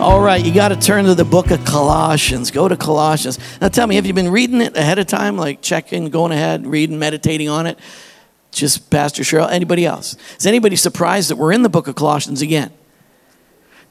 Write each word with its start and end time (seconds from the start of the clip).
All 0.00 0.22
right, 0.22 0.42
you 0.42 0.54
got 0.54 0.68
to 0.68 0.76
turn 0.76 1.04
to 1.04 1.14
the 1.14 1.26
book 1.26 1.50
of 1.50 1.62
Colossians. 1.66 2.50
Go 2.50 2.68
to 2.68 2.76
Colossians. 2.76 3.38
Now 3.60 3.68
tell 3.68 3.86
me, 3.86 3.96
have 3.96 4.06
you 4.06 4.14
been 4.14 4.30
reading 4.30 4.62
it 4.62 4.74
ahead 4.74 4.98
of 4.98 5.06
time, 5.06 5.36
like 5.36 5.60
checking, 5.60 6.08
going 6.08 6.32
ahead, 6.32 6.66
reading, 6.66 6.98
meditating 6.98 7.50
on 7.50 7.66
it? 7.66 7.78
Just 8.50 8.90
Pastor 8.90 9.22
Cheryl. 9.22 9.50
Anybody 9.50 9.84
else? 9.84 10.16
Is 10.38 10.46
anybody 10.46 10.76
surprised 10.76 11.28
that 11.28 11.36
we're 11.36 11.52
in 11.52 11.62
the 11.62 11.68
book 11.68 11.86
of 11.86 11.96
Colossians 11.96 12.40
again? 12.40 12.72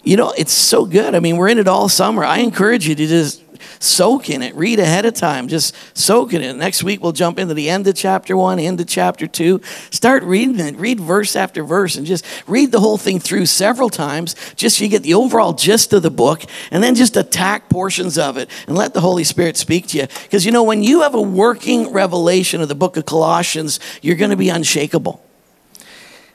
You 0.10 0.18
know, 0.18 0.34
it's 0.36 0.52
so 0.52 0.86
good. 0.86 1.14
I 1.14 1.20
mean, 1.20 1.38
we're 1.38 1.50
in 1.50 1.60
it 1.60 1.68
all 1.68 1.88
summer. 1.88 2.26
I 2.26 2.40
encourage 2.40 2.88
you 2.88 2.96
to 2.96 3.06
just 3.06 3.44
soak 3.80 4.32
in 4.32 4.42
it, 4.42 4.56
read 4.56 4.80
ahead 4.80 5.06
of 5.06 5.14
time, 5.14 5.48
just 5.48 5.76
soak 5.96 6.34
in 6.34 6.42
it. 6.42 6.56
Next 6.56 6.82
week, 6.82 7.04
we'll 7.04 7.12
jump 7.12 7.38
into 7.38 7.54
the 7.54 7.70
end 7.70 7.86
of 7.86 7.94
chapter 7.94 8.36
one, 8.36 8.58
into 8.58 8.86
chapter 8.86 9.28
two. 9.28 9.62
Start 9.92 10.24
reading 10.24 10.60
it, 10.60 10.76
read 10.78 11.00
verse 11.00 11.36
after 11.36 11.64
verse, 11.64 11.96
and 11.96 12.08
just 12.08 12.26
read 12.48 12.72
the 12.72 12.80
whole 12.80 12.98
thing 12.98 13.20
through 13.20 13.46
several 13.46 13.88
times, 13.88 14.36
just 14.56 14.80
so 14.80 14.84
you 14.84 14.90
get 14.90 15.04
the 15.04 15.14
overall 15.14 15.54
gist 15.54 15.94
of 15.94 16.02
the 16.02 16.10
book, 16.10 16.44
and 16.72 16.82
then 16.82 16.96
just 16.96 17.16
attack 17.16 17.70
portions 17.70 18.18
of 18.18 18.36
it 18.36 18.50
and 18.66 18.76
let 18.76 18.96
the 18.96 19.02
Holy 19.02 19.24
Spirit 19.24 19.58
speak 19.58 19.86
to 19.90 20.00
you. 20.00 20.08
Because 20.24 20.44
you 20.44 20.52
know, 20.52 20.64
when 20.64 20.82
you 20.82 21.04
have 21.04 21.14
a 21.14 21.22
working 21.22 21.94
revelation 21.94 22.62
of 22.62 22.68
the 22.68 22.74
book 22.74 22.98
of 22.98 23.06
Colossians, 23.06 23.80
you're 24.02 24.16
going 24.16 24.32
to 24.32 24.36
be 24.36 24.50
unshakable. 24.50 25.24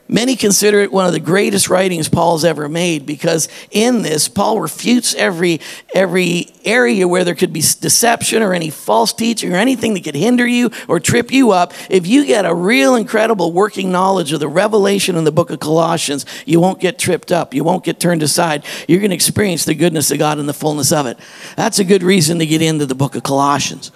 Many 0.07 0.35
consider 0.35 0.81
it 0.81 0.91
one 0.91 1.07
of 1.07 1.13
the 1.13 1.19
greatest 1.19 1.67
writings 1.67 2.09
Paul's 2.09 2.45
ever 2.45 2.69
made 2.69 3.07
because 3.07 3.49
in 3.71 4.03
this, 4.03 4.27
Paul 4.27 4.61
refutes 4.61 5.15
every, 5.15 5.61
every 5.95 6.51
area 6.63 7.07
where 7.07 7.23
there 7.23 7.33
could 7.33 7.51
be 7.51 7.61
deception 7.61 8.43
or 8.43 8.53
any 8.53 8.69
false 8.69 9.13
teaching 9.13 9.51
or 9.51 9.55
anything 9.55 9.95
that 9.95 10.03
could 10.03 10.13
hinder 10.13 10.45
you 10.45 10.69
or 10.87 10.99
trip 10.99 11.31
you 11.31 11.51
up. 11.51 11.73
If 11.89 12.05
you 12.05 12.23
get 12.23 12.45
a 12.45 12.53
real 12.53 12.93
incredible 12.93 13.51
working 13.51 13.91
knowledge 13.91 14.31
of 14.31 14.39
the 14.39 14.47
revelation 14.47 15.15
in 15.15 15.23
the 15.23 15.31
book 15.31 15.49
of 15.49 15.59
Colossians, 15.59 16.27
you 16.45 16.59
won't 16.59 16.79
get 16.79 16.99
tripped 16.99 17.31
up. 17.31 17.55
You 17.55 17.63
won't 17.63 17.83
get 17.83 17.99
turned 17.99 18.21
aside. 18.21 18.63
You're 18.87 18.99
going 18.99 19.09
to 19.09 19.15
experience 19.15 19.65
the 19.65 19.73
goodness 19.73 20.11
of 20.11 20.19
God 20.19 20.37
and 20.37 20.47
the 20.47 20.53
fullness 20.53 20.91
of 20.91 21.07
it. 21.07 21.17
That's 21.57 21.79
a 21.79 21.83
good 21.83 22.03
reason 22.03 22.37
to 22.37 22.45
get 22.45 22.61
into 22.61 22.85
the 22.85 22.93
book 22.93 23.15
of 23.15 23.23
Colossians. 23.23 23.91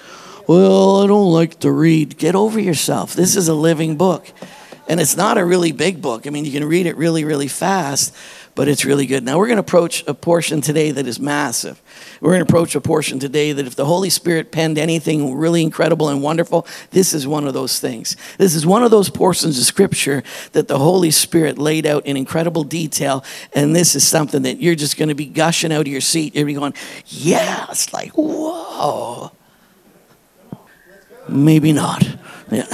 Well, 0.48 1.04
I 1.04 1.08
don't 1.08 1.32
like 1.32 1.60
to 1.60 1.72
read. 1.72 2.18
Get 2.18 2.34
over 2.34 2.60
yourself. 2.60 3.14
This 3.14 3.36
is 3.36 3.48
a 3.48 3.54
living 3.54 3.96
book. 3.96 4.34
And 4.90 5.00
it's 5.00 5.16
not 5.16 5.38
a 5.38 5.46
really 5.46 5.72
big 5.72 6.02
book. 6.02 6.26
I 6.26 6.32
mean, 6.32 6.46
you 6.46 6.52
can 6.52 6.66
read 6.66 6.88
it 6.88 6.98
really, 6.98 7.24
really 7.24 7.48
fast, 7.48 8.14
but 8.56 8.68
it's 8.68 8.84
really 8.84 9.06
good. 9.06 9.24
Now, 9.24 9.38
we're 9.38 9.46
going 9.46 9.58
to 9.58 9.62
approach 9.62 10.04
a 10.08 10.16
portion 10.16 10.62
today 10.62 10.90
that 10.90 11.06
is 11.06 11.20
massive. 11.20 11.80
We're 12.20 12.32
going 12.32 12.44
to 12.44 12.52
approach 12.52 12.74
a 12.74 12.82
portion 12.82 13.20
today 13.20 13.52
that 13.52 13.68
if 13.68 13.76
the 13.76 13.86
Holy 13.86 14.10
Spirit 14.10 14.52
penned 14.52 14.80
anything 14.80 15.36
really 15.36 15.62
incredible 15.62 16.10
and 16.10 16.24
wonderful, 16.24 16.66
this 16.90 17.14
is 17.14 17.28
one 17.28 17.46
of 17.46 17.54
those 17.54 17.80
things. 17.80 18.18
This 18.40 18.56
is 18.56 18.66
one 18.66 18.82
of 18.82 18.90
those 18.90 19.12
portions 19.12 19.60
of 19.60 19.64
Scripture 19.64 20.24
that 20.54 20.68
the 20.68 20.80
Holy 20.80 21.12
Spirit 21.12 21.60
laid 21.60 21.86
out 21.86 22.08
in 22.08 22.18
incredible 22.18 22.64
detail. 22.64 23.24
And 23.54 23.76
this 23.76 23.94
is 23.96 24.08
something 24.08 24.42
that 24.42 24.60
you're 24.60 24.74
just 24.74 24.98
going 24.98 25.10
to 25.10 25.16
be 25.16 25.28
gushing 25.28 25.72
out 25.72 25.82
of 25.82 25.88
your 25.88 26.02
seat. 26.02 26.36
You're 26.36 26.52
going, 26.52 26.74
yeah, 27.06 27.68
it's 27.70 27.94
like, 27.94 28.14
whoa. 28.14 29.32
Maybe 31.28 31.74
not. 31.74 32.04
Yeah. 32.50 32.66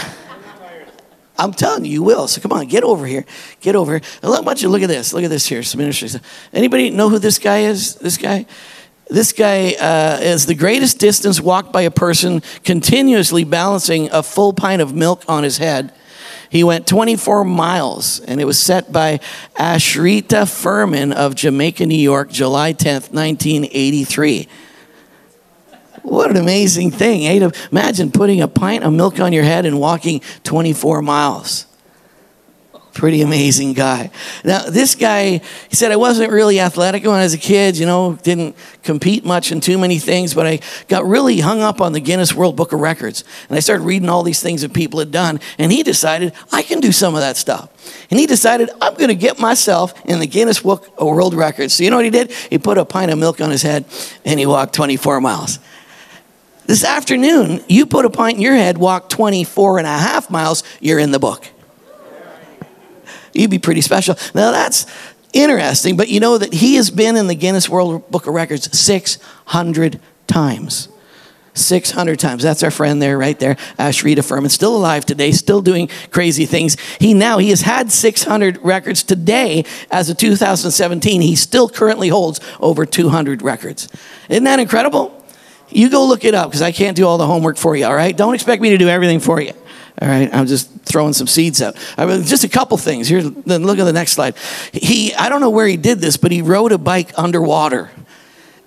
I'm 1.37 1.51
telling 1.51 1.85
you, 1.85 1.91
you 1.91 2.03
will. 2.03 2.27
So 2.27 2.41
come 2.41 2.51
on, 2.53 2.67
get 2.67 2.83
over 2.83 3.05
here. 3.05 3.25
Get 3.61 3.75
over 3.75 3.93
here. 3.93 4.01
I 4.23 4.39
want 4.39 4.61
you 4.61 4.67
to 4.67 4.71
look 4.71 4.81
at 4.81 4.89
this. 4.89 5.13
Look 5.13 5.23
at 5.23 5.29
this 5.29 5.45
here. 5.45 5.63
Some 5.63 5.79
ministries. 5.79 6.17
Anybody 6.53 6.89
know 6.89 7.09
who 7.09 7.19
this 7.19 7.39
guy 7.39 7.59
is? 7.59 7.95
This 7.95 8.17
guy? 8.17 8.45
This 9.09 9.33
guy 9.33 9.73
uh, 9.73 10.19
is 10.21 10.47
the 10.47 10.55
greatest 10.55 10.97
distance 10.97 11.39
walked 11.39 11.71
by 11.71 11.83
a 11.83 11.91
person 11.91 12.41
continuously 12.63 13.43
balancing 13.43 14.09
a 14.11 14.23
full 14.23 14.51
pint 14.51 14.81
of 14.81 14.95
milk 14.95 15.23
on 15.27 15.43
his 15.43 15.57
head. 15.57 15.93
He 16.49 16.63
went 16.63 16.87
24 16.87 17.43
miles, 17.43 18.19
and 18.21 18.39
it 18.39 18.45
was 18.45 18.59
set 18.59 18.91
by 18.91 19.19
Ashrita 19.55 20.49
Furman 20.49 21.11
of 21.11 21.35
Jamaica, 21.35 21.85
New 21.85 21.95
York, 21.95 22.31
July 22.31 22.73
10th, 22.73 23.11
1983. 23.11 24.47
What 26.05 26.29
an 26.29 26.37
amazing 26.37 26.91
thing. 26.91 27.25
Eh? 27.25 27.49
Imagine 27.71 28.11
putting 28.11 28.39
a 28.41 28.47
pint 28.47 28.83
of 28.83 28.93
milk 28.93 29.19
on 29.19 29.33
your 29.33 29.43
head 29.43 29.65
and 29.65 29.79
walking 29.79 30.21
24 30.43 31.01
miles. 31.01 31.65
Pretty 32.93 33.23
amazing 33.23 33.73
guy. 33.73 34.11
Now, 34.43 34.69
this 34.69 34.95
guy, 34.95 35.41
he 35.69 35.75
said, 35.75 35.91
I 35.91 35.95
wasn't 35.95 36.31
really 36.31 36.59
athletic 36.59 37.03
when 37.03 37.15
I 37.15 37.23
was 37.23 37.33
a 37.33 37.39
kid, 37.39 37.75
you 37.75 37.85
know, 37.85 38.17
didn't 38.23 38.55
compete 38.83 39.25
much 39.25 39.51
in 39.51 39.59
too 39.59 39.77
many 39.77 39.97
things, 39.99 40.33
but 40.33 40.47
I 40.47 40.59
got 40.87 41.05
really 41.05 41.39
hung 41.39 41.59
up 41.61 41.81
on 41.81 41.91
the 41.91 41.99
Guinness 41.99 42.33
World 42.33 42.55
Book 42.55 42.71
of 42.71 42.79
Records. 42.79 43.25
And 43.49 43.57
I 43.57 43.59
started 43.59 43.83
reading 43.83 44.07
all 44.07 44.23
these 44.23 44.41
things 44.41 44.61
that 44.61 44.73
people 44.73 44.99
had 44.99 45.11
done. 45.11 45.41
And 45.57 45.71
he 45.71 45.83
decided, 45.83 46.33
I 46.53 46.61
can 46.61 46.79
do 46.79 46.91
some 46.91 47.15
of 47.15 47.21
that 47.21 47.35
stuff. 47.35 47.69
And 48.11 48.19
he 48.19 48.27
decided, 48.27 48.69
I'm 48.79 48.93
going 48.93 49.09
to 49.09 49.15
get 49.15 49.39
myself 49.39 49.93
in 50.05 50.19
the 50.19 50.27
Guinness 50.27 50.61
Book 50.61 50.87
of 50.97 51.07
World 51.07 51.33
Records. 51.33 51.73
So 51.73 51.83
you 51.83 51.89
know 51.89 51.97
what 51.97 52.05
he 52.05 52.11
did? 52.11 52.31
He 52.31 52.59
put 52.59 52.77
a 52.77 52.85
pint 52.85 53.11
of 53.11 53.17
milk 53.17 53.41
on 53.41 53.49
his 53.49 53.63
head 53.63 53.85
and 54.23 54.39
he 54.39 54.45
walked 54.45 54.75
24 54.75 55.19
miles. 55.19 55.59
This 56.67 56.83
afternoon, 56.83 57.63
you 57.67 57.85
put 57.85 58.05
a 58.05 58.09
pint 58.09 58.37
in 58.37 58.41
your 58.41 58.55
head, 58.55 58.77
walk 58.77 59.09
24 59.09 59.77
and 59.77 59.87
a 59.87 59.91
half 59.91 60.29
miles, 60.29 60.63
you're 60.79 60.99
in 60.99 61.11
the 61.11 61.19
book. 61.19 61.47
You'd 63.33 63.51
be 63.51 63.59
pretty 63.59 63.81
special. 63.81 64.15
Now 64.33 64.51
that's 64.51 64.85
interesting, 65.33 65.97
but 65.97 66.07
you 66.09 66.19
know 66.19 66.37
that 66.37 66.53
he 66.53 66.75
has 66.75 66.89
been 66.89 67.17
in 67.17 67.27
the 67.27 67.35
Guinness 67.35 67.69
World 67.69 68.09
Book 68.09 68.25
of 68.25 68.33
Records 68.33 68.75
600 68.77 69.99
times. 70.27 70.87
600 71.53 72.19
times. 72.19 72.43
That's 72.43 72.63
our 72.63 72.71
friend 72.71 73.01
there, 73.01 73.17
right 73.17 73.39
there, 73.39 73.55
Ashrita 73.77 74.25
Furman, 74.25 74.49
still 74.49 74.75
alive 74.75 75.05
today, 75.05 75.31
still 75.31 75.61
doing 75.61 75.89
crazy 76.11 76.45
things. 76.45 76.77
He 76.99 77.13
now, 77.13 77.37
he 77.37 77.49
has 77.49 77.61
had 77.61 77.91
600 77.91 78.57
records 78.63 79.03
today 79.03 79.65
as 79.91 80.09
of 80.09 80.17
2017. 80.17 81.21
He 81.21 81.35
still 81.35 81.69
currently 81.69 82.09
holds 82.09 82.39
over 82.59 82.85
200 82.85 83.41
records. 83.41 83.87
Isn't 84.29 84.43
that 84.45 84.59
incredible? 84.59 85.24
You 85.69 85.89
go 85.89 86.05
look 86.05 86.23
it 86.23 86.33
up 86.33 86.49
because 86.49 86.61
I 86.61 86.71
can't 86.71 86.95
do 86.95 87.07
all 87.07 87.17
the 87.17 87.25
homework 87.25 87.57
for 87.57 87.75
you, 87.75 87.85
all 87.85 87.95
right? 87.95 88.15
Don't 88.15 88.35
expect 88.35 88.61
me 88.61 88.69
to 88.69 88.77
do 88.77 88.87
everything 88.87 89.19
for 89.19 89.41
you. 89.41 89.53
All 90.01 90.09
right, 90.09 90.29
I'm 90.33 90.45
just 90.45 90.69
throwing 90.81 91.13
some 91.13 91.27
seeds 91.27 91.61
out. 91.61 91.77
I 91.97 92.05
mean, 92.05 92.23
just 92.23 92.43
a 92.43 92.49
couple 92.49 92.77
things. 92.77 93.07
Here, 93.07 93.21
then 93.21 93.63
look 93.63 93.79
at 93.79 93.85
the 93.85 93.93
next 93.93 94.11
slide. 94.11 94.35
He, 94.73 95.13
I 95.13 95.29
don't 95.29 95.39
know 95.39 95.49
where 95.49 95.67
he 95.67 95.77
did 95.77 95.99
this, 95.99 96.17
but 96.17 96.33
he 96.33 96.41
rode 96.41 96.73
a 96.73 96.77
bike 96.77 97.17
underwater, 97.17 97.91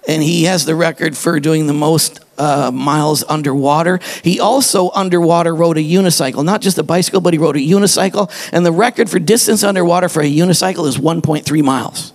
and 0.08 0.22
he 0.22 0.44
has 0.44 0.64
the 0.64 0.75
record 0.75 1.19
for 1.19 1.38
doing 1.38 1.66
the 1.66 1.75
most 1.75 2.20
uh, 2.38 2.70
miles 2.72 3.25
underwater. 3.28 4.00
He 4.25 4.41
also 4.41 4.91
underwater 4.91 5.54
rode 5.54 5.76
a 5.76 5.82
unicycle, 5.82 6.42
not 6.42 6.62
just 6.62 6.78
a 6.78 6.82
bicycle, 6.82 7.20
but 7.20 7.34
he 7.34 7.38
rode 7.38 7.56
a 7.56 7.60
unicycle, 7.60 8.31
and 8.50 8.64
the 8.64 8.72
record 8.72 9.10
for 9.10 9.19
distance 9.19 9.62
underwater 9.62 10.08
for 10.08 10.22
a 10.22 10.31
unicycle 10.31 10.87
is 10.87 10.97
1.3 10.97 11.62
miles. 11.62 12.14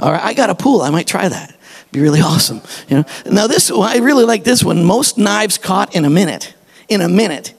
All 0.00 0.10
right, 0.10 0.22
I 0.22 0.34
got 0.34 0.50
a 0.50 0.56
pool. 0.56 0.82
I 0.82 0.90
might 0.90 1.06
try 1.06 1.28
that 1.28 1.55
be 1.96 2.02
really 2.02 2.20
awesome. 2.32 2.60
You 2.88 2.98
know. 2.98 3.04
Now 3.30 3.46
this, 3.46 3.70
I 3.70 3.98
really 3.98 4.24
like 4.24 4.44
this 4.44 4.62
one. 4.62 4.84
Most 4.84 5.18
knives 5.18 5.58
caught 5.58 5.96
in 5.96 6.04
a 6.04 6.10
minute. 6.10 6.54
In 6.88 7.00
a 7.00 7.08
minute. 7.08 7.54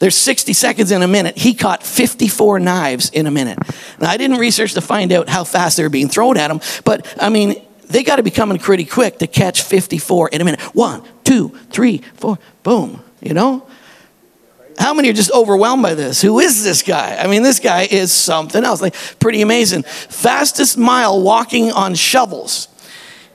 There's 0.00 0.16
60 0.16 0.54
seconds 0.54 0.90
in 0.92 1.02
a 1.02 1.08
minute. 1.08 1.36
He 1.36 1.52
caught 1.52 1.82
54 1.82 2.58
knives 2.58 3.10
in 3.10 3.26
a 3.26 3.30
minute. 3.30 3.58
Now 4.00 4.08
I 4.08 4.16
didn't 4.16 4.38
research 4.38 4.72
to 4.74 4.80
find 4.80 5.12
out 5.12 5.28
how 5.28 5.44
fast 5.44 5.76
they 5.76 5.82
were 5.82 5.90
being 5.90 6.08
thrown 6.08 6.38
at 6.38 6.50
him, 6.50 6.60
but 6.84 7.06
I 7.20 7.28
mean, 7.28 7.62
they 7.84 8.02
got 8.02 8.16
to 8.16 8.22
be 8.22 8.30
coming 8.30 8.58
pretty 8.58 8.86
quick 8.86 9.18
to 9.18 9.26
catch 9.26 9.62
54 9.62 10.30
in 10.30 10.40
a 10.40 10.44
minute. 10.44 10.60
One, 10.74 11.02
two, 11.24 11.48
three, 11.70 11.98
four, 12.14 12.38
boom. 12.62 13.02
You 13.20 13.34
know. 13.34 13.66
How 14.78 14.94
many 14.94 15.10
are 15.10 15.12
just 15.12 15.30
overwhelmed 15.32 15.82
by 15.82 15.92
this? 15.92 16.22
Who 16.22 16.38
is 16.38 16.64
this 16.64 16.82
guy? 16.82 17.16
I 17.16 17.26
mean, 17.26 17.42
this 17.42 17.58
guy 17.58 17.82
is 17.82 18.10
something 18.12 18.64
else. 18.64 18.80
Like 18.80 18.94
pretty 19.18 19.42
amazing. 19.42 19.82
Fastest 19.82 20.78
mile 20.78 21.20
walking 21.20 21.70
on 21.72 21.94
shovels 21.94 22.69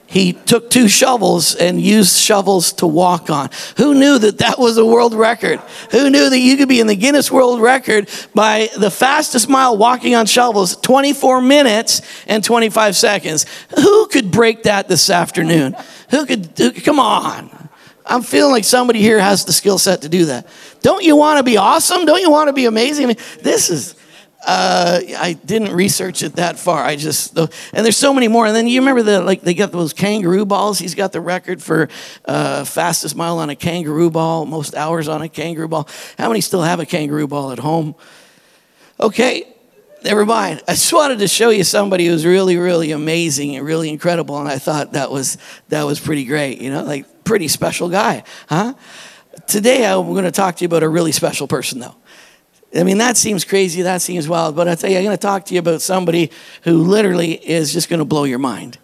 he 0.08 0.34
took 0.34 0.70
two 0.70 0.88
shovels 0.88 1.56
and 1.56 1.82
used 1.82 2.18
shovels 2.18 2.74
to 2.74 2.88
walk 2.88 3.30
on. 3.30 3.50
Who 3.78 3.96
knew 3.96 4.20
that 4.20 4.38
that 4.38 4.60
was 4.60 4.78
a 4.78 4.86
world 4.86 5.14
record? 5.14 5.60
Who 5.92 6.10
knew 6.10 6.30
that 6.30 6.40
you 6.40 6.58
could 6.58 6.70
be 6.70 6.80
in 6.80 6.88
the 6.88 6.96
Guinness 6.96 7.32
World 7.32 7.60
Record 7.60 8.10
by 8.34 8.70
the 8.78 8.92
fastest 8.92 9.50
mile 9.50 9.78
walking 9.78 10.16
on 10.16 10.26
shovels, 10.26 10.76
24 10.78 11.42
minutes 11.42 12.02
and 12.28 12.44
25 12.44 12.96
seconds? 12.96 13.46
Who 13.76 14.08
could 14.08 14.32
break 14.32 14.64
that 14.64 14.88
this 14.88 15.10
afternoon? 15.10 15.76
Who 16.12 16.26
could, 16.26 16.52
who, 16.58 16.72
come 16.72 17.00
on. 17.00 17.70
I'm 18.06 18.22
feeling 18.22 18.52
like 18.52 18.64
somebody 18.64 19.02
here 19.02 19.20
has 19.20 19.46
the 19.46 19.54
skill 19.54 19.80
set 19.80 20.04
to 20.04 20.10
do 20.10 20.26
that. 20.26 20.48
Don't 20.82 21.04
you 21.04 21.16
want 21.16 21.40
to 21.40 21.44
be 21.44 21.58
awesome? 21.58 22.06
Don't 22.06 22.22
you 22.22 22.30
want 22.30 22.50
to 22.50 22.54
be 22.54 22.66
amazing? 22.66 23.06
I 23.06 23.08
mean, 23.08 23.18
this 23.42 23.72
is, 23.72 23.96
uh, 24.46 25.02
I 25.18 25.34
didn't 25.34 25.74
research 25.74 26.22
it 26.22 26.36
that 26.36 26.60
far. 26.60 26.84
I 26.84 26.96
just 26.96 27.38
and 27.38 27.50
there's 27.74 27.98
so 27.98 28.14
many 28.14 28.28
more. 28.28 28.46
And 28.46 28.56
then 28.56 28.68
you 28.68 28.80
remember 28.80 29.02
the 29.02 29.22
like 29.22 29.42
they 29.42 29.54
got 29.54 29.72
those 29.72 29.92
kangaroo 29.92 30.46
balls. 30.46 30.78
He's 30.78 30.94
got 30.94 31.12
the 31.12 31.22
record 31.22 31.64
for 31.64 31.90
uh, 32.26 32.64
fastest 32.64 33.16
mile 33.16 33.40
on 33.40 33.50
a 33.50 33.56
kangaroo 33.56 34.12
ball, 34.12 34.46
most 34.46 34.76
hours 34.76 35.08
on 35.08 35.22
a 35.22 35.30
kangaroo 35.30 35.68
ball. 35.68 35.90
How 36.18 36.28
many 36.28 36.42
still 36.42 36.62
have 36.62 36.80
a 36.80 36.86
kangaroo 36.86 37.28
ball 37.28 37.52
at 37.52 37.60
home? 37.60 37.96
Okay, 39.00 39.52
never 40.04 40.26
mind. 40.26 40.62
I 40.68 40.74
just 40.74 40.94
wanted 40.94 41.20
to 41.20 41.28
show 41.28 41.50
you 41.50 41.64
somebody 41.64 42.06
who's 42.06 42.26
really, 42.26 42.58
really 42.58 42.92
amazing 42.92 43.56
and 43.56 43.66
really 43.66 43.90
incredible, 43.90 44.40
and 44.40 44.48
I 44.48 44.60
thought 44.60 44.94
that 44.94 45.10
was 45.10 45.40
that 45.70 45.84
was 45.84 46.00
pretty 46.00 46.24
great. 46.24 46.62
You 46.62 46.70
know, 46.72 46.84
like 46.84 47.26
pretty 47.26 47.48
special 47.48 47.90
guy, 47.90 48.24
huh? 48.48 48.76
Today 49.48 49.86
I'm 49.86 50.06
going 50.14 50.24
to 50.24 50.32
talk 50.32 50.58
to 50.58 50.64
you 50.64 50.68
about 50.68 50.84
a 50.84 50.90
really 50.90 51.12
special 51.12 51.48
person, 51.48 51.80
though. 51.80 51.96
I 52.76 52.84
mean, 52.84 52.98
that 52.98 53.18
seems 53.18 53.46
crazy, 53.46 53.84
that 53.84 54.02
seems 54.02 54.28
wild, 54.28 54.56
but 54.56 54.68
I 54.68 54.76
tell 54.76 54.90
you, 54.90 54.98
I'm 54.98 55.04
going 55.04 55.18
to 55.18 55.22
talk 55.22 55.46
to 55.46 55.54
you 55.54 55.60
about 55.60 55.82
somebody 55.82 56.32
who 56.64 56.84
literally 56.84 57.34
is 57.34 57.72
just 57.72 57.90
going 57.90 58.00
to 58.00 58.06
blow 58.06 58.26
your 58.26 58.40
mind. 58.40 58.78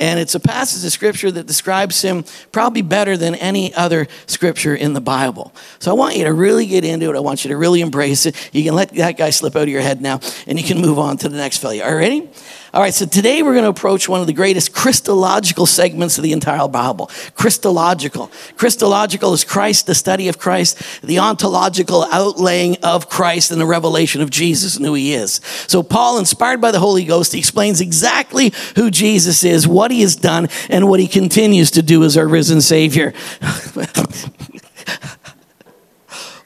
And 0.00 0.20
it's 0.20 0.34
a 0.34 0.40
passage 0.40 0.84
of 0.84 0.92
scripture 0.92 1.30
that 1.32 1.46
describes 1.46 2.00
him 2.02 2.24
probably 2.52 2.82
better 2.82 3.16
than 3.16 3.34
any 3.34 3.74
other 3.74 4.06
scripture 4.26 4.74
in 4.74 4.92
the 4.92 5.00
Bible. 5.00 5.52
So 5.80 5.90
I 5.90 5.94
want 5.94 6.16
you 6.16 6.24
to 6.24 6.32
really 6.32 6.66
get 6.66 6.84
into 6.84 7.10
it. 7.10 7.16
I 7.16 7.20
want 7.20 7.44
you 7.44 7.48
to 7.48 7.56
really 7.56 7.80
embrace 7.80 8.24
it. 8.24 8.50
You 8.52 8.62
can 8.62 8.74
let 8.74 8.90
that 8.90 9.16
guy 9.16 9.30
slip 9.30 9.56
out 9.56 9.62
of 9.62 9.68
your 9.68 9.82
head 9.82 10.00
now, 10.00 10.20
and 10.46 10.58
you 10.58 10.64
can 10.64 10.80
move 10.80 10.98
on 11.00 11.16
to 11.18 11.28
the 11.28 11.36
next 11.36 11.58
fellow. 11.58 11.80
All 11.80 11.90
right, 11.90 11.94
ready? 11.94 12.30
All 12.74 12.82
right, 12.82 12.92
so 12.92 13.06
today 13.06 13.42
we're 13.42 13.54
going 13.54 13.64
to 13.64 13.70
approach 13.70 14.10
one 14.10 14.20
of 14.20 14.26
the 14.26 14.34
greatest 14.34 14.74
Christological 14.74 15.64
segments 15.64 16.18
of 16.18 16.24
the 16.24 16.32
entire 16.32 16.68
Bible. 16.68 17.10
Christological. 17.34 18.30
Christological 18.58 19.32
is 19.32 19.42
Christ, 19.42 19.86
the 19.86 19.94
study 19.94 20.28
of 20.28 20.38
Christ, 20.38 21.02
the 21.02 21.18
ontological 21.18 22.04
outlaying 22.04 22.78
of 22.82 23.08
Christ, 23.08 23.50
and 23.50 23.58
the 23.58 23.64
revelation 23.64 24.20
of 24.20 24.28
Jesus 24.28 24.76
and 24.76 24.84
who 24.84 24.92
he 24.92 25.14
is. 25.14 25.40
So, 25.66 25.82
Paul, 25.82 26.18
inspired 26.18 26.60
by 26.60 26.70
the 26.70 26.78
Holy 26.78 27.04
Ghost, 27.04 27.34
explains 27.34 27.80
exactly 27.80 28.52
who 28.76 28.90
Jesus 28.90 29.44
is, 29.44 29.66
what 29.66 29.90
he 29.90 30.02
has 30.02 30.14
done, 30.14 30.48
and 30.68 30.90
what 30.90 31.00
he 31.00 31.08
continues 31.08 31.70
to 31.70 31.82
do 31.82 32.04
as 32.04 32.18
our 32.18 32.28
risen 32.28 32.60
Savior. 32.60 33.14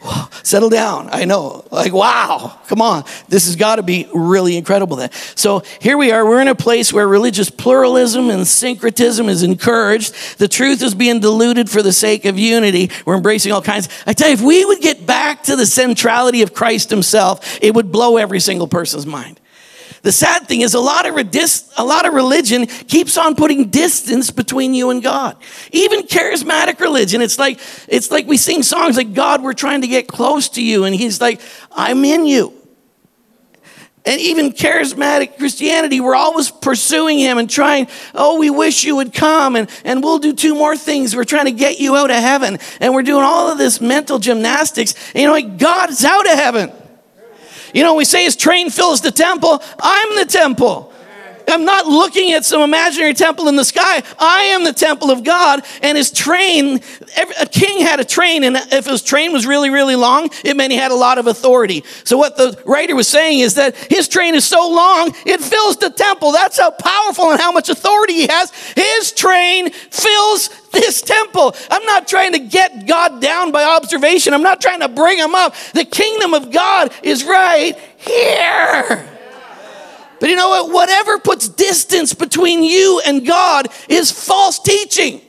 settle 0.43 0.69
down. 0.69 1.08
I 1.10 1.25
know. 1.25 1.64
Like, 1.70 1.93
wow, 1.93 2.58
come 2.66 2.81
on. 2.81 3.04
This 3.28 3.46
has 3.46 3.56
got 3.56 3.76
to 3.76 3.82
be 3.82 4.08
really 4.14 4.56
incredible 4.56 4.96
then. 4.96 5.10
So 5.34 5.60
here 5.81 5.96
we 5.96 6.12
are. 6.12 6.25
We're 6.25 6.40
in 6.40 6.49
a 6.49 6.54
place 6.54 6.93
where 6.93 7.06
religious 7.06 7.50
pluralism 7.50 8.31
and 8.31 8.46
syncretism 8.46 9.28
is 9.28 9.43
encouraged. 9.43 10.38
The 10.38 10.49
truth 10.49 10.82
is 10.82 10.94
being 10.94 11.20
diluted 11.20 11.70
for 11.70 11.82
the 11.82 11.93
sake 11.93 12.25
of 12.25 12.38
unity. 12.38 12.90
We're 13.04 13.16
embracing 13.16 13.52
all 13.52 13.62
kinds. 13.62 13.88
I 14.06 14.12
tell 14.12 14.28
you, 14.28 14.34
if 14.34 14.43
we 14.43 14.64
would 14.64 14.81
get 14.81 15.06
back 15.06 15.44
to 15.44 15.56
the 15.56 15.66
centrality 15.66 16.43
of 16.43 16.55
Christ 16.55 16.90
himself, 16.90 17.58
it 17.62 17.75
would 17.75 17.93
blow 17.93 18.16
every 18.16 18.40
single 18.40 18.69
person's 18.69 19.06
mind. 19.06 19.40
The 20.02 20.10
sad 20.10 20.49
thing 20.49 20.62
is 20.62 20.75
a 20.75 20.81
lot 20.81 21.06
of 21.06 21.16
a 21.16 21.84
lot 21.84 22.06
of 22.06 22.12
religion 22.12 22.66
keeps 22.66 23.16
on 23.16 23.37
putting 23.37 23.70
distance 23.70 24.32
between 24.32 24.75
you 24.75 24.90
and 24.90 25.00
God. 25.00 25.37
Even 25.70 26.02
charismatic 26.02 26.81
religion, 26.81 27.22
it's 27.22 27.38
like 27.38 27.60
it's 27.87 28.10
like 28.10 28.26
we 28.26 28.37
sing 28.37 28.64
songs 28.64 28.96
like 28.96 29.14
God, 29.14 29.43
we're 29.43 29.52
trying 29.52 29.82
to 29.82 29.87
get 29.87 30.08
close 30.08 30.49
to 30.50 30.62
you 30.62 30.84
and 30.84 30.94
he's 30.94 31.20
like 31.20 31.40
I'm 31.70 32.04
in 32.04 32.26
you. 32.26 32.52
And 34.04 34.20
even 34.20 34.50
charismatic 34.50 35.38
Christianity, 35.38 36.00
we're 36.00 36.16
always 36.16 36.50
pursuing 36.50 37.20
him 37.20 37.38
and 37.38 37.48
trying, 37.48 37.87
oh, 38.16 38.40
we 38.40 38.50
wish 38.50 38.82
you 38.82 38.96
would 38.96 39.14
come 39.14 39.55
and, 39.55 39.70
and 39.84 40.02
we'll 40.02 40.19
do 40.19 40.32
two 40.32 40.56
more 40.56 40.76
things. 40.76 41.14
We're 41.14 41.22
trying 41.22 41.44
to 41.44 41.52
get 41.52 41.78
you 41.78 41.94
out 41.94 42.10
of 42.10 42.16
heaven. 42.16 42.58
And 42.81 42.94
we're 42.94 43.05
doing 43.05 43.22
all 43.22 43.52
of 43.52 43.58
this 43.58 43.81
mental 43.81 44.19
gymnastics. 44.19 44.94
And 45.14 45.20
you 45.22 45.26
know, 45.28 45.32
like, 45.32 45.56
God's 45.56 46.05
out 46.05 46.26
of 46.26 46.37
heaven. 46.37 46.72
You 47.72 47.82
know, 47.82 47.94
we 47.94 48.04
say 48.04 48.24
his 48.24 48.36
train 48.36 48.70
fills 48.70 49.00
the 49.00 49.10
temple. 49.10 49.62
I'm 49.80 50.16
the 50.16 50.26
temple. 50.26 50.92
I'm 51.49 51.65
not 51.65 51.87
looking 51.87 52.33
at 52.33 52.44
some 52.44 52.62
imaginary 52.62 53.15
temple 53.15 53.49
in 53.49 53.56
the 53.56 53.65
sky. 53.65 54.03
I 54.19 54.43
am 54.55 54.65
the 54.65 54.73
temple 54.73 55.11
of 55.11 55.25
God, 55.25 55.65
and 55.83 55.97
his 55.97 56.11
train, 56.11 56.81
every, 57.17 57.35
a 57.41 57.47
king 57.47 57.81
had 57.81 58.00
a 58.00 58.05
train, 58.05 58.44
and 58.44 58.56
if 58.56 58.87
his 58.87 59.03
train 59.03 59.33
was 59.33 59.47
really, 59.47 59.71
really 59.71 59.97
long, 59.97 60.31
it 60.44 60.56
meant 60.56 60.73
he 60.73 60.79
had 60.79 60.91
a 60.91 60.97
lot 60.97 61.19
of 61.19 61.27
authority. 61.27 61.85
So, 62.05 62.17
what 62.17 62.37
the 62.37 62.61
writer 62.67 62.94
was 62.94 63.09
saying 63.09 63.41
is 63.41 63.55
that 63.55 63.77
his 63.77 64.09
train 64.09 64.35
is 64.35 64.44
so 64.44 64.69
long, 64.69 65.12
it 65.27 65.41
fills 65.41 65.77
the 65.77 65.91
temple. 65.91 66.33
That's 66.33 66.59
how 66.59 66.71
powerful 66.71 67.31
and 67.31 67.41
how 67.41 67.53
much 67.53 67.69
authority 67.69 68.15
he 68.15 68.27
has. 68.29 68.50
His 68.75 69.12
train 69.12 69.71
fills 69.71 70.49
this 70.73 71.03
temple. 71.03 71.55
I'm 71.71 71.85
not 71.85 72.09
trying 72.09 72.33
to 72.33 72.39
get 72.39 72.87
God 72.87 73.21
down 73.21 73.53
by 73.53 73.65
observation, 73.65 74.35
I'm 74.35 74.43
not 74.43 74.61
trying 74.61 74.81
to 74.81 74.89
bring 74.89 75.19
him 75.19 75.35
up. 75.35 75.55
The 75.75 75.85
kingdom 75.85 76.35
of 76.35 76.50
God 76.50 76.93
is 77.03 77.25
right 77.25 77.79
here. 77.99 79.09
But 80.22 80.30
you 80.30 80.36
know 80.36 80.50
what? 80.50 80.72
Whatever 80.72 81.19
puts 81.19 81.48
distance 81.48 82.14
between 82.14 82.62
you 82.62 83.02
and 83.04 83.26
God 83.26 83.66
is 83.88 84.12
false 84.12 84.60
teaching. 84.60 85.20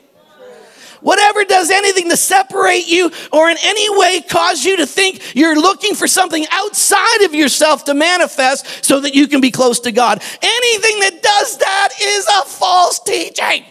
Whatever 1.01 1.43
does 1.45 1.71
anything 1.71 2.11
to 2.11 2.15
separate 2.15 2.85
you 2.85 3.09
or 3.31 3.49
in 3.49 3.57
any 3.63 3.89
way 3.97 4.21
cause 4.21 4.63
you 4.63 4.77
to 4.77 4.85
think 4.85 5.35
you're 5.35 5.55
looking 5.55 5.95
for 5.95 6.05
something 6.07 6.45
outside 6.51 7.23
of 7.23 7.33
yourself 7.33 7.85
to 7.85 7.95
manifest 7.95 8.85
so 8.85 8.99
that 8.99 9.15
you 9.15 9.27
can 9.27 9.41
be 9.41 9.49
close 9.49 9.79
to 9.79 9.91
God. 9.91 10.21
Anything 10.43 10.99
that 10.99 11.23
does 11.23 11.57
that 11.57 11.89
is 11.99 12.27
a 12.27 12.45
false 12.45 12.99
teaching. 12.99 13.65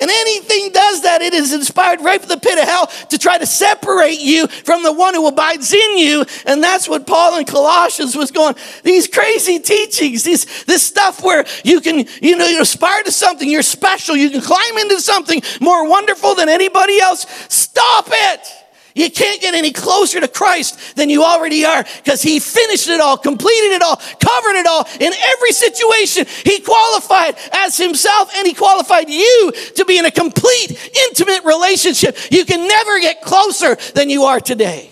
And 0.00 0.10
anything 0.10 0.70
does 0.72 1.02
that, 1.02 1.22
it 1.22 1.34
is 1.34 1.52
inspired 1.52 2.00
right 2.00 2.20
from 2.20 2.28
the 2.28 2.38
pit 2.38 2.58
of 2.58 2.64
hell 2.64 2.86
to 3.08 3.18
try 3.18 3.38
to 3.38 3.46
separate 3.46 4.20
you 4.20 4.46
from 4.46 4.82
the 4.82 4.92
one 4.92 5.14
who 5.14 5.26
abides 5.26 5.72
in 5.72 5.98
you. 5.98 6.24
And 6.46 6.62
that's 6.62 6.88
what 6.88 7.06
Paul 7.06 7.38
in 7.38 7.44
Colossians 7.44 8.14
was 8.14 8.30
going, 8.30 8.54
these 8.84 9.08
crazy 9.08 9.58
teachings, 9.58 10.22
these, 10.22 10.64
this 10.64 10.82
stuff 10.82 11.22
where 11.22 11.44
you 11.64 11.80
can, 11.80 12.06
you 12.22 12.36
know, 12.36 12.46
you 12.46 12.60
aspire 12.60 13.02
to 13.02 13.12
something, 13.12 13.50
you're 13.50 13.62
special, 13.62 14.16
you 14.16 14.30
can 14.30 14.40
climb 14.40 14.78
into 14.78 15.00
something 15.00 15.42
more 15.60 15.88
wonderful 15.88 16.34
than 16.34 16.48
anybody 16.48 17.00
else. 17.00 17.26
Stop 17.48 18.06
it. 18.08 18.67
You 18.98 19.10
can't 19.10 19.40
get 19.40 19.54
any 19.54 19.72
closer 19.72 20.20
to 20.20 20.26
Christ 20.26 20.96
than 20.96 21.08
you 21.08 21.22
already 21.22 21.64
are 21.64 21.84
because 22.02 22.20
He 22.20 22.40
finished 22.40 22.88
it 22.88 23.00
all, 23.00 23.16
completed 23.16 23.72
it 23.72 23.82
all, 23.82 23.96
covered 23.96 24.56
it 24.56 24.66
all. 24.66 24.86
In 24.98 25.12
every 25.12 25.52
situation, 25.52 26.26
He 26.44 26.60
qualified 26.60 27.36
as 27.52 27.78
Himself 27.78 28.34
and 28.34 28.46
He 28.46 28.54
qualified 28.54 29.08
you 29.08 29.52
to 29.76 29.84
be 29.84 29.98
in 29.98 30.04
a 30.04 30.10
complete, 30.10 30.90
intimate 31.06 31.44
relationship. 31.44 32.18
You 32.32 32.44
can 32.44 32.66
never 32.66 32.98
get 32.98 33.22
closer 33.22 33.76
than 33.94 34.10
you 34.10 34.24
are 34.24 34.40
today. 34.40 34.90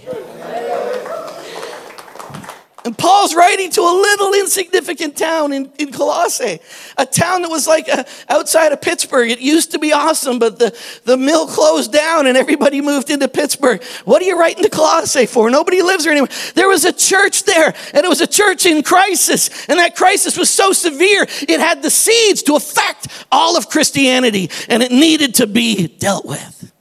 And 2.86 2.96
Paul's 2.96 3.34
writing 3.34 3.68
to 3.72 3.80
a 3.80 3.82
little 3.82 4.32
insignificant 4.34 5.16
town 5.16 5.52
in, 5.52 5.72
in 5.76 5.90
Colossae, 5.90 6.60
a 6.96 7.04
town 7.04 7.42
that 7.42 7.50
was 7.50 7.66
like 7.66 7.88
a, 7.88 7.98
uh, 7.98 8.04
outside 8.28 8.70
of 8.70 8.80
Pittsburgh. 8.80 9.28
It 9.28 9.40
used 9.40 9.72
to 9.72 9.80
be 9.80 9.92
awesome, 9.92 10.38
but 10.38 10.60
the, 10.60 10.72
the 11.02 11.16
mill 11.16 11.48
closed 11.48 11.92
down 11.92 12.28
and 12.28 12.36
everybody 12.36 12.80
moved 12.80 13.10
into 13.10 13.26
Pittsburgh. 13.26 13.82
What 14.04 14.22
are 14.22 14.24
you 14.24 14.38
writing 14.38 14.62
to 14.62 14.70
Colossae 14.70 15.26
for? 15.26 15.50
Nobody 15.50 15.82
lives 15.82 16.04
there 16.04 16.12
anymore. 16.12 16.28
There 16.54 16.68
was 16.68 16.84
a 16.84 16.92
church 16.92 17.42
there, 17.42 17.74
and 17.92 18.04
it 18.04 18.08
was 18.08 18.20
a 18.20 18.26
church 18.28 18.66
in 18.66 18.84
crisis. 18.84 19.66
And 19.66 19.80
that 19.80 19.96
crisis 19.96 20.38
was 20.38 20.48
so 20.48 20.72
severe, 20.72 21.24
it 21.24 21.58
had 21.58 21.82
the 21.82 21.90
seeds 21.90 22.44
to 22.44 22.54
affect 22.54 23.08
all 23.32 23.56
of 23.56 23.68
Christianity, 23.68 24.48
and 24.68 24.80
it 24.80 24.92
needed 24.92 25.34
to 25.34 25.48
be 25.48 25.88
dealt 25.88 26.24
with. 26.24 26.72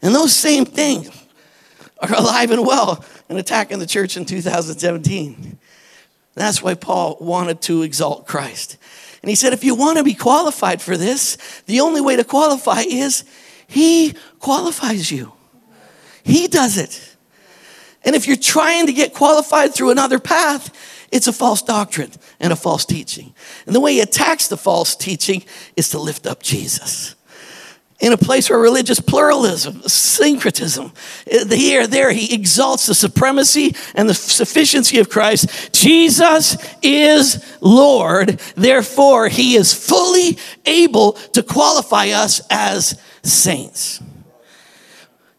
And 0.00 0.14
those 0.14 0.32
same 0.32 0.64
things 0.64 1.10
are 1.98 2.14
alive 2.14 2.52
and 2.52 2.64
well 2.64 3.04
and 3.28 3.38
attacking 3.38 3.78
the 3.78 3.86
church 3.86 4.16
in 4.16 4.24
2017. 4.24 5.58
That's 6.34 6.62
why 6.62 6.74
Paul 6.74 7.16
wanted 7.20 7.60
to 7.62 7.82
exalt 7.82 8.26
Christ. 8.26 8.76
And 9.22 9.28
he 9.30 9.34
said, 9.34 9.52
if 9.52 9.64
you 9.64 9.74
want 9.74 9.98
to 9.98 10.04
be 10.04 10.14
qualified 10.14 10.82
for 10.82 10.96
this, 10.96 11.36
the 11.66 11.80
only 11.80 12.00
way 12.00 12.16
to 12.16 12.24
qualify 12.24 12.80
is 12.80 13.24
he 13.66 14.14
qualifies 14.40 15.10
you. 15.10 15.32
He 16.22 16.48
does 16.48 16.76
it. 16.76 17.16
And 18.04 18.14
if 18.14 18.26
you're 18.26 18.36
trying 18.36 18.86
to 18.86 18.92
get 18.92 19.14
qualified 19.14 19.74
through 19.74 19.90
another 19.90 20.18
path, 20.18 21.06
it's 21.10 21.26
a 21.26 21.32
false 21.32 21.62
doctrine 21.62 22.10
and 22.40 22.52
a 22.52 22.56
false 22.56 22.84
teaching. 22.84 23.34
And 23.66 23.74
the 23.74 23.80
way 23.80 23.94
he 23.94 24.00
attacks 24.00 24.48
the 24.48 24.56
false 24.56 24.94
teaching 24.94 25.44
is 25.76 25.88
to 25.90 25.98
lift 25.98 26.26
up 26.26 26.42
Jesus 26.42 27.14
in 28.00 28.12
a 28.12 28.16
place 28.16 28.50
where 28.50 28.58
religious 28.58 29.00
pluralism, 29.00 29.82
syncretism, 29.82 30.92
eh, 31.30 31.44
here, 31.54 31.86
there, 31.86 32.12
he 32.12 32.34
exalts 32.34 32.86
the 32.86 32.94
supremacy 32.94 33.74
and 33.94 34.08
the 34.08 34.14
sufficiency 34.14 34.98
of 34.98 35.08
Christ. 35.08 35.72
Jesus 35.72 36.56
is 36.82 37.56
Lord, 37.60 38.40
therefore, 38.56 39.28
he 39.28 39.56
is 39.56 39.72
fully 39.72 40.38
able 40.66 41.12
to 41.12 41.42
qualify 41.42 42.08
us 42.08 42.40
as 42.50 43.00
saints. 43.22 44.00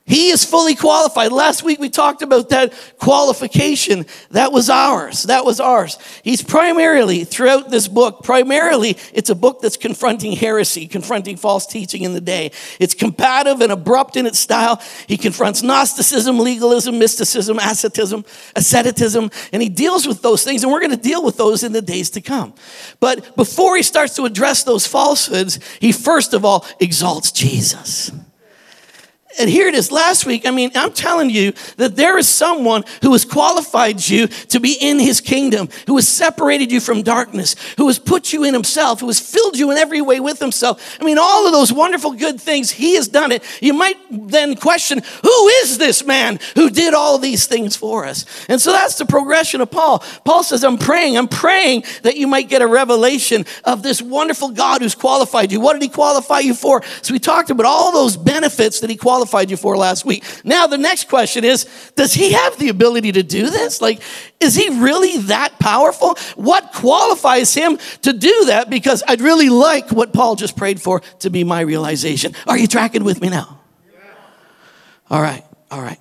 He 0.07 0.29
is 0.29 0.45
fully 0.45 0.75
qualified. 0.75 1.31
Last 1.31 1.63
week 1.63 1.79
we 1.79 1.89
talked 1.89 2.21
about 2.21 2.49
that 2.49 2.73
qualification. 2.99 4.05
That 4.29 4.51
was 4.51 4.69
ours. 4.69 5.23
That 5.23 5.45
was 5.45 5.59
ours. 5.59 5.97
He's 6.23 6.43
primarily, 6.43 7.23
throughout 7.23 7.71
this 7.71 7.87
book, 7.87 8.23
primarily, 8.23 8.97
it's 9.13 9.31
a 9.31 9.35
book 9.35 9.61
that's 9.61 9.77
confronting 9.77 10.33
heresy, 10.33 10.85
confronting 10.85 11.37
false 11.37 11.65
teaching 11.65 12.03
in 12.03 12.13
the 12.13 12.21
day. 12.21 12.51
It's 12.79 12.93
combative 12.93 13.61
and 13.61 13.71
abrupt 13.71 14.15
in 14.15 14.27
its 14.27 14.37
style. 14.37 14.79
He 15.07 15.17
confronts 15.17 15.63
Gnosticism, 15.63 16.37
legalism, 16.37 16.99
mysticism, 16.99 17.57
asceticism, 17.57 18.25
asceticism, 18.55 19.31
and 19.51 19.63
he 19.63 19.69
deals 19.69 20.05
with 20.05 20.21
those 20.21 20.43
things, 20.43 20.61
and 20.61 20.71
we're 20.71 20.81
going 20.81 20.91
to 20.91 20.97
deal 20.97 21.25
with 21.25 21.37
those 21.37 21.63
in 21.63 21.71
the 21.71 21.81
days 21.81 22.11
to 22.11 22.21
come. 22.21 22.53
But 22.99 23.35
before 23.35 23.75
he 23.75 23.81
starts 23.81 24.15
to 24.17 24.25
address 24.25 24.63
those 24.63 24.85
falsehoods, 24.85 25.59
he 25.79 25.91
first 25.91 26.35
of 26.35 26.45
all 26.45 26.63
exalts 26.79 27.31
Jesus. 27.31 28.11
And 29.37 29.49
here 29.49 29.67
it 29.67 29.75
is 29.75 29.91
last 29.91 30.25
week. 30.25 30.45
I 30.47 30.51
mean, 30.51 30.71
I'm 30.75 30.93
telling 30.93 31.29
you 31.29 31.53
that 31.77 31.95
there 31.95 32.17
is 32.17 32.27
someone 32.27 32.83
who 33.01 33.11
has 33.11 33.25
qualified 33.25 34.07
you 34.07 34.27
to 34.27 34.59
be 34.59 34.77
in 34.79 34.99
his 34.99 35.19
kingdom, 35.19 35.69
who 35.87 35.95
has 35.97 36.07
separated 36.07 36.71
you 36.71 36.79
from 36.79 37.01
darkness, 37.01 37.55
who 37.77 37.87
has 37.87 37.99
put 37.99 38.31
you 38.31 38.45
in 38.45 38.53
himself, 38.53 39.01
who 39.01 39.07
has 39.07 39.19
filled 39.19 39.57
you 39.57 39.71
in 39.71 39.77
every 39.77 40.01
way 40.01 40.19
with 40.19 40.39
himself. 40.39 40.97
I 41.01 41.03
mean, 41.03 41.17
all 41.19 41.45
of 41.45 41.51
those 41.51 41.73
wonderful 41.73 42.13
good 42.13 42.39
things, 42.39 42.71
he 42.71 42.95
has 42.95 43.07
done 43.07 43.31
it. 43.31 43.43
You 43.61 43.73
might 43.73 43.97
then 44.09 44.55
question, 44.55 45.01
who 45.21 45.47
is 45.63 45.77
this 45.77 46.05
man 46.05 46.39
who 46.55 46.69
did 46.69 46.93
all 46.93 47.17
these 47.17 47.45
things 47.45 47.75
for 47.75 48.05
us? 48.05 48.25
And 48.47 48.61
so 48.61 48.71
that's 48.71 48.95
the 48.95 49.05
progression 49.05 49.59
of 49.59 49.69
Paul. 49.69 49.99
Paul 50.23 50.43
says, 50.43 50.63
I'm 50.63 50.77
praying, 50.77 51.17
I'm 51.17 51.27
praying 51.27 51.83
that 52.03 52.15
you 52.15 52.27
might 52.27 52.47
get 52.47 52.61
a 52.61 52.67
revelation 52.67 53.45
of 53.65 53.83
this 53.83 54.01
wonderful 54.01 54.51
God 54.51 54.81
who's 54.81 54.95
qualified 54.95 55.51
you. 55.51 55.59
What 55.59 55.73
did 55.73 55.81
he 55.81 55.89
qualify 55.89 56.39
you 56.39 56.53
for? 56.53 56.83
So 57.01 57.13
we 57.13 57.19
talked 57.19 57.49
about 57.49 57.65
all 57.65 57.91
those 57.91 58.15
benefits 58.15 58.79
that 58.79 58.89
he 58.89 58.95
qualified 58.95 59.24
qualified 59.25 59.49
you 59.49 59.57
for 59.57 59.75
last 59.75 60.05
week. 60.05 60.23
Now, 60.43 60.67
the 60.67 60.77
next 60.77 61.09
question 61.09 61.43
is 61.43 61.65
Does 61.95 62.13
he 62.13 62.33
have 62.33 62.57
the 62.57 62.69
ability 62.69 63.13
to 63.13 63.23
do 63.23 63.49
this? 63.49 63.81
Like, 63.81 64.01
is 64.39 64.55
he 64.55 64.69
really 64.69 65.17
that 65.23 65.57
powerful? 65.59 66.15
What 66.35 66.71
qualifies 66.73 67.53
him 67.53 67.77
to 68.03 68.13
do 68.13 68.45
that? 68.45 68.69
Because 68.69 69.03
I'd 69.07 69.21
really 69.21 69.49
like 69.49 69.91
what 69.91 70.13
Paul 70.13 70.35
just 70.35 70.55
prayed 70.55 70.79
for 70.79 71.01
to 71.19 71.29
be 71.29 71.43
my 71.43 71.61
realization. 71.61 72.33
Are 72.47 72.57
you 72.57 72.67
tracking 72.67 73.03
with 73.03 73.19
me 73.21 73.29
now? 73.29 73.61
All 75.09 75.21
right, 75.21 75.43
all 75.71 75.81
right. 75.81 75.99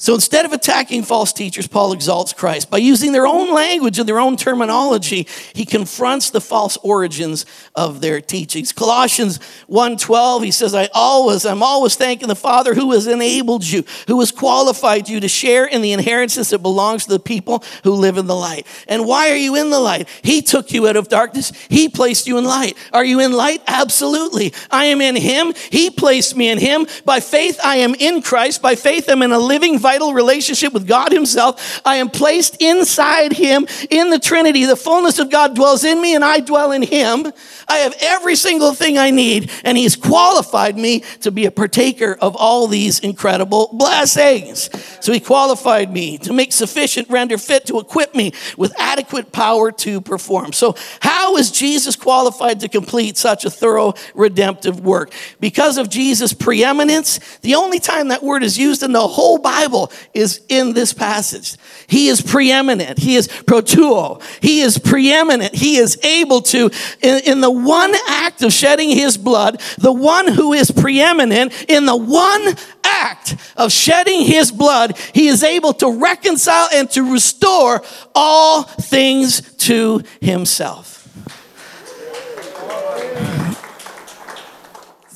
So 0.00 0.14
instead 0.14 0.46
of 0.46 0.54
attacking 0.54 1.02
false 1.02 1.30
teachers, 1.30 1.66
Paul 1.66 1.92
exalts 1.92 2.32
Christ. 2.32 2.70
By 2.70 2.78
using 2.78 3.12
their 3.12 3.26
own 3.26 3.52
language 3.52 3.98
and 3.98 4.08
their 4.08 4.18
own 4.18 4.38
terminology, 4.38 5.28
he 5.52 5.66
confronts 5.66 6.30
the 6.30 6.40
false 6.40 6.78
origins 6.78 7.44
of 7.74 8.00
their 8.00 8.22
teachings. 8.22 8.72
Colossians 8.72 9.38
1:12, 9.68 10.42
he 10.42 10.52
says, 10.52 10.74
I 10.74 10.88
always, 10.94 11.44
I'm 11.44 11.62
always 11.62 11.96
thanking 11.96 12.28
the 12.28 12.34
Father 12.34 12.72
who 12.72 12.92
has 12.92 13.06
enabled 13.06 13.62
you, 13.66 13.84
who 14.06 14.18
has 14.20 14.32
qualified 14.32 15.06
you 15.06 15.20
to 15.20 15.28
share 15.28 15.66
in 15.66 15.82
the 15.82 15.92
inheritance 15.92 16.48
that 16.48 16.60
belongs 16.60 17.04
to 17.04 17.10
the 17.10 17.20
people 17.20 17.62
who 17.84 17.92
live 17.92 18.16
in 18.16 18.26
the 18.26 18.34
light. 18.34 18.66
And 18.88 19.04
why 19.04 19.30
are 19.30 19.36
you 19.36 19.54
in 19.54 19.68
the 19.68 19.80
light? 19.80 20.08
He 20.22 20.40
took 20.40 20.72
you 20.72 20.88
out 20.88 20.96
of 20.96 21.08
darkness. 21.08 21.52
He 21.68 21.90
placed 21.90 22.26
you 22.26 22.38
in 22.38 22.44
light. 22.44 22.74
Are 22.94 23.04
you 23.04 23.20
in 23.20 23.32
light? 23.32 23.60
Absolutely. 23.66 24.54
I 24.70 24.86
am 24.86 25.02
in 25.02 25.14
him. 25.14 25.52
He 25.70 25.90
placed 25.90 26.34
me 26.36 26.48
in 26.48 26.56
him. 26.56 26.86
By 27.04 27.20
faith, 27.20 27.60
I 27.62 27.76
am 27.76 27.94
in 27.96 28.22
Christ. 28.22 28.62
By 28.62 28.76
faith, 28.76 29.06
I'm 29.06 29.20
in 29.20 29.32
a 29.32 29.38
living 29.38 29.78
vital 29.90 30.14
relationship 30.14 30.72
with 30.72 30.86
God 30.86 31.10
Himself. 31.10 31.80
I 31.84 31.96
am 31.96 32.10
placed 32.10 32.62
inside 32.62 33.32
Him 33.32 33.66
in 33.90 34.10
the 34.10 34.20
Trinity. 34.20 34.64
The 34.64 34.76
fullness 34.76 35.18
of 35.18 35.30
God 35.30 35.56
dwells 35.56 35.82
in 35.82 36.00
me 36.00 36.14
and 36.14 36.24
I 36.24 36.38
dwell 36.38 36.70
in 36.70 36.82
Him. 36.82 37.32
I 37.68 37.78
have 37.78 37.96
every 38.00 38.36
single 38.36 38.72
thing 38.72 38.98
I 38.98 39.10
need, 39.10 39.50
and 39.64 39.76
He's 39.76 39.96
qualified 39.96 40.76
me 40.76 41.00
to 41.22 41.32
be 41.32 41.44
a 41.46 41.50
partaker 41.50 42.16
of 42.20 42.36
all 42.36 42.68
these 42.68 43.00
incredible 43.00 43.70
blessings. 43.72 44.70
So 45.04 45.12
He 45.12 45.18
qualified 45.18 45.92
me 45.92 46.18
to 46.18 46.32
make 46.32 46.52
sufficient, 46.52 47.08
render 47.10 47.36
fit, 47.36 47.66
to 47.66 47.80
equip 47.80 48.14
me 48.14 48.32
with 48.56 48.72
adequate 48.78 49.32
power 49.32 49.72
to 49.72 50.00
perform. 50.00 50.52
So, 50.52 50.76
how 51.00 51.36
is 51.36 51.50
Jesus 51.50 51.96
qualified 51.96 52.60
to 52.60 52.68
complete 52.68 53.16
such 53.16 53.44
a 53.44 53.50
thorough 53.50 53.94
redemptive 54.14 54.80
work? 54.80 55.12
Because 55.40 55.78
of 55.78 55.90
Jesus' 55.90 56.32
preeminence, 56.32 57.18
the 57.40 57.56
only 57.56 57.80
time 57.80 58.08
that 58.08 58.22
word 58.22 58.44
is 58.44 58.56
used 58.56 58.84
in 58.84 58.92
the 58.92 59.08
whole 59.08 59.38
Bible 59.38 59.79
is 60.14 60.42
in 60.48 60.72
this 60.72 60.92
passage. 60.92 61.56
He 61.86 62.08
is 62.08 62.20
preeminent. 62.20 62.98
He 62.98 63.16
is 63.16 63.28
proteuo. 63.28 64.22
He 64.42 64.60
is 64.60 64.78
preeminent. 64.78 65.54
He 65.54 65.76
is 65.76 65.98
able 66.04 66.42
to, 66.42 66.70
in, 67.02 67.22
in 67.24 67.40
the 67.40 67.50
one 67.50 67.92
act 68.08 68.42
of 68.42 68.52
shedding 68.52 68.90
his 68.90 69.16
blood, 69.16 69.60
the 69.78 69.92
one 69.92 70.28
who 70.28 70.52
is 70.52 70.70
preeminent, 70.70 71.52
in 71.68 71.86
the 71.86 71.96
one 71.96 72.54
act 72.84 73.36
of 73.56 73.72
shedding 73.72 74.22
his 74.22 74.50
blood, 74.50 74.96
he 75.14 75.28
is 75.28 75.42
able 75.42 75.72
to 75.74 76.00
reconcile 76.00 76.68
and 76.72 76.90
to 76.90 77.12
restore 77.12 77.82
all 78.14 78.62
things 78.62 79.40
to 79.56 80.02
himself. 80.20 80.99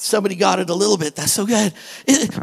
Somebody 0.05 0.35
got 0.35 0.59
it 0.59 0.69
a 0.69 0.75
little 0.75 0.99
bit. 0.99 1.17
That's 1.17 1.33
so 1.33 1.47
good. 1.47 1.73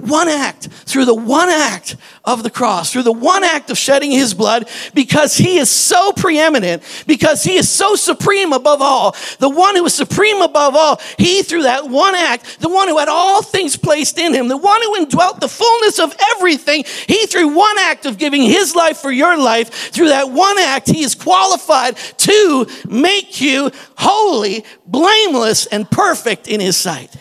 One 0.02 0.28
act, 0.28 0.68
through 0.68 1.06
the 1.06 1.14
one 1.14 1.48
act 1.48 1.96
of 2.24 2.44
the 2.44 2.50
cross, 2.50 2.92
through 2.92 3.04
the 3.04 3.12
one 3.12 3.44
act 3.44 3.72
of 3.72 3.78
shedding 3.78 4.12
his 4.12 4.34
blood, 4.34 4.70
because 4.94 5.36
he 5.36 5.58
is 5.58 5.70
so 5.70 6.12
preeminent, 6.12 6.84
because 7.08 7.44
he 7.44 7.56
is 7.56 7.68
so 7.68 7.96
supreme 7.96 8.54
above 8.54 8.82
all, 8.82 9.16
the 9.40 9.50
one 9.50 9.76
who 9.76 9.86
is 9.86 9.94
supreme 9.94 10.42
above 10.42 10.76
all, 10.76 11.00
he 11.18 11.42
through 11.42 11.64
that 11.64 11.90
one 11.90 12.14
act, 12.14 12.60
the 12.60 12.70
one 12.70 12.88
who 12.88 13.00
had 13.00 13.08
all 13.08 13.42
things 13.42 13.76
placed 13.76 14.20
in 14.20 14.34
him, 14.34 14.48
the 14.48 14.58
one 14.58 14.82
who 14.84 14.98
indwelt 14.98 15.40
the 15.40 15.48
fullness 15.48 16.00
of 16.00 16.16
everything, 16.36 16.84
he 17.08 17.26
through 17.26 17.56
one 17.56 17.78
act 17.80 18.06
of 18.06 18.20
giving 18.20 18.44
his 18.44 18.76
life 18.76 18.98
for 18.98 19.12
your 19.12 19.38
life, 19.38 19.70
through 19.92 20.10
that 20.10 20.30
one 20.30 20.60
act, 20.60 20.90
he 20.90 21.04
is 21.04 21.16
qualified 21.16 21.98
to 22.18 22.68
make 22.88 23.42
you 23.42 23.72
holy, 23.98 24.64
blameless, 24.86 25.66
and 25.66 25.90
perfect 25.90 26.48
in 26.48 26.60
his 26.60 26.78
sight. 26.78 27.16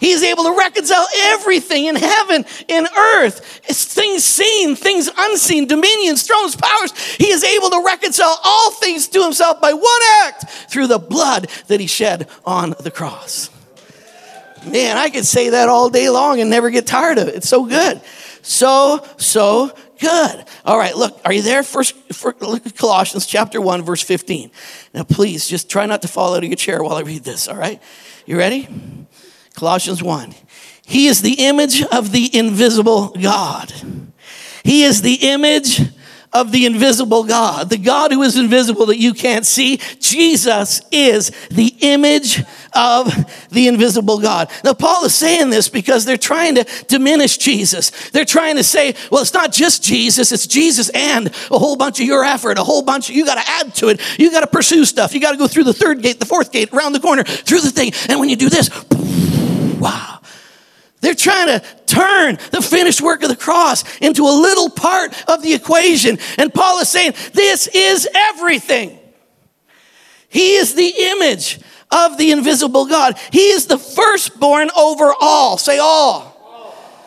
He's 0.00 0.22
able 0.22 0.44
to 0.44 0.56
reconcile 0.56 1.06
everything 1.14 1.84
in 1.84 1.94
heaven, 1.94 2.46
in 2.68 2.86
earth, 3.16 3.60
things 3.64 4.24
seen, 4.24 4.74
things 4.74 5.10
unseen, 5.16 5.66
dominions, 5.66 6.26
thrones, 6.26 6.56
powers. 6.56 6.98
He 7.16 7.28
is 7.28 7.44
able 7.44 7.70
to 7.70 7.82
reconcile 7.84 8.38
all 8.42 8.72
things 8.72 9.06
to 9.08 9.22
himself 9.22 9.60
by 9.60 9.74
one 9.74 10.00
act 10.24 10.48
through 10.70 10.86
the 10.86 10.98
blood 10.98 11.48
that 11.68 11.80
he 11.80 11.86
shed 11.86 12.28
on 12.46 12.74
the 12.80 12.90
cross. 12.90 13.50
Man, 14.66 14.96
I 14.96 15.10
could 15.10 15.26
say 15.26 15.50
that 15.50 15.68
all 15.68 15.90
day 15.90 16.10
long 16.10 16.40
and 16.40 16.50
never 16.50 16.70
get 16.70 16.86
tired 16.86 17.18
of 17.18 17.28
it. 17.28 17.36
It's 17.36 17.48
so 17.48 17.66
good. 17.66 18.00
So, 18.42 19.06
so 19.18 19.70
good. 19.98 20.44
All 20.64 20.78
right, 20.78 20.96
look, 20.96 21.20
are 21.24 21.32
you 21.32 21.42
there? 21.42 21.62
First, 21.62 21.94
for, 22.12 22.34
look 22.40 22.66
at 22.66 22.76
Colossians 22.76 23.26
chapter 23.26 23.60
1, 23.60 23.82
verse 23.82 24.02
15. 24.02 24.50
Now, 24.94 25.04
please, 25.04 25.46
just 25.46 25.70
try 25.70 25.86
not 25.86 26.02
to 26.02 26.08
fall 26.08 26.34
out 26.34 26.42
of 26.42 26.48
your 26.48 26.56
chair 26.56 26.82
while 26.82 26.96
I 26.96 27.02
read 27.02 27.22
this, 27.22 27.48
all 27.48 27.56
right? 27.56 27.82
You 28.26 28.38
ready? 28.38 28.68
Colossians 29.60 30.02
1. 30.02 30.34
He 30.86 31.06
is 31.06 31.20
the 31.20 31.34
image 31.34 31.82
of 31.82 32.12
the 32.12 32.36
invisible 32.36 33.08
God. 33.10 33.72
He 34.64 34.84
is 34.84 35.02
the 35.02 35.16
image 35.16 35.82
of 36.32 36.52
the 36.52 36.64
invisible 36.64 37.24
God, 37.24 37.68
the 37.70 37.76
God 37.76 38.12
who 38.12 38.22
is 38.22 38.38
invisible 38.38 38.86
that 38.86 38.98
you 38.98 39.12
can't 39.12 39.44
see. 39.44 39.78
Jesus 39.98 40.80
is 40.90 41.30
the 41.50 41.74
image 41.80 42.40
of 42.72 43.12
the 43.50 43.66
invisible 43.66 44.18
God. 44.20 44.50
Now, 44.64 44.74
Paul 44.74 45.04
is 45.04 45.14
saying 45.14 45.50
this 45.50 45.68
because 45.68 46.04
they're 46.04 46.16
trying 46.16 46.54
to 46.54 46.64
diminish 46.86 47.36
Jesus. 47.36 47.90
They're 48.10 48.24
trying 48.24 48.56
to 48.56 48.64
say, 48.64 48.94
well, 49.10 49.22
it's 49.22 49.34
not 49.34 49.52
just 49.52 49.82
Jesus, 49.82 50.32
it's 50.32 50.46
Jesus 50.46 50.88
and 50.90 51.26
a 51.50 51.58
whole 51.58 51.76
bunch 51.76 52.00
of 52.00 52.06
your 52.06 52.24
effort, 52.24 52.58
a 52.58 52.64
whole 52.64 52.82
bunch 52.82 53.10
of, 53.10 53.16
you 53.16 53.26
got 53.26 53.42
to 53.42 53.50
add 53.50 53.74
to 53.76 53.88
it. 53.88 54.00
You 54.18 54.30
got 54.30 54.40
to 54.40 54.46
pursue 54.46 54.84
stuff. 54.84 55.12
You 55.12 55.20
got 55.20 55.32
to 55.32 55.38
go 55.38 55.48
through 55.48 55.64
the 55.64 55.74
third 55.74 56.00
gate, 56.00 56.20
the 56.20 56.26
fourth 56.26 56.52
gate, 56.52 56.72
around 56.72 56.92
the 56.92 57.00
corner, 57.00 57.24
through 57.24 57.60
the 57.60 57.70
thing. 57.70 57.92
And 58.08 58.20
when 58.20 58.28
you 58.28 58.36
do 58.36 58.48
this, 58.48 58.70
Wow. 59.80 60.20
They're 61.00 61.14
trying 61.14 61.46
to 61.46 61.64
turn 61.86 62.38
the 62.52 62.60
finished 62.60 63.00
work 63.00 63.22
of 63.22 63.30
the 63.30 63.36
cross 63.36 63.84
into 63.98 64.22
a 64.24 64.30
little 64.30 64.68
part 64.68 65.14
of 65.28 65.42
the 65.42 65.54
equation. 65.54 66.18
And 66.36 66.52
Paul 66.52 66.78
is 66.80 66.90
saying, 66.90 67.14
this 67.32 67.66
is 67.68 68.06
everything. 68.14 68.98
He 70.28 70.56
is 70.56 70.74
the 70.74 70.92
image 70.96 71.58
of 71.90 72.18
the 72.18 72.30
invisible 72.30 72.86
God. 72.86 73.18
He 73.32 73.48
is 73.48 73.66
the 73.66 73.78
firstborn 73.78 74.70
over 74.76 75.12
all. 75.20 75.56
Say 75.56 75.78
all. 75.78 76.28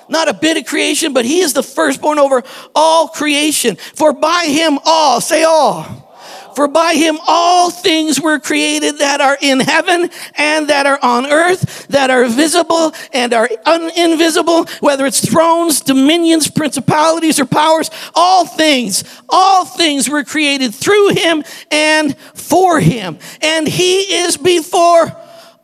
Not 0.10 0.28
a 0.28 0.34
bit 0.34 0.58
of 0.58 0.66
creation, 0.66 1.14
but 1.14 1.24
he 1.24 1.40
is 1.40 1.54
the 1.54 1.64
firstborn 1.64 2.20
over 2.20 2.44
all 2.76 3.08
creation. 3.08 3.76
For 3.76 4.12
by 4.12 4.46
him 4.48 4.80
all, 4.84 5.22
say 5.22 5.44
all 5.44 6.13
for 6.56 6.68
by 6.68 6.94
him 6.94 7.18
all 7.28 7.70
things 7.70 8.20
were 8.22 8.40
created 8.40 9.00
that 9.00 9.22
are 9.22 9.38
in 9.42 9.60
heaven 9.60 10.10
and 10.36 10.70
that 10.70 10.86
are 10.86 11.00
on 11.02 11.26
earth, 11.26 11.88
that 11.88 12.10
are 12.10 12.26
visible 12.26 12.94
and 13.12 13.34
are 13.34 13.50
invisible, 13.98 14.66
whether 14.80 15.06
it's 15.06 15.28
thrones, 15.28 15.82
dominions, 15.82 16.50
principalities, 16.50 17.40
or 17.40 17.46
powers, 17.46 17.90
all 18.16 18.46
things, 18.46 19.04
all 19.30 19.66
things 19.66 20.10
were 20.10 20.24
created 20.24 20.74
through 20.74 21.10
him 21.10 21.44
and 21.72 22.18
for 22.34 22.80
him. 22.80 23.18
And 23.42 23.68
he 23.68 24.00
is 24.02 24.38
before 24.38 25.16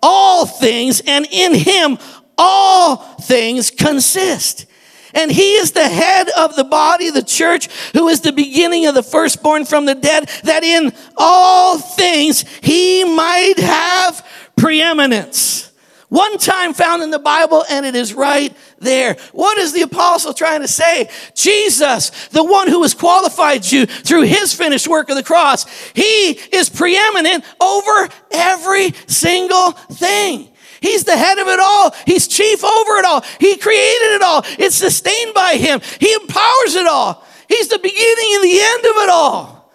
all 0.01 0.45
things, 0.45 1.01
and 1.05 1.27
in 1.29 1.53
him 1.53 1.97
all 2.37 2.95
things 2.95 3.69
consist. 3.69 4.65
And 5.13 5.31
he 5.31 5.53
is 5.53 5.71
the 5.71 5.87
head 5.87 6.29
of 6.37 6.55
the 6.55 6.63
body, 6.63 7.09
the 7.09 7.23
church, 7.23 7.67
who 7.93 8.07
is 8.07 8.21
the 8.21 8.31
beginning 8.31 8.85
of 8.85 8.95
the 8.95 9.03
firstborn 9.03 9.65
from 9.65 9.85
the 9.85 9.95
dead, 9.95 10.29
that 10.43 10.63
in 10.63 10.93
all 11.17 11.77
things 11.77 12.45
he 12.61 13.03
might 13.03 13.57
have 13.57 14.25
preeminence. 14.55 15.71
One 16.09 16.39
time 16.39 16.73
found 16.73 17.03
in 17.03 17.11
the 17.11 17.19
Bible, 17.19 17.63
and 17.69 17.85
it 17.85 17.95
is 17.95 18.15
right 18.15 18.51
there. 18.79 19.15
What 19.31 19.59
is 19.59 19.73
the 19.73 19.83
apostle 19.83 20.33
trying 20.33 20.61
to 20.61 20.67
say? 20.67 21.07
Jesus, 21.35 22.09
the 22.29 22.43
one 22.43 22.67
who 22.67 22.81
has 22.81 22.95
qualified 22.95 23.71
you 23.71 23.85
through 23.85 24.23
his 24.23 24.51
finished 24.51 24.87
work 24.87 25.09
of 25.09 25.15
the 25.15 25.23
cross, 25.23 25.67
he 25.93 26.31
is 26.31 26.67
preeminent 26.67 27.43
over 27.61 28.09
every 28.31 28.91
single 29.05 29.71
thing. 29.71 30.48
He's 30.81 31.03
the 31.03 31.17
head 31.17 31.37
of 31.37 31.47
it 31.47 31.59
all. 31.59 31.95
He's 32.05 32.27
chief 32.27 32.63
over 32.63 32.97
it 32.97 33.05
all. 33.05 33.21
He 33.39 33.57
created 33.57 34.15
it 34.15 34.21
all. 34.21 34.43
It's 34.57 34.75
sustained 34.75 35.33
by 35.33 35.55
him. 35.55 35.81
He 35.99 36.13
empowers 36.13 36.75
it 36.75 36.87
all. 36.87 37.25
He's 37.47 37.67
the 37.67 37.79
beginning 37.79 38.31
and 38.35 38.43
the 38.43 38.59
end 38.61 38.85
of 38.85 39.03
it 39.03 39.09
all. 39.09 39.71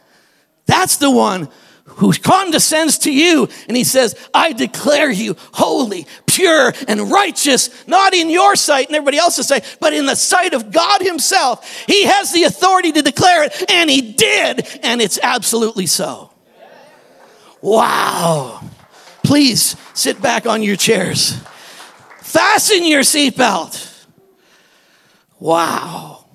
That's 0.67 0.97
the 0.97 1.11
one 1.11 1.49
who 1.87 2.13
condescends 2.13 2.99
to 2.99 3.13
you 3.13 3.49
and 3.69 3.77
he 3.77 3.85
says, 3.85 4.17
I 4.33 4.53
declare 4.53 5.11
you 5.11 5.37
holy, 5.53 6.07
pure, 6.27 6.73
and 6.89 7.11
righteous, 7.11 7.87
not 7.87 8.15
in 8.15 8.31
your 8.31 8.57
sight 8.57 8.89
and 8.89 8.97
everybody 8.97 9.19
else's 9.19 9.47
sight, 9.47 9.77
but 9.81 9.93
in 9.93 10.07
the 10.07 10.17
sight 10.17 10.55
of 10.55 10.73
God 10.73 11.03
Himself. 11.03 11.85
He 11.87 12.05
has 12.05 12.33
the 12.33 12.45
authority 12.45 12.93
to 12.93 13.03
declare 13.03 13.45
it, 13.45 13.71
and 13.71 13.91
He 13.91 14.13
did, 14.13 14.67
and 14.83 15.01
it's 15.01 15.19
absolutely 15.23 15.87
so. 15.87 16.31
Wow. 17.61 18.61
Please 19.35 19.75
sit 19.95 20.23
back 20.23 20.47
on 20.47 20.63
your 20.63 20.77
chairs. 20.77 21.43
Fasten 22.21 22.85
your 22.85 23.01
seatbelt. 23.01 24.07
Wow. 25.41 26.27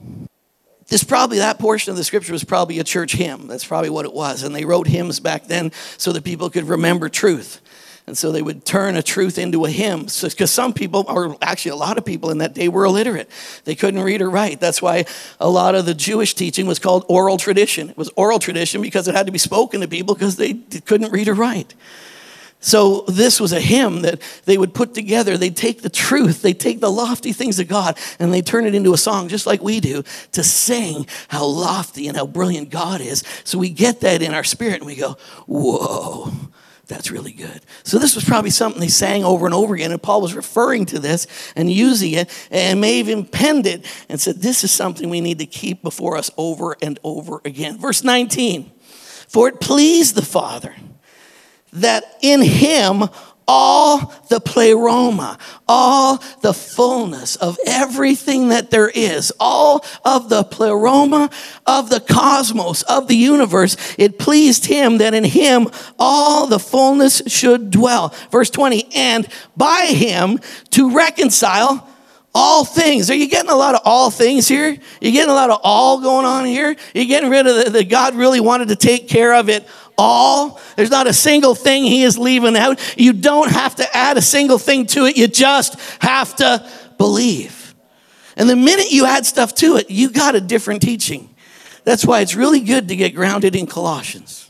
This 0.89 1.05
probably, 1.05 1.37
that 1.37 1.59
portion 1.59 1.91
of 1.91 1.95
the 1.95 2.03
scripture 2.03 2.33
was 2.33 2.43
probably 2.43 2.77
a 2.77 2.83
church 2.83 3.13
hymn. 3.13 3.47
That's 3.47 3.63
probably 3.63 3.89
what 3.89 4.03
it 4.03 4.11
was. 4.11 4.43
And 4.43 4.53
they 4.53 4.65
wrote 4.65 4.85
hymns 4.85 5.21
back 5.21 5.47
then 5.47 5.71
so 5.95 6.11
that 6.11 6.25
people 6.25 6.49
could 6.49 6.65
remember 6.65 7.07
truth. 7.07 7.61
And 8.05 8.17
so 8.17 8.33
they 8.33 8.41
would 8.41 8.65
turn 8.65 8.97
a 8.97 9.01
truth 9.01 9.37
into 9.37 9.63
a 9.63 9.69
hymn. 9.69 10.01
Because 10.01 10.33
so, 10.35 10.45
some 10.45 10.73
people, 10.73 11.05
or 11.07 11.37
actually 11.41 11.71
a 11.71 11.77
lot 11.77 11.97
of 11.97 12.03
people 12.03 12.31
in 12.31 12.39
that 12.39 12.53
day, 12.53 12.67
were 12.67 12.83
illiterate. 12.83 13.29
They 13.63 13.75
couldn't 13.75 14.01
read 14.01 14.21
or 14.21 14.29
write. 14.29 14.59
That's 14.59 14.81
why 14.81 15.05
a 15.39 15.49
lot 15.49 15.73
of 15.73 15.85
the 15.85 15.93
Jewish 15.93 16.33
teaching 16.33 16.67
was 16.67 16.79
called 16.79 17.05
oral 17.07 17.37
tradition. 17.37 17.91
It 17.91 17.97
was 17.97 18.11
oral 18.17 18.39
tradition 18.39 18.81
because 18.81 19.07
it 19.07 19.15
had 19.15 19.27
to 19.27 19.31
be 19.31 19.39
spoken 19.39 19.79
to 19.79 19.87
people 19.87 20.15
because 20.15 20.35
they 20.35 20.55
couldn't 20.85 21.13
read 21.13 21.29
or 21.29 21.33
write. 21.33 21.75
So 22.61 23.05
this 23.07 23.39
was 23.39 23.53
a 23.53 23.61
hymn 23.61 24.01
that 24.01 24.21
they 24.43 24.57
would 24.57 24.73
put 24.73 24.93
together. 24.93 25.37
They'd 25.37 25.55
take 25.55 25.81
the 25.81 25.89
truth, 25.89 26.41
they'd 26.41 26.59
take 26.59 26.81
the 26.81 26.91
lofty 26.91 27.31
things 27.31 27.59
of 27.59 27.69
God, 27.69 27.97
and 28.19 28.33
they 28.33 28.41
turn 28.41 28.65
it 28.65 28.75
into 28.75 28.93
a 28.93 28.97
song, 28.97 29.29
just 29.29 29.47
like 29.47 29.61
we 29.61 29.79
do, 29.79 30.03
to 30.33 30.43
sing 30.43 31.07
how 31.29 31.45
lofty 31.45 32.07
and 32.07 32.17
how 32.17 32.27
brilliant 32.27 32.69
God 32.69 32.99
is. 32.99 33.23
So 33.45 33.57
we 33.57 33.69
get 33.69 34.01
that 34.01 34.21
in 34.21 34.33
our 34.33 34.43
spirit 34.43 34.75
and 34.75 34.85
we 34.85 34.95
go, 34.95 35.17
whoa. 35.47 36.31
That's 36.87 37.11
really 37.11 37.33
good. 37.33 37.61
So, 37.83 37.99
this 37.99 38.15
was 38.15 38.25
probably 38.25 38.49
something 38.49 38.81
they 38.81 38.87
sang 38.87 39.23
over 39.23 39.45
and 39.45 39.53
over 39.53 39.75
again, 39.75 39.91
and 39.91 40.01
Paul 40.01 40.23
was 40.23 40.33
referring 40.33 40.87
to 40.87 40.97
this 40.97 41.27
and 41.55 41.71
using 41.71 42.13
it, 42.13 42.47
and 42.49 42.81
may 42.81 42.95
even 42.95 43.25
penned 43.25 43.67
it 43.67 43.85
and 44.09 44.19
said, 44.19 44.37
This 44.37 44.63
is 44.63 44.71
something 44.71 45.07
we 45.07 45.21
need 45.21 45.37
to 45.37 45.45
keep 45.45 45.83
before 45.83 46.17
us 46.17 46.31
over 46.35 46.75
and 46.81 46.97
over 47.03 47.41
again. 47.45 47.77
Verse 47.77 48.03
19 48.03 48.71
For 49.27 49.47
it 49.49 49.61
pleased 49.61 50.15
the 50.15 50.25
Father 50.25 50.75
that 51.73 52.17
in 52.21 52.41
him 52.41 53.09
all 53.51 54.13
the 54.29 54.39
pleroma, 54.39 55.39
all 55.67 56.17
the 56.41 56.53
fullness 56.53 57.35
of 57.37 57.57
everything 57.65 58.49
that 58.49 58.69
there 58.69 58.89
is, 58.89 59.33
all 59.39 59.83
of 60.05 60.29
the 60.29 60.43
pleroma 60.43 61.31
of 61.65 61.89
the 61.89 61.99
cosmos, 61.99 62.83
of 62.83 63.07
the 63.07 63.15
universe, 63.15 63.75
it 63.97 64.19
pleased 64.19 64.67
him 64.67 64.99
that 64.99 65.15
in 65.15 65.23
him 65.23 65.67
all 65.97 66.45
the 66.45 66.59
fullness 66.59 67.23
should 67.25 67.71
dwell. 67.71 68.13
Verse 68.31 68.51
20, 68.51 68.87
and 68.93 69.27
by 69.57 69.87
him 69.87 70.39
to 70.69 70.95
reconcile 70.95 71.89
all 72.35 72.63
things. 72.63 73.09
Are 73.09 73.15
you 73.15 73.27
getting 73.27 73.49
a 73.49 73.55
lot 73.55 73.73
of 73.73 73.81
all 73.83 74.11
things 74.11 74.47
here? 74.47 74.77
You're 75.01 75.11
getting 75.11 75.31
a 75.31 75.33
lot 75.33 75.49
of 75.49 75.59
all 75.63 76.01
going 76.01 76.25
on 76.25 76.45
here? 76.45 76.75
You're 76.93 77.05
getting 77.05 77.31
rid 77.31 77.47
of 77.47 77.65
the, 77.65 77.71
the 77.71 77.83
God 77.83 78.13
really 78.13 78.39
wanted 78.39 78.67
to 78.67 78.75
take 78.75 79.07
care 79.07 79.33
of 79.33 79.49
it 79.49 79.67
all. 79.99 80.59
There's 80.77 80.89
not 80.89 81.05
a 81.05 81.13
single 81.13 81.53
thing 81.53 81.83
he 81.83 82.03
is 82.03 82.17
leaving 82.17 82.55
out. 82.55 82.79
You 82.97 83.13
don't 83.13 83.51
have 83.51 83.75
to 83.75 83.95
add 83.95 84.17
a 84.17 84.21
single 84.21 84.57
thing 84.57 84.87
to 84.87 85.05
it. 85.05 85.17
You 85.17 85.27
just 85.27 85.79
have 86.01 86.35
to 86.37 86.67
believe. 86.97 87.75
And 88.37 88.49
the 88.49 88.55
minute 88.55 88.91
you 88.91 89.05
add 89.05 89.25
stuff 89.25 89.53
to 89.55 89.75
it, 89.75 89.91
you 89.91 90.09
got 90.09 90.33
a 90.33 90.41
different 90.41 90.81
teaching. 90.81 91.35
That's 91.83 92.05
why 92.05 92.21
it's 92.21 92.35
really 92.35 92.61
good 92.61 92.87
to 92.87 92.95
get 92.95 93.13
grounded 93.13 93.55
in 93.55 93.67
Colossians. 93.67 94.49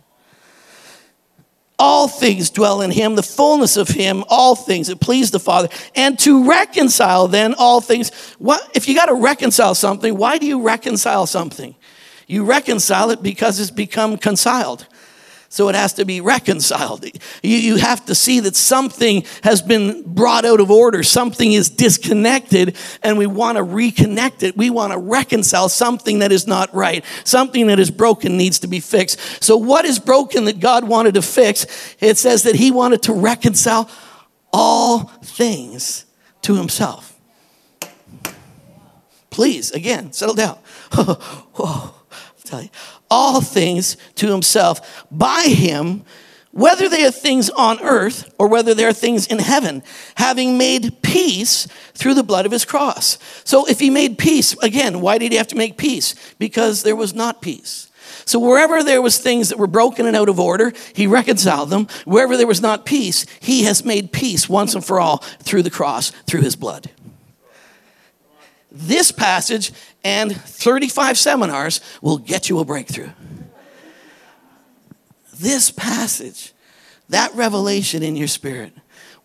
All 1.79 2.07
things 2.07 2.49
dwell 2.49 2.81
in 2.81 2.91
him, 2.91 3.15
the 3.15 3.23
fullness 3.23 3.77
of 3.77 3.87
him, 3.87 4.25
all 4.27 4.53
things. 4.55 4.89
It 4.89 4.99
pleased 4.99 5.33
the 5.33 5.39
Father. 5.39 5.69
And 5.95 6.19
to 6.19 6.47
reconcile 6.47 7.27
then 7.29 7.55
all 7.57 7.79
things. 7.81 8.11
What 8.37 8.61
if 8.75 8.87
you 8.87 8.95
got 8.95 9.05
to 9.05 9.15
reconcile 9.15 9.73
something, 9.73 10.15
why 10.15 10.37
do 10.37 10.45
you 10.45 10.61
reconcile 10.61 11.25
something? 11.25 11.75
You 12.27 12.43
reconcile 12.45 13.09
it 13.09 13.23
because 13.23 13.59
it's 13.59 13.71
become 13.71 14.17
conciled. 14.17 14.85
So 15.51 15.67
it 15.67 15.73
has 15.73 15.93
to 15.93 16.05
be 16.05 16.21
reconciled. 16.21 17.03
You, 17.03 17.57
you 17.57 17.75
have 17.77 18.05
to 18.05 18.13
see 18.13 18.39
that 18.41 18.55
something 18.55 19.25
has 19.41 19.63
been 19.63 20.03
brought 20.05 20.45
out 20.45 20.59
of 20.59 20.69
order, 20.69 21.01
something 21.01 21.51
is 21.51 21.71
disconnected, 21.71 22.77
and 23.01 23.17
we 23.17 23.25
want 23.25 23.57
to 23.57 23.63
reconnect 23.63 24.43
it. 24.43 24.55
We 24.55 24.69
want 24.69 24.93
to 24.93 24.99
reconcile 24.99 25.67
something 25.67 26.19
that 26.19 26.31
is 26.31 26.45
not 26.45 26.73
right. 26.75 27.03
Something 27.23 27.65
that 27.67 27.79
is 27.79 27.89
broken 27.89 28.37
needs 28.37 28.59
to 28.59 28.67
be 28.67 28.79
fixed. 28.79 29.19
So, 29.43 29.57
what 29.57 29.85
is 29.85 29.97
broken 29.97 30.45
that 30.45 30.59
God 30.59 30.83
wanted 30.83 31.15
to 31.15 31.23
fix? 31.23 31.95
It 31.99 32.19
says 32.19 32.43
that 32.43 32.53
He 32.53 32.69
wanted 32.69 33.01
to 33.03 33.13
reconcile 33.13 33.89
all 34.53 35.05
things 35.23 36.05
to 36.43 36.55
Himself. 36.55 37.19
Please, 39.31 39.71
again, 39.71 40.13
settle 40.13 40.35
down. 40.35 40.59
Whoa, 40.93 41.65
I'll 41.65 41.93
tell 42.43 42.61
you 42.61 42.69
all 43.09 43.41
things 43.41 43.97
to 44.15 44.31
himself 44.31 45.05
by 45.11 45.43
him, 45.43 46.03
whether 46.51 46.89
they 46.89 47.05
are 47.05 47.11
things 47.11 47.49
on 47.51 47.79
earth 47.81 48.33
or 48.39 48.47
whether 48.47 48.73
they 48.73 48.85
are 48.85 48.93
things 48.93 49.27
in 49.27 49.39
heaven, 49.39 49.83
having 50.15 50.57
made 50.57 51.01
peace 51.01 51.67
through 51.93 52.15
the 52.15 52.23
blood 52.23 52.45
of 52.45 52.51
his 52.51 52.65
cross. 52.65 53.17
So 53.43 53.67
if 53.67 53.79
he 53.79 53.89
made 53.89 54.17
peace, 54.17 54.57
again, 54.63 55.01
why 55.01 55.17
did 55.17 55.31
he 55.31 55.37
have 55.37 55.47
to 55.47 55.55
make 55.55 55.77
peace? 55.77 56.15
Because 56.39 56.83
there 56.83 56.95
was 56.95 57.13
not 57.13 57.41
peace. 57.41 57.89
So 58.25 58.39
wherever 58.39 58.83
there 58.83 59.01
was 59.01 59.17
things 59.17 59.49
that 59.49 59.59
were 59.59 59.67
broken 59.67 60.05
and 60.05 60.15
out 60.15 60.29
of 60.29 60.39
order, 60.39 60.73
he 60.93 61.07
reconciled 61.07 61.69
them. 61.69 61.87
Wherever 62.05 62.37
there 62.37 62.47
was 62.47 62.61
not 62.61 62.85
peace, 62.85 63.25
he 63.39 63.63
has 63.63 63.85
made 63.85 64.11
peace 64.11 64.49
once 64.49 64.75
and 64.75 64.83
for 64.83 64.99
all 64.99 65.17
through 65.39 65.63
the 65.63 65.69
cross, 65.69 66.11
through 66.27 66.41
his 66.41 66.55
blood. 66.55 66.89
This 68.71 69.11
passage 69.11 69.71
and 70.03 70.35
35 70.35 71.17
seminars 71.17 71.81
will 72.01 72.17
get 72.17 72.49
you 72.49 72.59
a 72.59 72.65
breakthrough. 72.65 73.09
This 75.37 75.71
passage, 75.71 76.53
that 77.09 77.33
revelation 77.33 78.03
in 78.03 78.15
your 78.15 78.27
spirit, 78.27 78.73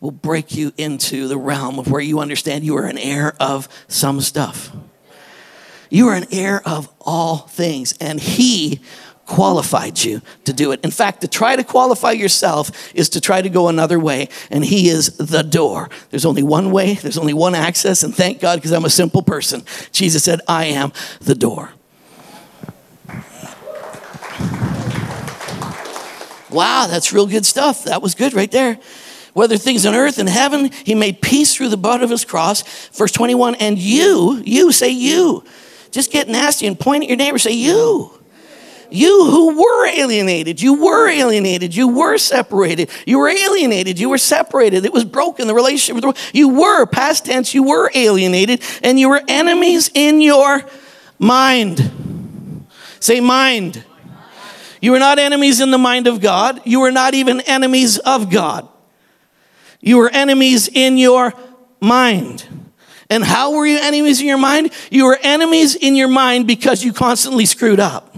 will 0.01 0.11
break 0.11 0.55
you 0.55 0.73
into 0.77 1.29
the 1.29 1.39
realm 1.39 1.79
of 1.79 1.91
where 1.91 2.01
you 2.01 2.21
understand 2.21 2.65
you 2.65 2.77
are 2.77 2.87
an 2.87 2.99
heir 2.99 3.35
of 3.41 3.69
some 3.89 4.21
stuff. 4.21 4.71
You 5.91 6.09
are 6.09 6.15
an 6.15 6.27
heir 6.33 6.61
of 6.67 6.89
all 7.01 7.39
things, 7.39 7.95
and 8.01 8.21
He 8.21 8.81
qualified 9.27 10.03
you 10.03 10.21
to 10.45 10.53
do 10.53 10.73
it. 10.73 10.81
In 10.85 10.91
fact, 10.91 11.21
to 11.23 11.29
try 11.29 11.57
to 11.57 11.65
qualify 11.65 12.13
yourself 12.13 12.71
is 12.95 13.09
to 13.11 13.21
try 13.21 13.43
to 13.43 13.49
go 13.49 13.69
another 13.69 13.99
way, 13.99 14.29
and 14.51 14.65
He 14.65 14.89
is 14.89 15.17
the 15.17 15.43
door. 15.43 15.89
There's 16.11 16.25
only 16.25 16.43
one 16.43 16.71
way, 16.71 16.95
there's 16.95 17.19
only 17.19 17.35
one 17.35 17.55
access, 17.55 18.03
and 18.03 18.15
thank 18.15 18.41
God 18.41 18.57
because 18.57 18.73
I'm 18.73 18.85
a 18.85 18.91
simple 18.91 19.23
person. 19.23 19.63
Jesus 19.93 20.25
said, 20.25 20.41
I 20.49 20.67
am 20.67 20.93
the 21.21 21.35
door. 21.35 21.71
Wow, 26.51 26.87
that's 26.89 27.13
real 27.13 27.27
good 27.27 27.45
stuff. 27.45 27.85
That 27.85 28.01
was 28.01 28.15
good 28.15 28.33
right 28.33 28.51
there. 28.51 28.79
Whether 29.33 29.57
things 29.57 29.85
on 29.85 29.95
earth 29.95 30.19
and 30.19 30.29
heaven, 30.29 30.71
he 30.85 30.95
made 30.95 31.21
peace 31.21 31.55
through 31.55 31.71
the 31.71 31.77
blood 31.77 32.03
of 32.03 32.11
his 32.11 32.25
cross. 32.25 32.63
Verse 32.91 33.11
21, 33.11 33.57
and 33.57 33.77
you, 33.77 34.41
you 34.45 34.71
say 34.71 34.91
you. 34.91 35.43
Just 35.91 36.13
get 36.13 36.29
nasty 36.29 36.69
and 36.69 36.79
point 36.79 37.03
at 37.03 37.09
your 37.09 37.19
neighbor, 37.19 37.39
say 37.39 37.51
you. 37.53 38.13
You 38.91 39.27
who 39.27 39.57
were 39.57 39.87
alienated, 39.89 40.61
you 40.61 40.85
were 40.85 41.09
alienated, 41.09 41.75
you 41.75 41.89
were 41.89 42.19
separated, 42.19 42.91
you 43.07 43.19
were 43.19 43.29
alienated, 43.29 43.99
you 43.99 44.09
were 44.09 44.19
separated. 44.19 44.85
It 44.85 44.93
was 44.93 45.05
broken, 45.05 45.47
the 45.47 45.55
relationship. 45.55 46.17
You 46.33 46.49
were, 46.51 46.87
past 46.87 47.27
tense, 47.27 47.55
you 47.55 47.63
were 47.63 47.91
alienated, 47.95 48.63
and 48.83 48.99
you 48.99 49.09
were 49.09 49.23
enemies 49.27 49.91
in 49.95 50.21
your 50.21 50.65
mind. 51.19 52.67
Say 53.01 53.21
mind. 53.21 53.85
You 54.81 54.93
were 54.93 54.99
not 54.99 55.19
enemies 55.19 55.61
in 55.61 55.71
the 55.71 55.79
mind 55.79 56.07
of 56.07 56.21
God. 56.21 56.61
You 56.65 56.81
were 56.81 56.93
not 56.93 57.15
even 57.15 57.41
enemies 57.43 57.99
of 57.99 58.31
God. 58.31 58.69
You 59.81 59.99
were 59.99 60.11
enemies 60.11 60.69
in 60.69 60.99
your 60.99 61.33
mind. 61.81 62.47
And 63.11 63.23
how 63.23 63.55
were 63.55 63.67
you 63.67 63.79
enemies 63.79 64.21
in 64.21 64.27
your 64.27 64.39
mind? 64.39 64.73
You 64.91 65.07
were 65.07 65.19
enemies 65.23 65.75
in 65.75 65.95
your 65.95 66.09
mind 66.09 66.47
because 66.47 66.85
you 66.85 66.93
constantly 66.93 67.47
screwed 67.47 67.81
up. 67.81 68.15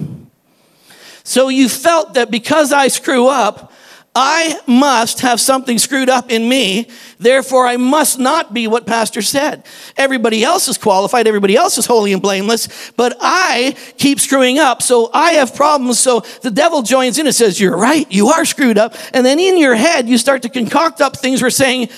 So 1.27 1.49
you 1.49 1.69
felt 1.69 2.15
that 2.15 2.31
because 2.31 2.73
I 2.73 2.87
screw 2.87 3.27
up, 3.27 3.73
I 4.15 4.61
must 4.69 5.23
have 5.23 5.41
something 5.41 5.77
screwed 5.77 6.09
up 6.09 6.31
in 6.31 6.49
me. 6.49 6.89
Therefore, 7.19 7.67
I 7.67 7.77
must 7.77 8.21
not 8.21 8.55
be 8.55 8.69
what 8.69 8.87
Pastor 8.87 9.23
said. 9.23 9.67
Everybody 9.97 10.45
else 10.45 10.69
is 10.69 10.79
qualified. 10.79 11.27
Everybody 11.27 11.57
else 11.57 11.79
is 11.79 11.85
holy 11.85 12.13
and 12.13 12.23
blameless. 12.23 12.93
But 12.97 13.17
I 13.21 13.77
keep 13.99 14.21
screwing 14.21 14.61
up. 14.61 14.83
So 14.83 15.11
I 15.13 15.33
have 15.33 15.55
problems. 15.55 15.99
So 15.99 16.21
the 16.43 16.51
devil 16.53 16.83
joins 16.83 17.19
in 17.19 17.27
and 17.27 17.35
says, 17.35 17.61
You're 17.61 17.77
right. 17.77 18.11
You 18.11 18.29
are 18.29 18.45
screwed 18.45 18.79
up. 18.79 18.95
And 19.13 19.27
then 19.27 19.41
in 19.41 19.59
your 19.59 19.75
head, 19.75 20.09
you 20.09 20.19
start 20.19 20.43
to 20.43 20.49
concoct 20.49 21.01
up 21.01 21.17
things 21.17 21.43
we're 21.43 21.51
saying, 21.51 21.89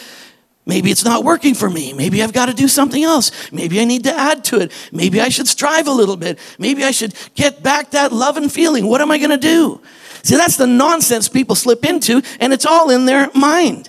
Maybe 0.69 0.91
it's 0.91 1.03
not 1.03 1.25
working 1.25 1.55
for 1.55 1.71
me. 1.71 1.95
Maybe 1.95 2.23
I've 2.23 2.35
got 2.35 2.47
to 2.47 2.53
do 2.53 2.69
something 2.69 3.03
else. 3.03 3.51
Maybe 3.51 3.81
I 3.81 3.85
need 3.85 4.05
to 4.05 4.13
add 4.13 4.45
to 4.45 4.61
it. 4.61 4.71
Maybe 4.93 5.19
I 5.19 5.31
should 5.31 5.49
strive 5.49 5.87
a 5.87 5.93
little 5.93 6.19
bit. 6.19 6.39
Maybe 6.59 6.85
I 6.85 6.91
should 6.91 7.15
get 7.35 7.63
back 7.63 7.93
that 7.93 8.13
love 8.13 8.37
and 8.37 8.53
feeling. 8.53 8.87
What 8.87 9.01
am 9.01 9.11
I 9.11 9.17
going 9.17 9.31
to 9.31 9.39
do? 9.39 9.81
See, 10.23 10.37
that's 10.37 10.59
the 10.59 10.67
nonsense 10.67 11.27
people 11.27 11.55
slip 11.55 11.87
into, 11.87 12.21
and 12.39 12.53
it's 12.53 12.67
all 12.67 12.91
in 12.91 13.07
their 13.07 13.31
mind. 13.35 13.89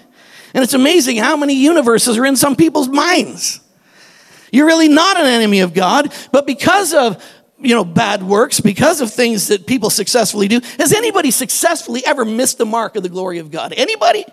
And 0.53 0.63
it's 0.63 0.73
amazing 0.73 1.17
how 1.17 1.35
many 1.35 1.53
universes 1.53 2.17
are 2.17 2.25
in 2.25 2.37
some 2.37 2.55
people's 2.55 2.87
minds. 2.87 3.59
You're 4.49 4.65
really 4.65 4.87
not 4.87 5.19
an 5.19 5.25
enemy 5.25 5.59
of 5.59 5.73
God, 5.73 6.13
but 6.31 6.47
because 6.47 6.93
of 6.93 7.21
you 7.59 7.75
know 7.75 7.83
bad 7.83 8.23
works, 8.23 8.61
because 8.61 9.01
of 9.01 9.11
things 9.11 9.49
that 9.49 9.67
people 9.67 9.89
successfully 9.89 10.47
do, 10.47 10.61
has 10.77 10.93
anybody 10.93 11.29
successfully 11.29 12.05
ever 12.05 12.23
missed 12.23 12.57
the 12.57 12.65
mark 12.65 12.95
of 12.95 13.03
the 13.03 13.09
glory 13.09 13.39
of 13.39 13.51
God? 13.51 13.73
Anybody? 13.75 14.23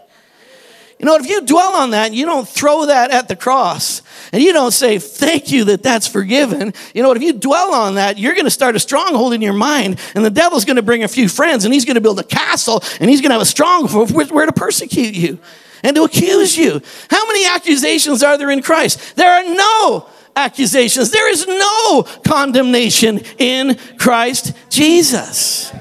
You 0.99 1.05
know, 1.05 1.17
if 1.17 1.29
you 1.29 1.43
dwell 1.43 1.75
on 1.75 1.91
that, 1.91 2.15
you 2.15 2.25
don't 2.25 2.49
throw 2.49 2.87
that 2.87 3.11
at 3.11 3.29
the 3.29 3.37
cross, 3.37 4.01
and 4.33 4.43
you 4.43 4.55
don't 4.55 4.73
say, 4.73 4.99
Thank 4.99 5.53
you 5.53 5.65
that 5.65 5.83
that's 5.83 6.07
forgiven. 6.07 6.73
You 6.95 7.03
know 7.03 7.09
what? 7.09 7.19
If 7.19 7.23
you 7.23 7.35
dwell 7.35 7.75
on 7.75 7.97
that, 7.97 8.19
you're 8.19 8.33
going 8.33 8.47
to 8.47 8.51
start 8.51 8.77
a 8.77 8.81
stronghold 8.81 9.35
in 9.35 9.43
your 9.43 9.53
mind, 9.53 10.01
and 10.15 10.25
the 10.25 10.31
devil's 10.31 10.65
going 10.65 10.77
to 10.77 10.83
bring 10.83 11.05
a 11.05 11.09
few 11.09 11.29
friends, 11.29 11.65
and 11.65 11.75
he's 11.75 11.85
going 11.85 11.97
to 11.97 12.01
build 12.01 12.19
a 12.19 12.25
castle, 12.25 12.83
and 12.99 13.11
he's 13.11 13.21
going 13.21 13.31
to 13.31 13.35
have 13.35 13.43
a 13.43 13.47
stronghold 13.47 14.11
where 14.11 14.47
to 14.47 14.53
persecute 14.53 15.15
you 15.15 15.39
and 15.83 15.95
to 15.97 16.05
accuse 16.05 16.57
you. 16.57 16.81
How 17.11 17.27
many 17.27 17.47
accusations 17.47 18.23
are 18.23 18.39
there 18.39 18.51
in 18.51 18.63
Christ? 18.63 19.17
There 19.17 19.31
are 19.31 19.55
no 19.55 20.09
accusations, 20.35 21.11
there 21.11 21.31
is 21.31 21.47
no 21.47 22.03
condemnation 22.25 23.21
in 23.39 23.79
Christ 23.99 24.53
Jesus. 24.71 25.73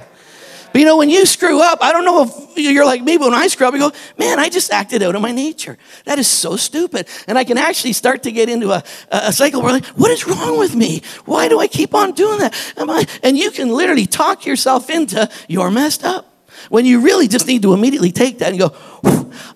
But 0.76 0.80
you 0.82 0.88
know, 0.88 0.98
when 0.98 1.10
you 1.10 1.26
screw 1.26 1.62
up, 1.62 1.80
I 1.82 1.94
don't 1.94 2.04
know 2.04 2.24
if 2.24 2.58
you're 2.58 2.84
like 2.84 3.02
me, 3.02 3.16
but 3.16 3.30
when 3.30 3.34
I 3.34 3.48
screw 3.48 3.66
up, 3.66 3.74
I 3.74 3.78
go, 3.78 3.94
man, 4.18 4.42
I 4.42 4.50
just 4.50 4.74
acted 4.74 5.02
out 5.04 5.16
of 5.16 5.22
my 5.22 5.32
nature. 5.32 5.78
That 6.04 6.20
is 6.20 6.28
so 6.28 6.58
stupid. 6.58 7.08
And 7.30 7.38
I 7.38 7.46
can 7.46 7.58
actually 7.58 7.94
start 7.94 8.24
to 8.24 8.32
get 8.34 8.50
into 8.50 8.72
a, 8.72 8.84
a 9.10 9.32
cycle 9.32 9.62
where, 9.62 9.72
like, 9.72 9.86
what 9.86 10.12
is 10.12 10.28
wrong 10.28 10.60
with 10.60 10.76
me? 10.76 11.02
Why 11.24 11.48
do 11.48 11.62
I 11.62 11.68
keep 11.68 11.96
on 11.96 12.12
doing 12.12 12.40
that? 12.40 12.74
Am 12.76 12.90
I? 12.90 13.06
And 13.24 13.38
you 13.38 13.52
can 13.52 13.70
literally 13.70 14.06
talk 14.06 14.46
yourself 14.46 14.90
into 14.90 15.32
you're 15.48 15.72
messed 15.72 16.04
up. 16.04 16.30
When 16.68 16.84
you 16.84 17.00
really 17.00 17.30
just 17.30 17.48
need 17.48 17.62
to 17.62 17.74
immediately 17.74 18.12
take 18.12 18.40
that 18.40 18.50
and 18.50 18.60
go, 18.60 18.76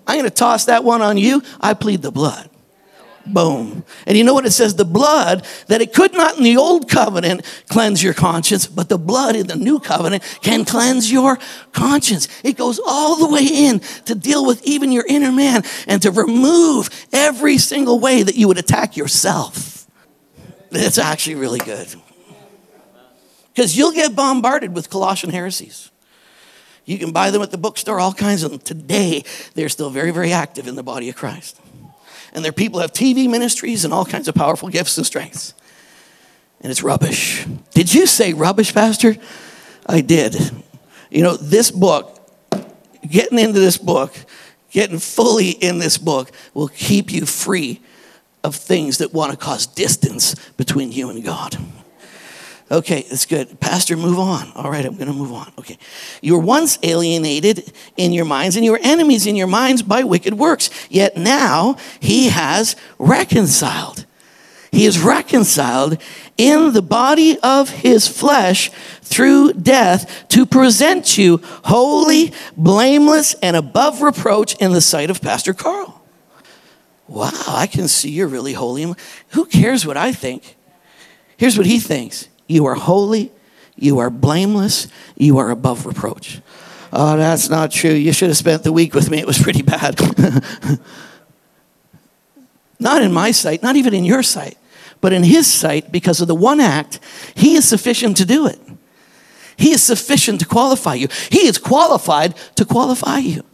I'm 0.06 0.16
going 0.16 0.24
to 0.24 0.30
toss 0.30 0.64
that 0.64 0.84
one 0.84 1.02
on 1.02 1.18
you. 1.18 1.42
I 1.60 1.74
plead 1.74 2.00
the 2.00 2.10
blood. 2.10 2.49
Boom. 3.26 3.84
And 4.06 4.16
you 4.16 4.24
know 4.24 4.32
what 4.32 4.46
it 4.46 4.52
says? 4.52 4.74
The 4.74 4.84
blood 4.84 5.44
that 5.66 5.82
it 5.82 5.92
could 5.92 6.12
not 6.14 6.38
in 6.38 6.44
the 6.44 6.56
old 6.56 6.88
covenant 6.88 7.44
cleanse 7.68 8.02
your 8.02 8.14
conscience, 8.14 8.66
but 8.66 8.88
the 8.88 8.98
blood 8.98 9.36
in 9.36 9.46
the 9.46 9.56
new 9.56 9.78
covenant 9.78 10.22
can 10.42 10.64
cleanse 10.64 11.12
your 11.12 11.38
conscience. 11.72 12.28
It 12.42 12.56
goes 12.56 12.80
all 12.84 13.16
the 13.16 13.28
way 13.28 13.44
in 13.44 13.80
to 14.06 14.14
deal 14.14 14.46
with 14.46 14.64
even 14.64 14.90
your 14.90 15.04
inner 15.06 15.32
man 15.32 15.64
and 15.86 16.00
to 16.02 16.10
remove 16.10 16.88
every 17.12 17.58
single 17.58 18.00
way 18.00 18.22
that 18.22 18.36
you 18.36 18.48
would 18.48 18.58
attack 18.58 18.96
yourself. 18.96 19.86
It's 20.70 20.98
actually 20.98 21.36
really 21.36 21.58
good. 21.58 21.88
Because 23.54 23.76
you'll 23.76 23.92
get 23.92 24.16
bombarded 24.16 24.74
with 24.74 24.88
Colossian 24.88 25.30
heresies. 25.30 25.90
You 26.86 26.96
can 26.96 27.12
buy 27.12 27.30
them 27.30 27.42
at 27.42 27.50
the 27.50 27.58
bookstore, 27.58 28.00
all 28.00 28.14
kinds 28.14 28.42
of 28.42 28.50
them. 28.50 28.60
Today, 28.60 29.24
they're 29.54 29.68
still 29.68 29.90
very, 29.90 30.10
very 30.10 30.32
active 30.32 30.66
in 30.66 30.76
the 30.76 30.82
body 30.82 31.08
of 31.08 31.16
Christ 31.16 31.60
and 32.32 32.44
their 32.44 32.52
people 32.52 32.80
have 32.80 32.92
TV 32.92 33.28
ministries 33.28 33.84
and 33.84 33.92
all 33.92 34.04
kinds 34.04 34.28
of 34.28 34.34
powerful 34.34 34.68
gifts 34.68 34.96
and 34.96 35.06
strengths. 35.06 35.54
And 36.60 36.70
it's 36.70 36.82
rubbish. 36.82 37.46
Did 37.72 37.92
you 37.92 38.06
say 38.06 38.32
rubbish, 38.32 38.74
Pastor? 38.74 39.16
I 39.86 40.02
did. 40.02 40.36
You 41.10 41.22
know, 41.22 41.36
this 41.36 41.70
book, 41.70 42.16
getting 43.08 43.38
into 43.38 43.58
this 43.58 43.78
book, 43.78 44.14
getting 44.70 44.98
fully 44.98 45.50
in 45.50 45.78
this 45.78 45.98
book 45.98 46.30
will 46.54 46.68
keep 46.68 47.12
you 47.12 47.26
free 47.26 47.80
of 48.44 48.54
things 48.54 48.98
that 48.98 49.12
want 49.12 49.32
to 49.32 49.36
cause 49.36 49.66
distance 49.66 50.34
between 50.56 50.92
you 50.92 51.10
and 51.10 51.24
God. 51.24 51.56
Okay, 52.70 53.02
that's 53.02 53.26
good. 53.26 53.58
Pastor, 53.58 53.96
move 53.96 54.18
on. 54.18 54.52
All 54.54 54.70
right, 54.70 54.84
I'm 54.84 54.94
going 54.94 55.08
to 55.08 55.12
move 55.12 55.32
on. 55.32 55.52
Okay. 55.58 55.76
You 56.22 56.34
were 56.34 56.44
once 56.44 56.78
alienated 56.84 57.72
in 57.96 58.12
your 58.12 58.24
minds, 58.24 58.54
and 58.54 58.64
you 58.64 58.70
were 58.70 58.80
enemies 58.80 59.26
in 59.26 59.34
your 59.34 59.48
minds 59.48 59.82
by 59.82 60.04
wicked 60.04 60.34
works. 60.34 60.70
Yet 60.88 61.16
now 61.16 61.76
he 61.98 62.28
has 62.28 62.76
reconciled. 62.98 64.06
He 64.70 64.86
is 64.86 65.00
reconciled 65.00 66.00
in 66.38 66.72
the 66.72 66.82
body 66.82 67.38
of 67.42 67.70
his 67.70 68.06
flesh 68.06 68.70
through 69.02 69.54
death 69.54 70.28
to 70.28 70.46
present 70.46 71.18
you 71.18 71.40
holy, 71.64 72.32
blameless, 72.56 73.34
and 73.42 73.56
above 73.56 74.00
reproach 74.00 74.54
in 74.56 74.72
the 74.72 74.80
sight 74.80 75.10
of 75.10 75.20
Pastor 75.20 75.54
Karl. 75.54 76.00
Wow, 77.08 77.32
I 77.48 77.66
can 77.66 77.88
see 77.88 78.10
you're 78.10 78.28
really 78.28 78.52
holy. 78.52 78.94
Who 79.30 79.46
cares 79.46 79.84
what 79.84 79.96
I 79.96 80.12
think? 80.12 80.56
Here's 81.36 81.58
what 81.58 81.66
he 81.66 81.80
thinks 81.80 82.28
you 82.50 82.66
are 82.66 82.74
holy. 82.74 83.30
You 83.76 84.00
are 84.00 84.10
blameless. 84.10 84.88
You 85.16 85.38
are 85.38 85.50
above 85.50 85.86
reproach. 85.86 86.40
Oh, 86.92 87.16
that's 87.16 87.48
not 87.48 87.70
true. 87.70 87.92
You 87.92 88.12
should 88.12 88.28
have 88.28 88.36
spent 88.36 88.64
the 88.64 88.72
week 88.72 88.94
with 88.94 89.10
me. 89.10 89.18
It 89.18 89.26
was 89.26 89.38
pretty 89.38 89.62
bad. 89.62 89.98
not 92.80 93.02
in 93.02 93.12
my 93.12 93.30
sight, 93.30 93.62
not 93.62 93.76
even 93.76 93.94
in 93.94 94.04
your 94.04 94.24
sight, 94.24 94.58
but 95.00 95.12
in 95.12 95.22
his 95.22 95.46
sight, 95.46 95.92
because 95.92 96.20
of 96.20 96.26
the 96.26 96.34
one 96.34 96.58
act, 96.60 96.98
he 97.34 97.54
is 97.54 97.68
sufficient 97.68 98.16
to 98.16 98.24
do 98.24 98.46
it. 98.46 98.58
He 99.56 99.70
is 99.70 99.82
sufficient 99.82 100.40
to 100.40 100.46
qualify 100.46 100.94
you. 100.94 101.06
He 101.30 101.46
is 101.46 101.58
qualified 101.58 102.34
to 102.56 102.64
qualify 102.64 103.18
you. 103.18 103.44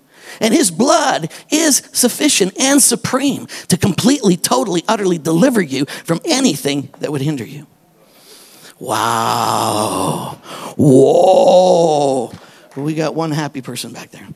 And 0.41 0.55
his 0.55 0.71
blood 0.71 1.31
is 1.51 1.89
sufficient 1.93 2.59
and 2.59 2.83
supreme 2.83 3.47
to 3.69 3.77
completely, 3.77 4.37
totally, 4.37 4.83
utterly 4.89 5.19
deliver 5.19 5.61
you 5.61 5.85
from 5.85 6.21
anything 6.25 6.89
that 7.01 7.13
would 7.13 7.21
hinder 7.21 7.45
you. 7.45 7.67
Wow. 8.79 10.39
Whoa. 10.77 12.33
We 12.77 12.95
got 12.95 13.15
one 13.15 13.31
happy 13.31 13.62
person 13.62 13.93
back 13.93 14.11
there. 14.11 14.29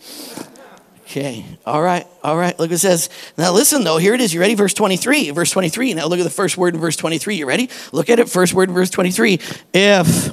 Okay. 1.03 1.45
All 1.67 1.83
right. 1.83 2.07
All 2.23 2.37
right. 2.37 2.59
Look, 2.59 2.71
it 2.71 2.79
says, 2.79 3.11
now 3.37 3.53
listen 3.53 3.85
though, 3.85 3.99
here 3.99 4.15
it 4.15 4.21
is. 4.21 4.33
You 4.33 4.41
ready? 4.41 4.55
Verse 4.55 4.73
23. 4.73 5.31
Verse 5.31 5.51
23. 5.51 5.95
Now 5.95 6.07
look 6.07 6.21
at 6.21 6.23
the 6.23 6.31
first 6.31 6.57
word 6.57 6.75
in 6.75 6.81
verse 6.81 6.97
23. 6.97 7.37
You 7.37 7.47
ready? 7.47 7.69
Look 7.93 8.09
at 8.09 8.19
it. 8.19 8.29
First 8.29 8.55
word 8.55 8.69
in 8.69 8.75
verse 8.75 8.91
23. 8.91 9.41
If. 9.75 10.33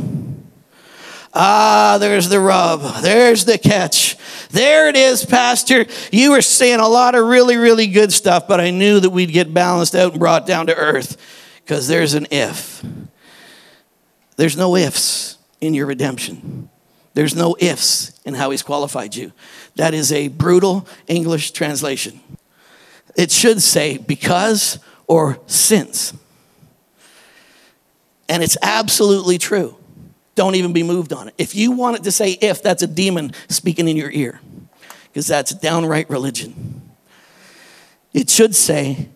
Ah, 1.34 1.98
there's 2.00 2.30
the 2.30 2.40
rub. 2.40 2.82
There's 3.02 3.46
the 3.46 3.58
catch. 3.58 4.18
There 4.50 4.88
it 4.88 4.96
is, 4.96 5.26
Pastor. 5.26 5.86
You 6.12 6.32
were 6.32 6.42
saying 6.42 6.80
a 6.80 6.88
lot 6.88 7.16
of 7.16 7.26
really, 7.26 7.58
really 7.58 7.88
good 7.88 8.14
stuff, 8.14 8.48
but 8.48 8.60
I 8.60 8.72
knew 8.72 9.00
that 9.00 9.10
we'd 9.10 9.32
get 9.32 9.54
balanced 9.54 9.94
out 9.94 10.12
and 10.12 10.20
brought 10.20 10.48
down 10.48 10.68
to 10.68 10.76
earth 10.76 11.18
because 11.64 11.88
there's 11.88 12.14
an 12.14 12.28
if. 12.32 12.84
There's 14.38 14.56
no 14.56 14.76
ifs 14.76 15.38
in 15.60 15.74
your 15.74 15.88
redemption. 15.88 16.70
There's 17.14 17.36
no 17.36 17.58
ifs 17.60 18.18
in 18.26 18.36
how 18.36 18.52
he's 18.52 18.62
qualified 18.62 19.16
you. 19.16 19.34
That 19.76 19.94
is 19.94 20.12
a 20.12 20.28
brutal 20.30 20.88
English 21.08 21.52
translation. 21.52 22.22
It 23.16 23.32
should 23.32 23.62
say 23.62 23.98
because 23.98 24.80
or 25.08 25.40
since. 25.48 26.14
And 28.30 28.44
it's 28.44 28.58
absolutely 28.62 29.40
true. 29.40 29.76
Don't 30.36 30.54
even 30.54 30.74
be 30.74 30.84
moved 30.84 31.12
on 31.14 31.30
it. 31.30 31.34
If 31.40 31.56
you 31.56 31.72
want 31.72 31.98
it 31.98 32.04
to 32.04 32.12
say 32.12 32.38
if, 32.40 32.62
that's 32.62 32.84
a 32.84 32.88
demon 32.88 33.32
speaking 33.50 33.88
in 33.88 33.98
your 33.98 34.12
ear, 34.12 34.40
because 35.06 35.26
that's 35.26 35.52
downright 35.56 36.10
religion. 36.12 36.92
It 38.14 38.30
should 38.30 38.54
say 38.54 39.10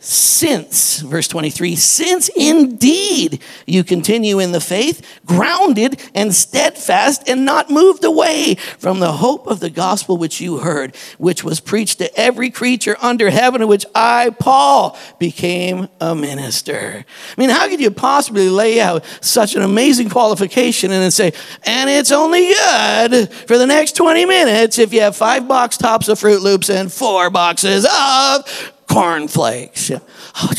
since, 0.00 1.00
verse 1.00 1.26
23, 1.26 1.74
since 1.74 2.28
indeed 2.36 3.42
you 3.66 3.82
continue 3.82 4.38
in 4.38 4.52
the 4.52 4.60
faith, 4.60 5.04
grounded 5.26 6.00
and 6.14 6.32
steadfast, 6.32 7.28
and 7.28 7.44
not 7.44 7.68
moved 7.68 8.04
away 8.04 8.54
from 8.54 9.00
the 9.00 9.10
hope 9.10 9.48
of 9.48 9.58
the 9.58 9.70
gospel 9.70 10.16
which 10.16 10.40
you 10.40 10.58
heard, 10.58 10.94
which 11.18 11.42
was 11.42 11.58
preached 11.58 11.98
to 11.98 12.16
every 12.16 12.48
creature 12.48 12.96
under 13.02 13.28
heaven, 13.28 13.66
which 13.66 13.84
I, 13.92 14.30
Paul, 14.38 14.96
became 15.18 15.88
a 16.00 16.14
minister. 16.14 17.04
I 17.36 17.40
mean, 17.40 17.50
how 17.50 17.66
could 17.68 17.80
you 17.80 17.90
possibly 17.90 18.48
lay 18.48 18.80
out 18.80 19.04
such 19.20 19.56
an 19.56 19.62
amazing 19.62 20.10
qualification 20.10 20.92
and 20.92 21.02
then 21.02 21.10
say, 21.10 21.32
and 21.64 21.90
it's 21.90 22.12
only 22.12 22.46
good 22.46 23.32
for 23.32 23.58
the 23.58 23.66
next 23.66 23.96
20 23.96 24.26
minutes 24.26 24.78
if 24.78 24.92
you 24.92 25.00
have 25.00 25.16
five 25.16 25.48
box 25.48 25.76
tops 25.76 26.08
of 26.08 26.20
Fruit 26.20 26.40
Loops 26.40 26.70
and 26.70 26.92
four 26.92 27.30
boxes 27.30 27.84
of 27.84 28.74
cornflakes. 28.88 29.90
Oh, 29.90 30.50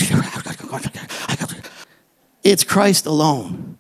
it's 2.44 2.64
Christ 2.64 3.06
alone. 3.06 3.78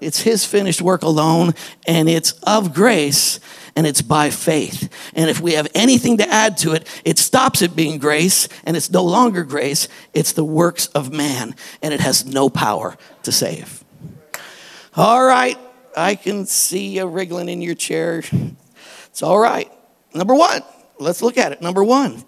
It's 0.00 0.20
his 0.20 0.44
finished 0.44 0.80
work 0.80 1.02
alone, 1.02 1.54
and 1.86 2.08
it's 2.08 2.32
of 2.44 2.72
grace, 2.72 3.40
and 3.74 3.84
it's 3.86 4.00
by 4.00 4.30
faith. 4.30 4.88
And 5.14 5.28
if 5.28 5.40
we 5.40 5.54
have 5.54 5.66
anything 5.74 6.18
to 6.18 6.28
add 6.28 6.56
to 6.58 6.72
it, 6.72 6.86
it 7.04 7.18
stops 7.18 7.62
it 7.62 7.74
being 7.74 7.98
grace, 7.98 8.48
and 8.64 8.76
it's 8.76 8.90
no 8.90 9.02
longer 9.02 9.42
grace. 9.42 9.88
It's 10.14 10.32
the 10.32 10.44
works 10.44 10.86
of 10.88 11.12
man, 11.12 11.56
and 11.82 11.92
it 11.92 12.00
has 12.00 12.24
no 12.24 12.48
power 12.48 12.96
to 13.24 13.32
save. 13.32 13.84
All 14.94 15.24
right, 15.24 15.58
I 15.96 16.14
can 16.14 16.46
see 16.46 16.96
you 16.96 17.06
wriggling 17.06 17.48
in 17.48 17.60
your 17.60 17.74
chair. 17.74 18.22
It's 19.06 19.22
all 19.22 19.38
right. 19.38 19.70
Number 20.14 20.34
one, 20.34 20.62
let's 21.00 21.22
look 21.22 21.38
at 21.38 21.50
it. 21.50 21.60
Number 21.60 21.82
one, 21.82 22.22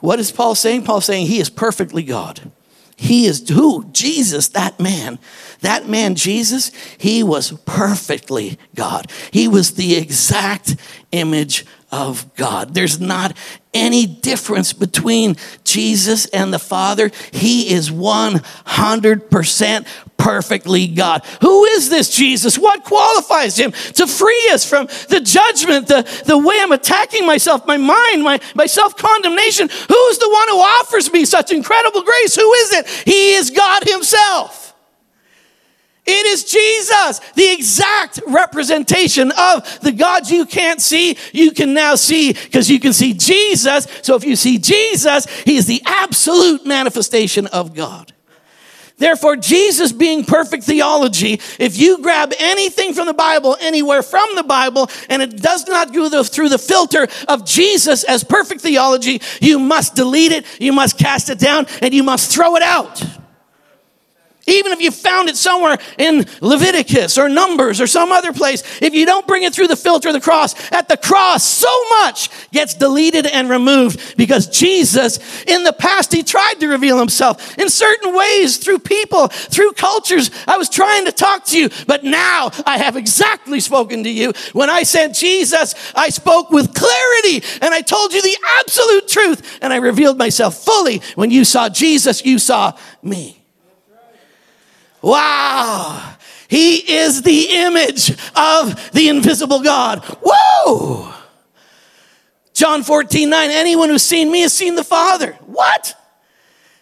what 0.00 0.18
is 0.18 0.30
Paul 0.30 0.54
saying? 0.54 0.84
Paul 0.84 1.00
saying 1.00 1.26
he 1.26 1.40
is 1.40 1.50
perfectly 1.50 2.02
God. 2.02 2.52
He 2.96 3.26
is 3.26 3.46
who? 3.50 3.84
Jesus, 3.92 4.48
that 4.48 4.80
man. 4.80 5.18
That 5.60 5.86
man, 5.86 6.14
Jesus, 6.14 6.72
he 6.96 7.22
was 7.22 7.52
perfectly 7.66 8.58
God. 8.74 9.10
He 9.30 9.46
was 9.48 9.74
the 9.74 9.96
exact 9.96 10.76
image 11.16 11.64
of 11.90 12.34
God. 12.34 12.74
There's 12.74 13.00
not 13.00 13.36
any 13.72 14.06
difference 14.06 14.72
between 14.72 15.36
Jesus 15.64 16.26
and 16.26 16.52
the 16.52 16.58
Father. 16.58 17.10
He 17.32 17.72
is 17.72 17.90
100% 17.90 19.86
perfectly 20.16 20.88
God. 20.88 21.24
Who 21.40 21.64
is 21.64 21.88
this 21.88 22.14
Jesus? 22.14 22.58
What 22.58 22.84
qualifies 22.84 23.56
him 23.56 23.72
to 23.72 24.06
free 24.06 24.50
us 24.52 24.68
from 24.68 24.86
the 25.08 25.20
judgment, 25.20 25.88
the, 25.88 26.02
the 26.26 26.38
way 26.38 26.56
I'm 26.58 26.72
attacking 26.72 27.26
myself, 27.26 27.66
my 27.66 27.76
mind, 27.76 28.22
my, 28.22 28.40
my 28.54 28.66
self 28.66 28.96
condemnation? 28.96 29.68
Who's 29.68 30.18
the 30.18 30.30
one 30.30 30.48
who 30.48 30.58
offers 30.58 31.12
me 31.12 31.24
such 31.24 31.52
incredible 31.52 32.02
grace? 32.02 32.34
Who 32.34 32.52
is 32.52 32.72
it? 32.72 32.88
He 33.04 33.34
is 33.34 33.50
God 33.50 33.84
Himself. 33.84 34.65
It 36.06 36.26
is 36.26 36.44
Jesus, 36.44 37.18
the 37.34 37.52
exact 37.52 38.20
representation 38.28 39.32
of 39.36 39.80
the 39.80 39.90
God 39.90 40.30
you 40.30 40.46
can't 40.46 40.80
see, 40.80 41.16
you 41.32 41.50
can 41.50 41.74
now 41.74 41.96
see 41.96 42.32
because 42.32 42.70
you 42.70 42.78
can 42.78 42.92
see 42.92 43.12
Jesus. 43.12 43.88
So 44.02 44.14
if 44.14 44.24
you 44.24 44.36
see 44.36 44.58
Jesus, 44.58 45.26
He 45.40 45.56
is 45.56 45.66
the 45.66 45.82
absolute 45.84 46.64
manifestation 46.64 47.48
of 47.48 47.74
God. 47.74 48.12
Therefore, 48.98 49.36
Jesus 49.36 49.92
being 49.92 50.24
perfect 50.24 50.64
theology, 50.64 51.34
if 51.58 51.76
you 51.76 52.00
grab 52.00 52.32
anything 52.38 52.94
from 52.94 53.06
the 53.06 53.12
Bible, 53.12 53.56
anywhere 53.60 54.02
from 54.02 54.36
the 54.36 54.42
Bible, 54.42 54.88
and 55.10 55.20
it 55.20 55.36
does 55.42 55.66
not 55.66 55.92
go 55.92 56.22
through 56.22 56.48
the 56.48 56.58
filter 56.58 57.06
of 57.28 57.44
Jesus 57.44 58.04
as 58.04 58.24
perfect 58.24 58.62
theology, 58.62 59.20
you 59.40 59.58
must 59.58 59.96
delete 59.96 60.32
it, 60.32 60.46
you 60.58 60.72
must 60.72 60.98
cast 60.98 61.28
it 61.28 61.38
down, 61.38 61.66
and 61.82 61.92
you 61.92 62.02
must 62.02 62.32
throw 62.34 62.56
it 62.56 62.62
out. 62.62 63.04
Even 64.46 64.72
if 64.72 64.80
you 64.80 64.92
found 64.92 65.28
it 65.28 65.36
somewhere 65.36 65.78
in 65.98 66.24
Leviticus 66.40 67.18
or 67.18 67.28
Numbers 67.28 67.80
or 67.80 67.86
some 67.88 68.12
other 68.12 68.32
place, 68.32 68.62
if 68.80 68.94
you 68.94 69.04
don't 69.04 69.26
bring 69.26 69.42
it 69.42 69.52
through 69.52 69.66
the 69.66 69.76
filter 69.76 70.08
of 70.08 70.14
the 70.14 70.20
cross, 70.20 70.54
at 70.72 70.88
the 70.88 70.96
cross, 70.96 71.42
so 71.42 71.68
much 72.02 72.30
gets 72.52 72.74
deleted 72.74 73.26
and 73.26 73.50
removed 73.50 74.16
because 74.16 74.46
Jesus, 74.46 75.18
in 75.44 75.64
the 75.64 75.72
past, 75.72 76.12
he 76.12 76.22
tried 76.22 76.54
to 76.60 76.68
reveal 76.68 76.98
himself 76.98 77.58
in 77.58 77.68
certain 77.68 78.14
ways 78.14 78.58
through 78.58 78.78
people, 78.78 79.26
through 79.28 79.72
cultures. 79.72 80.30
I 80.46 80.56
was 80.56 80.68
trying 80.68 81.06
to 81.06 81.12
talk 81.12 81.44
to 81.46 81.58
you, 81.58 81.68
but 81.88 82.04
now 82.04 82.50
I 82.64 82.78
have 82.78 82.96
exactly 82.96 83.58
spoken 83.58 84.04
to 84.04 84.10
you. 84.10 84.32
When 84.52 84.70
I 84.70 84.84
said 84.84 85.14
Jesus, 85.14 85.74
I 85.94 86.08
spoke 86.10 86.50
with 86.50 86.72
clarity 86.72 87.44
and 87.60 87.74
I 87.74 87.80
told 87.80 88.12
you 88.12 88.22
the 88.22 88.38
absolute 88.60 89.08
truth 89.08 89.58
and 89.60 89.72
I 89.72 89.76
revealed 89.78 90.18
myself 90.18 90.54
fully. 90.54 91.02
When 91.16 91.32
you 91.32 91.44
saw 91.44 91.68
Jesus, 91.68 92.24
you 92.24 92.38
saw 92.38 92.78
me. 93.02 93.42
Wow. 95.06 96.16
He 96.48 96.78
is 96.78 97.22
the 97.22 97.46
image 97.50 98.10
of 98.34 98.90
the 98.90 99.08
invisible 99.08 99.62
God. 99.62 100.00
Whoa. 100.20 101.14
John 102.52 102.82
14, 102.82 103.30
9. 103.30 103.50
Anyone 103.52 103.88
who's 103.88 104.02
seen 104.02 104.32
me 104.32 104.40
has 104.40 104.52
seen 104.52 104.74
the 104.74 104.82
Father. 104.82 105.34
What? 105.46 105.94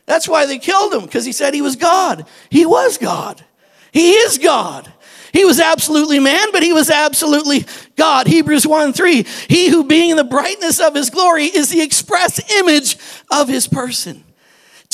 That's 0.07 0.27
why 0.27 0.47
they 0.47 0.59
killed 0.59 0.95
him, 0.95 1.03
because 1.03 1.27
he 1.27 1.33
said 1.33 1.53
he 1.53 1.61
was 1.61 1.77
God. 1.77 2.27
He 2.49 2.65
was 2.65 2.97
God. 2.97 3.45
He 3.93 4.13
is 4.13 4.39
God. 4.39 4.91
He 5.35 5.45
was 5.45 5.61
absolutely 5.61 6.19
man, 6.19 6.51
but 6.51 6.63
he 6.63 6.73
was 6.73 6.89
absolutely 6.89 7.67
God. 7.95 8.27
Hebrews 8.27 8.67
1 8.67 8.95
3. 8.95 9.27
He 9.49 9.69
who 9.69 9.85
being 9.85 10.09
in 10.09 10.17
the 10.17 10.25
brightness 10.25 10.81
of 10.81 10.95
his 10.95 11.11
glory 11.11 11.45
is 11.45 11.69
the 11.69 11.83
express 11.83 12.41
image 12.59 12.97
of 13.31 13.49
his 13.49 13.69
person. 13.69 14.25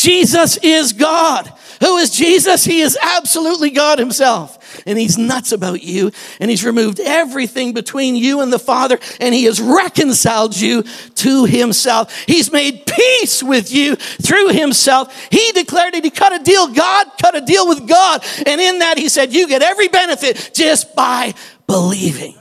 Jesus 0.01 0.57
is 0.59 0.95
God. 0.95 1.53
Who 1.81 1.99
is 1.99 2.11
Jesus? 2.11 2.65
He 2.65 2.81
is 2.81 2.97
absolutely 3.01 3.71
God 3.71 3.99
Himself. 3.99 4.83
And 4.87 4.99
He's 4.99 5.19
nuts 5.19 5.53
about 5.53 5.83
you. 5.83 6.11
And 6.41 6.51
He's 6.51 6.65
removed 6.65 7.01
everything 7.01 7.75
between 7.75 8.17
you 8.17 8.41
and 8.41 8.51
the 8.51 8.59
Father. 8.59 8.99
And 9.21 9.35
He 9.35 9.45
has 9.45 9.61
reconciled 9.61 10.57
you 10.57 10.85
to 11.17 11.45
Himself. 11.45 12.15
He's 12.25 12.51
made 12.51 12.87
peace 12.87 13.43
with 13.43 13.73
you 13.73 13.97
through 13.97 14.49
Himself. 14.49 15.15
He 15.31 15.53
declared 15.53 15.93
that 15.93 16.05
He 16.05 16.11
cut 16.11 16.39
a 16.39 16.43
deal. 16.43 16.69
God 16.69 17.07
cut 17.21 17.37
a 17.37 17.43
deal 17.43 17.69
with 17.69 17.87
God. 17.87 18.25
And 18.47 18.61
in 18.61 18.79
that 18.79 18.97
He 18.97 19.11
said, 19.11 19.35
You 19.35 19.49
get 19.49 19.63
every 19.63 19.89
benefit 19.89 20.53
just 20.55 20.95
by 20.97 21.35
believing. 21.67 22.37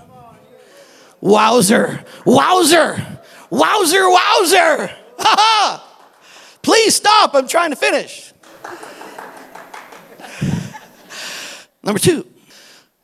Wowzer, 1.19 2.06
wowzer, 2.26 3.19
wowzer, 3.50 4.10
wowzer. 4.10 4.95
Ha 5.22 5.36
ha. 5.38 5.88
Please 6.62 6.95
stop. 6.95 7.34
I'm 7.34 7.48
trying 7.48 7.69
to 7.72 7.76
finish. 7.76 8.34
Number 11.84 12.00
two, 12.00 12.28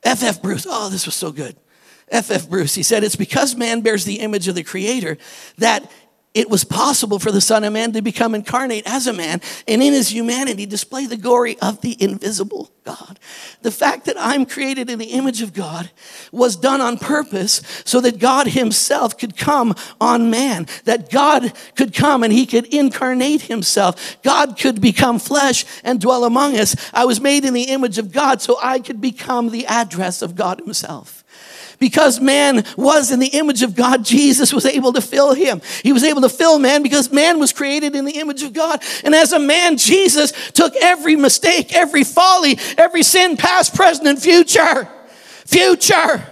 F.F. 0.03 0.23
F. 0.23 0.41
Bruce. 0.41 0.67
Oh, 0.69 0.89
this 0.89 1.05
was 1.05 1.15
so 1.15 1.31
good. 1.31 1.55
F.F. 2.09 2.43
F. 2.43 2.49
Bruce, 2.49 2.75
he 2.75 2.83
said, 2.83 3.03
It's 3.03 3.15
because 3.15 3.55
man 3.55 3.81
bears 3.81 4.05
the 4.05 4.19
image 4.19 4.47
of 4.47 4.55
the 4.55 4.63
Creator 4.63 5.17
that 5.57 5.89
it 6.35 6.49
was 6.49 6.65
possible 6.65 7.17
for 7.17 7.31
the 7.31 7.41
Son 7.41 7.63
of 7.63 7.71
Man 7.71 7.93
to 7.93 8.01
become 8.01 8.35
incarnate 8.35 8.83
as 8.85 9.07
a 9.07 9.13
man 9.13 9.39
and 9.67 9.81
in 9.81 9.93
his 9.93 10.13
humanity 10.13 10.65
display 10.65 11.05
the 11.05 11.15
glory 11.15 11.57
of 11.59 11.79
the 11.79 11.95
invisible 12.03 12.69
God. 12.83 13.19
The 13.61 13.71
fact 13.71 14.05
that 14.05 14.17
I'm 14.19 14.45
created 14.45 14.89
in 14.89 14.99
the 14.99 15.13
image 15.13 15.41
of 15.41 15.53
God 15.53 15.89
was 16.33 16.57
done 16.57 16.81
on 16.81 16.97
purpose 16.97 17.61
so 17.85 18.01
that 18.01 18.19
God 18.19 18.47
himself 18.47 19.17
could 19.17 19.37
come 19.37 19.73
on 20.01 20.29
man, 20.29 20.67
that 20.83 21.09
God 21.09 21.53
could 21.75 21.93
come 21.93 22.21
and 22.21 22.33
he 22.33 22.45
could 22.45 22.65
incarnate 22.65 23.43
himself. 23.43 24.21
God 24.21 24.59
could 24.59 24.81
become 24.81 25.19
flesh 25.19 25.65
and 25.85 26.01
dwell 26.01 26.25
among 26.25 26.57
us. 26.57 26.75
I 26.93 27.05
was 27.05 27.21
made 27.21 27.45
in 27.45 27.53
the 27.53 27.63
image 27.63 27.97
of 27.97 28.11
God 28.11 28.41
so 28.41 28.59
I 28.61 28.79
could 28.79 28.99
become 28.99 29.51
the 29.51 29.65
address 29.67 30.21
of 30.21 30.35
God 30.35 30.59
himself. 30.59 31.14
Because 31.79 32.19
man 32.19 32.63
was 32.77 33.11
in 33.11 33.19
the 33.19 33.27
image 33.27 33.63
of 33.63 33.75
God, 33.75 34.05
Jesus 34.05 34.53
was 34.53 34.65
able 34.65 34.93
to 34.93 35.01
fill 35.01 35.33
him. 35.33 35.61
He 35.83 35.93
was 35.93 36.03
able 36.03 36.21
to 36.21 36.29
fill 36.29 36.59
man 36.59 36.83
because 36.83 37.11
man 37.11 37.39
was 37.39 37.53
created 37.53 37.95
in 37.95 38.05
the 38.05 38.19
image 38.19 38.43
of 38.43 38.53
God. 38.53 38.81
And 39.03 39.13
as 39.13 39.33
a 39.33 39.39
man, 39.39 39.77
Jesus 39.77 40.31
took 40.51 40.75
every 40.75 41.15
mistake, 41.15 41.75
every 41.75 42.03
folly, 42.03 42.57
every 42.77 43.03
sin, 43.03 43.37
past, 43.37 43.75
present, 43.75 44.07
and 44.07 44.21
future. 44.21 44.89
Future. 45.45 46.25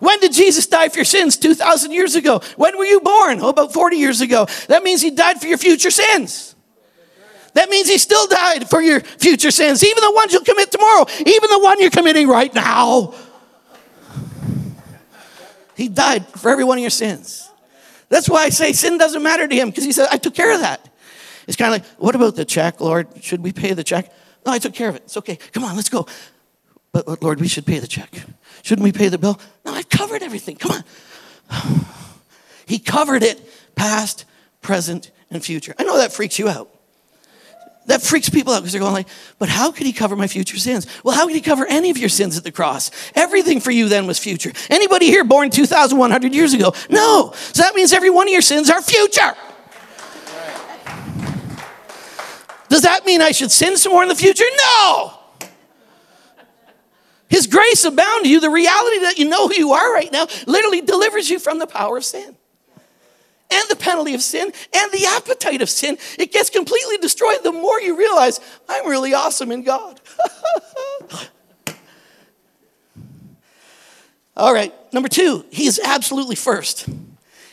When 0.00 0.20
did 0.20 0.32
Jesus 0.32 0.66
die 0.66 0.88
for 0.88 0.98
your 0.98 1.04
sins? 1.04 1.36
2,000 1.36 1.90
years 1.90 2.14
ago. 2.14 2.40
When 2.56 2.76
were 2.76 2.84
you 2.84 3.00
born? 3.00 3.40
Oh, 3.40 3.48
about 3.48 3.72
40 3.72 3.96
years 3.96 4.20
ago. 4.20 4.46
That 4.68 4.82
means 4.82 5.00
he 5.00 5.10
died 5.10 5.40
for 5.40 5.46
your 5.46 5.58
future 5.58 5.90
sins. 5.90 6.54
That 7.54 7.70
means 7.70 7.88
he 7.88 7.96
still 7.96 8.26
died 8.26 8.68
for 8.68 8.82
your 8.82 9.00
future 9.00 9.50
sins, 9.50 9.82
even 9.82 10.02
the 10.02 10.12
ones 10.12 10.30
you'll 10.30 10.44
commit 10.44 10.70
tomorrow, 10.70 11.06
even 11.20 11.48
the 11.50 11.60
one 11.60 11.80
you're 11.80 11.90
committing 11.90 12.28
right 12.28 12.54
now. 12.54 13.14
He 15.76 15.88
died 15.88 16.26
for 16.26 16.50
every 16.50 16.64
one 16.64 16.78
of 16.78 16.82
your 16.82 16.90
sins. 16.90 17.50
That's 18.08 18.28
why 18.28 18.44
I 18.44 18.48
say 18.48 18.72
sin 18.72 18.98
doesn't 18.98 19.22
matter 19.22 19.46
to 19.46 19.54
him 19.54 19.68
because 19.68 19.84
he 19.84 19.92
said, 19.92 20.08
I 20.10 20.16
took 20.16 20.34
care 20.34 20.54
of 20.54 20.60
that. 20.60 20.88
It's 21.46 21.56
kind 21.56 21.74
of 21.74 21.80
like, 21.80 22.00
what 22.00 22.14
about 22.14 22.34
the 22.34 22.44
check, 22.44 22.80
Lord? 22.80 23.08
Should 23.22 23.42
we 23.42 23.52
pay 23.52 23.72
the 23.72 23.84
check? 23.84 24.12
No, 24.44 24.52
I 24.52 24.58
took 24.58 24.74
care 24.74 24.88
of 24.88 24.96
it. 24.96 25.02
It's 25.04 25.16
okay. 25.18 25.36
Come 25.52 25.64
on, 25.64 25.76
let's 25.76 25.88
go. 25.88 26.06
But, 26.92 27.22
Lord, 27.22 27.40
we 27.40 27.48
should 27.48 27.66
pay 27.66 27.78
the 27.78 27.86
check. 27.86 28.10
Shouldn't 28.62 28.84
we 28.84 28.92
pay 28.92 29.08
the 29.08 29.18
bill? 29.18 29.38
No, 29.64 29.72
I've 29.72 29.88
covered 29.88 30.22
everything. 30.22 30.56
Come 30.56 30.82
on. 31.50 31.84
he 32.66 32.78
covered 32.78 33.22
it 33.22 33.40
past, 33.74 34.24
present, 34.62 35.10
and 35.30 35.44
future. 35.44 35.74
I 35.78 35.84
know 35.84 35.98
that 35.98 36.12
freaks 36.12 36.38
you 36.38 36.48
out 36.48 36.70
that 37.86 38.02
freaks 38.02 38.28
people 38.28 38.52
out 38.52 38.60
because 38.60 38.72
they're 38.72 38.80
going 38.80 38.92
like, 38.92 39.08
but 39.38 39.48
how 39.48 39.72
could 39.72 39.86
he 39.86 39.92
cover 39.92 40.16
my 40.16 40.26
future 40.26 40.58
sins? 40.58 40.86
Well, 41.02 41.14
how 41.14 41.26
could 41.26 41.34
he 41.34 41.40
cover 41.40 41.66
any 41.66 41.90
of 41.90 41.98
your 41.98 42.08
sins 42.08 42.36
at 42.36 42.44
the 42.44 42.52
cross? 42.52 42.90
Everything 43.14 43.60
for 43.60 43.70
you 43.70 43.88
then 43.88 44.06
was 44.06 44.18
future. 44.18 44.52
Anybody 44.70 45.06
here 45.06 45.24
born 45.24 45.50
2,100 45.50 46.34
years 46.34 46.52
ago? 46.52 46.72
No. 46.90 47.32
So 47.52 47.62
that 47.62 47.74
means 47.74 47.92
every 47.92 48.10
one 48.10 48.28
of 48.28 48.32
your 48.32 48.42
sins 48.42 48.70
are 48.70 48.82
future. 48.82 49.34
Does 52.68 52.82
that 52.82 53.06
mean 53.06 53.22
I 53.22 53.30
should 53.30 53.52
sin 53.52 53.76
some 53.76 53.92
more 53.92 54.02
in 54.02 54.08
the 54.08 54.14
future? 54.14 54.44
No. 54.56 55.12
His 57.28 57.46
grace 57.46 57.84
abound 57.84 58.24
to 58.24 58.30
you. 58.30 58.40
The 58.40 58.50
reality 58.50 59.00
that 59.00 59.18
you 59.18 59.28
know 59.28 59.48
who 59.48 59.54
you 59.54 59.72
are 59.72 59.92
right 59.92 60.10
now 60.12 60.26
literally 60.46 60.80
delivers 60.80 61.28
you 61.28 61.38
from 61.38 61.58
the 61.58 61.66
power 61.66 61.96
of 61.96 62.04
sin. 62.04 62.36
And 63.50 63.64
the 63.68 63.76
penalty 63.76 64.14
of 64.14 64.22
sin 64.22 64.52
and 64.74 64.92
the 64.92 65.06
appetite 65.06 65.62
of 65.62 65.70
sin. 65.70 65.98
It 66.18 66.32
gets 66.32 66.50
completely 66.50 66.96
destroyed 66.98 67.38
the 67.42 67.52
more 67.52 67.80
you 67.80 67.96
realize 67.96 68.40
I'm 68.68 68.88
really 68.88 69.14
awesome 69.14 69.52
in 69.52 69.62
God. 69.62 70.00
All 74.36 74.52
right, 74.52 74.74
number 74.92 75.08
two, 75.08 75.46
he 75.50 75.66
is 75.66 75.80
absolutely 75.82 76.36
first. 76.36 76.86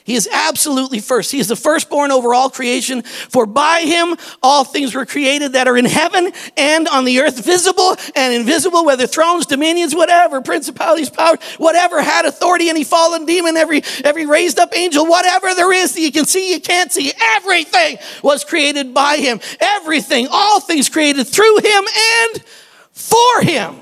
He 0.03 0.15
is 0.15 0.27
absolutely 0.31 0.99
first. 0.99 1.31
He 1.31 1.39
is 1.39 1.47
the 1.47 1.55
firstborn 1.55 2.11
over 2.11 2.33
all 2.33 2.49
creation. 2.49 3.03
For 3.03 3.45
by 3.45 3.81
him 3.81 4.17
all 4.41 4.63
things 4.63 4.93
were 4.93 5.05
created 5.05 5.53
that 5.53 5.67
are 5.67 5.77
in 5.77 5.85
heaven 5.85 6.31
and 6.57 6.87
on 6.89 7.05
the 7.05 7.21
earth, 7.21 7.43
visible 7.43 7.95
and 8.15 8.33
invisible, 8.33 8.83
whether 8.83 9.07
thrones, 9.07 9.45
dominions, 9.45 9.95
whatever, 9.95 10.41
principalities, 10.41 11.09
powers, 11.09 11.39
whatever 11.57 12.01
had 12.01 12.25
authority, 12.25 12.69
any 12.69 12.83
fallen 12.83 13.25
demon, 13.25 13.55
every, 13.55 13.81
every 14.03 14.25
raised 14.25 14.59
up 14.59 14.75
angel, 14.75 15.05
whatever 15.05 15.53
there 15.55 15.71
is 15.71 15.93
that 15.93 16.01
you 16.01 16.11
can 16.11 16.25
see, 16.25 16.53
you 16.53 16.59
can't 16.59 16.91
see, 16.91 17.11
everything 17.37 17.97
was 18.21 18.43
created 18.43 18.93
by 18.93 19.17
him. 19.17 19.39
Everything, 19.59 20.27
all 20.29 20.59
things 20.59 20.89
created 20.89 21.27
through 21.27 21.57
him 21.59 21.83
and 22.23 22.43
for 22.91 23.41
him. 23.41 23.79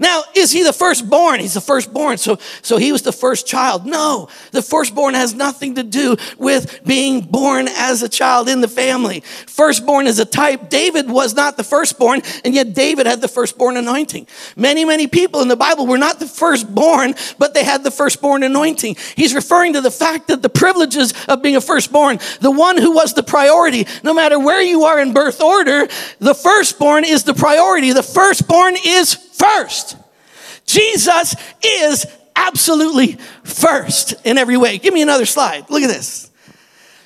Now, 0.00 0.22
is 0.36 0.52
he 0.52 0.62
the 0.62 0.72
firstborn? 0.72 1.40
He's 1.40 1.54
the 1.54 1.60
firstborn, 1.60 2.18
so, 2.18 2.38
so 2.62 2.76
he 2.76 2.92
was 2.92 3.02
the 3.02 3.12
first 3.12 3.46
child. 3.48 3.84
No, 3.84 4.28
the 4.52 4.62
firstborn 4.62 5.14
has 5.14 5.34
nothing 5.34 5.74
to 5.74 5.82
do 5.82 6.16
with 6.38 6.84
being 6.84 7.20
born 7.20 7.66
as 7.68 8.02
a 8.02 8.08
child 8.08 8.48
in 8.48 8.60
the 8.60 8.68
family. 8.68 9.20
Firstborn 9.20 10.06
is 10.06 10.20
a 10.20 10.24
type. 10.24 10.70
David 10.70 11.10
was 11.10 11.34
not 11.34 11.56
the 11.56 11.64
firstborn, 11.64 12.22
and 12.44 12.54
yet 12.54 12.74
David 12.74 13.06
had 13.06 13.20
the 13.20 13.28
firstborn 13.28 13.76
anointing. 13.76 14.28
Many, 14.56 14.84
many 14.84 15.08
people 15.08 15.40
in 15.40 15.48
the 15.48 15.56
Bible 15.56 15.86
were 15.86 15.98
not 15.98 16.20
the 16.20 16.26
firstborn, 16.26 17.14
but 17.36 17.54
they 17.54 17.64
had 17.64 17.82
the 17.82 17.90
firstborn 17.90 18.44
anointing. 18.44 18.96
He's 19.16 19.34
referring 19.34 19.72
to 19.72 19.80
the 19.80 19.90
fact 19.90 20.28
that 20.28 20.42
the 20.42 20.48
privileges 20.48 21.12
of 21.26 21.42
being 21.42 21.56
a 21.56 21.60
firstborn, 21.60 22.20
the 22.40 22.52
one 22.52 22.78
who 22.78 22.92
was 22.92 23.14
the 23.14 23.24
priority, 23.24 23.86
no 24.04 24.14
matter 24.14 24.38
where 24.38 24.62
you 24.62 24.84
are 24.84 25.00
in 25.00 25.12
birth 25.12 25.40
order, 25.40 25.88
the 26.20 26.34
firstborn 26.34 27.04
is 27.04 27.24
the 27.24 27.34
priority. 27.34 27.92
The 27.92 28.02
firstborn 28.04 28.76
is 28.86 29.27
first. 29.38 29.96
Jesus 30.66 31.34
is 31.64 32.06
absolutely 32.36 33.18
first 33.44 34.14
in 34.24 34.38
every 34.38 34.56
way. 34.56 34.78
Give 34.78 34.92
me 34.92 35.02
another 35.02 35.26
slide. 35.26 35.70
Look 35.70 35.82
at 35.82 35.88
this. 35.88 36.30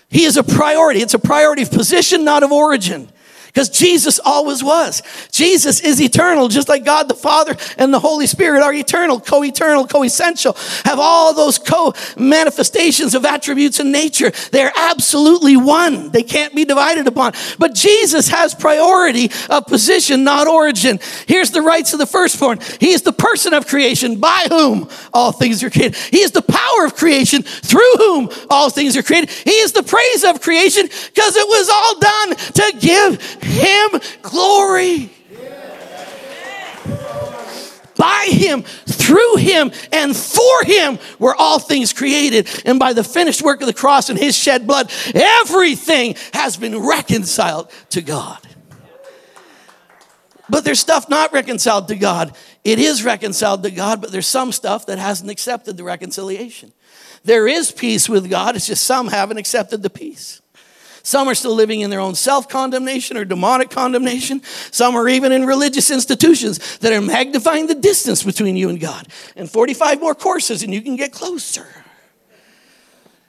He 0.08 0.24
is 0.24 0.36
a 0.36 0.42
priority. 0.42 1.00
It's 1.00 1.14
a 1.14 1.18
priority 1.18 1.62
of 1.62 1.70
position, 1.70 2.24
not 2.24 2.42
of 2.42 2.52
origin 2.52 3.08
because 3.52 3.68
Jesus 3.68 4.18
always 4.18 4.64
was. 4.64 5.02
Jesus 5.30 5.80
is 5.80 6.00
eternal, 6.00 6.48
just 6.48 6.70
like 6.70 6.86
God 6.86 7.06
the 7.08 7.14
Father 7.14 7.54
and 7.76 7.92
the 7.92 8.00
Holy 8.00 8.26
Spirit 8.26 8.62
are 8.62 8.72
eternal, 8.72 9.20
co 9.20 9.44
eternal, 9.44 9.86
co 9.86 10.04
essential, 10.04 10.56
have 10.84 10.98
all 10.98 11.34
those 11.34 11.58
co 11.58 11.92
manifestations 12.16 13.14
of 13.14 13.26
attributes 13.26 13.78
in 13.78 13.92
nature. 13.92 14.32
They're 14.52 14.72
absolutely 14.74 15.58
one, 15.58 16.10
they 16.10 16.22
can't 16.22 16.54
be 16.54 16.64
divided 16.64 17.06
upon. 17.06 17.34
But 17.58 17.74
Jesus 17.74 18.28
has 18.28 18.54
priority 18.54 19.30
of 19.50 19.66
position, 19.66 20.24
not 20.24 20.48
origin. 20.48 20.98
Here's 21.26 21.50
the 21.50 21.60
rights 21.60 21.92
of 21.92 21.98
the 21.98 22.06
firstborn 22.06 22.58
He 22.80 22.92
is 22.92 23.02
the 23.02 23.12
person 23.12 23.52
of 23.52 23.66
creation 23.66 24.18
by 24.18 24.46
whom 24.48 24.88
all 25.12 25.30
things 25.30 25.62
are 25.62 25.68
created, 25.68 25.96
He 25.96 26.20
is 26.20 26.30
the 26.30 26.40
power 26.40 26.86
of 26.86 26.94
creation 26.94 27.42
through 27.42 27.96
whom 27.98 28.30
all 28.48 28.70
things 28.70 28.96
are 28.96 29.02
created, 29.02 29.28
He 29.28 29.50
is 29.50 29.72
the 29.72 29.82
praise 29.82 30.24
of 30.24 30.40
creation 30.40 30.86
because 30.86 31.36
it 31.36 31.46
was 31.46 31.68
all 31.68 31.98
done 32.00 32.36
to 32.54 32.78
give 32.80 33.41
him 33.42 34.00
glory. 34.22 35.10
By 37.96 38.26
him, 38.30 38.62
through 38.62 39.36
him, 39.36 39.70
and 39.92 40.16
for 40.16 40.64
him 40.64 40.98
were 41.20 41.36
all 41.36 41.60
things 41.60 41.92
created. 41.92 42.48
And 42.64 42.78
by 42.78 42.94
the 42.94 43.04
finished 43.04 43.42
work 43.42 43.60
of 43.60 43.66
the 43.66 43.72
cross 43.72 44.10
and 44.10 44.18
his 44.18 44.36
shed 44.36 44.66
blood, 44.66 44.90
everything 45.14 46.16
has 46.32 46.56
been 46.56 46.84
reconciled 46.84 47.70
to 47.90 48.02
God. 48.02 48.38
But 50.48 50.64
there's 50.64 50.80
stuff 50.80 51.08
not 51.08 51.32
reconciled 51.32 51.88
to 51.88 51.96
God. 51.96 52.36
It 52.62 52.78
is 52.78 53.04
reconciled 53.04 53.62
to 53.62 53.70
God, 53.70 54.02
but 54.02 54.12
there's 54.12 54.26
some 54.26 54.52
stuff 54.52 54.84
that 54.86 54.98
hasn't 54.98 55.30
accepted 55.30 55.78
the 55.78 55.84
reconciliation. 55.84 56.72
There 57.24 57.48
is 57.48 57.72
peace 57.72 58.06
with 58.06 58.28
God, 58.28 58.56
it's 58.56 58.66
just 58.66 58.84
some 58.84 59.08
haven't 59.08 59.38
accepted 59.38 59.82
the 59.82 59.90
peace. 59.90 60.41
Some 61.02 61.28
are 61.28 61.34
still 61.34 61.54
living 61.54 61.80
in 61.80 61.90
their 61.90 62.00
own 62.00 62.14
self 62.14 62.48
condemnation 62.48 63.16
or 63.16 63.24
demonic 63.24 63.70
condemnation. 63.70 64.42
Some 64.70 64.94
are 64.94 65.08
even 65.08 65.32
in 65.32 65.46
religious 65.46 65.90
institutions 65.90 66.78
that 66.78 66.92
are 66.92 67.00
magnifying 67.00 67.66
the 67.66 67.74
distance 67.74 68.22
between 68.22 68.56
you 68.56 68.68
and 68.68 68.78
God. 68.78 69.08
And 69.36 69.50
45 69.50 70.00
more 70.00 70.14
courses, 70.14 70.62
and 70.62 70.72
you 70.72 70.80
can 70.80 70.96
get 70.96 71.12
closer. 71.12 71.66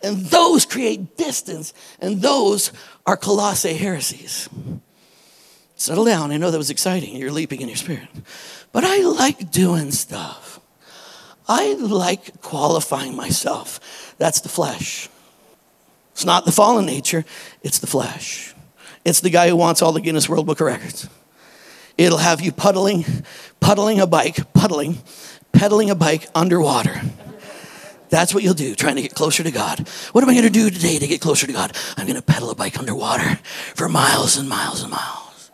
And 0.03 0.17
those 0.25 0.65
create 0.65 1.17
distance, 1.17 1.73
and 1.99 2.21
those 2.21 2.71
are 3.05 3.17
Colossae 3.17 3.73
heresies. 3.73 4.49
Settle 5.75 6.05
down. 6.05 6.31
I 6.31 6.37
know 6.37 6.51
that 6.51 6.57
was 6.57 6.69
exciting. 6.69 7.15
You're 7.15 7.31
leaping 7.31 7.61
in 7.61 7.69
your 7.69 7.77
spirit. 7.77 8.09
But 8.71 8.83
I 8.83 8.99
like 9.03 9.51
doing 9.51 9.91
stuff. 9.91 10.59
I 11.47 11.73
like 11.73 12.41
qualifying 12.41 13.15
myself. 13.15 14.15
That's 14.17 14.41
the 14.41 14.49
flesh. 14.49 15.09
It's 16.13 16.25
not 16.25 16.45
the 16.45 16.51
fallen 16.51 16.85
nature, 16.85 17.25
it's 17.61 17.79
the 17.79 17.87
flesh. 17.87 18.53
It's 19.03 19.19
the 19.19 19.29
guy 19.29 19.49
who 19.49 19.55
wants 19.55 19.81
all 19.81 19.91
the 19.91 19.99
Guinness 20.01 20.29
World 20.29 20.45
Book 20.45 20.61
of 20.61 20.67
Records. 20.67 21.09
It'll 21.97 22.19
have 22.19 22.39
you 22.39 22.51
puddling, 22.51 23.05
puddling 23.59 23.99
a 23.99 24.07
bike, 24.07 24.53
puddling, 24.53 24.99
pedaling 25.51 25.89
a 25.89 25.95
bike 25.95 26.27
underwater. 26.33 27.01
That's 28.09 28.33
what 28.33 28.43
you'll 28.43 28.53
do, 28.53 28.75
trying 28.75 28.95
to 28.95 29.01
get 29.01 29.15
closer 29.15 29.43
to 29.43 29.51
God. 29.51 29.87
What 30.11 30.23
am 30.23 30.29
I 30.29 30.33
going 30.33 30.45
to 30.45 30.51
do 30.51 30.69
today 30.69 30.99
to 30.99 31.07
get 31.07 31.19
closer 31.19 31.47
to 31.47 31.53
God? 31.53 31.75
I'm 31.97 32.05
going 32.05 32.15
to 32.15 32.21
pedal 32.21 32.51
a 32.51 32.55
bike 32.55 32.77
underwater 32.77 33.39
for 33.75 33.89
miles 33.89 34.37
and 34.37 34.47
miles 34.47 34.83
and 34.83 34.91
miles. 34.91 35.51